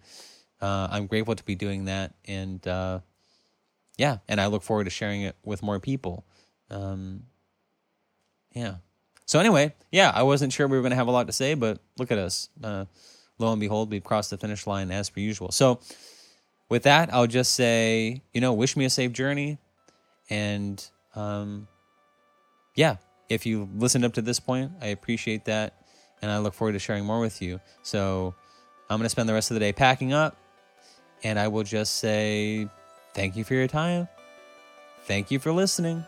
uh, 0.63 0.89
I'm 0.91 1.07
grateful 1.07 1.35
to 1.35 1.45
be 1.45 1.55
doing 1.55 1.85
that, 1.85 2.15
and 2.27 2.67
uh, 2.67 3.01
yeah, 3.99 4.19
and 4.27 4.41
I 4.41 4.47
look 4.47 4.63
forward 4.63 4.85
to 4.85 4.91
sharing 4.91 5.21
it 5.21 5.37
with 5.45 5.63
more 5.63 5.79
people. 5.79 6.25
Um, 6.71 7.25
yeah. 8.55 8.77
So 9.27 9.39
anyway, 9.39 9.75
yeah, 9.93 10.11
I 10.15 10.23
wasn't 10.23 10.55
sure 10.55 10.67
we 10.67 10.79
were 10.79 10.83
going 10.83 10.91
to 10.91 10.97
have 10.97 11.09
a 11.09 11.11
lot 11.11 11.27
to 11.27 11.33
say, 11.35 11.53
but 11.53 11.81
look 11.99 12.11
at 12.11 12.17
us. 12.17 12.49
Uh, 12.65 12.87
lo 13.39 13.53
and 13.53 13.61
behold, 13.61 13.91
we've 13.91 14.03
crossed 14.03 14.31
the 14.31 14.39
finish 14.39 14.67
line 14.67 14.91
as 14.91 15.11
per 15.11 15.21
usual. 15.21 15.53
So 15.53 15.81
with 16.71 16.85
that, 16.85 17.13
I'll 17.13 17.27
just 17.27 17.53
say, 17.53 18.23
you 18.33 18.41
know, 18.41 18.55
wish 18.55 18.75
me 18.75 18.87
a 18.87 18.91
safe 18.91 19.13
journey, 19.13 19.59
and 20.31 20.83
um, 21.15 21.69
yeah, 22.79 22.95
if 23.29 23.45
you 23.45 23.69
listened 23.75 24.05
up 24.05 24.13
to 24.13 24.23
this 24.23 24.39
point, 24.39 24.71
I 24.81 24.87
appreciate 24.87 25.47
that. 25.47 25.75
And 26.23 26.31
I 26.31 26.39
look 26.39 26.55
forward 26.55 26.75
to 26.75 26.79
sharing 26.79 27.05
more 27.05 27.19
with 27.19 27.43
you. 27.43 27.61
So 27.83 28.37
I'm 28.89 28.99
going 28.99 29.05
to 29.05 29.09
spend 29.09 29.29
the 29.29 29.33
rest 29.33 29.51
of 29.51 29.57
the 29.57 29.61
day 29.61 29.73
packing 29.73 30.13
up. 30.13 30.37
And 31.25 31.41
I 31.41 31.49
will 31.49 31.65
just 31.65 31.97
say 31.97 32.69
thank 33.15 33.37
you 33.37 33.43
for 33.43 33.55
your 33.55 33.67
time. 33.67 34.07
Thank 35.07 35.33
you 35.33 35.41
for 35.41 35.51
listening. 35.51 36.05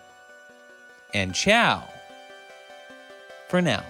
And 1.13 1.35
ciao 1.35 1.83
for 3.49 3.61
now. 3.61 3.83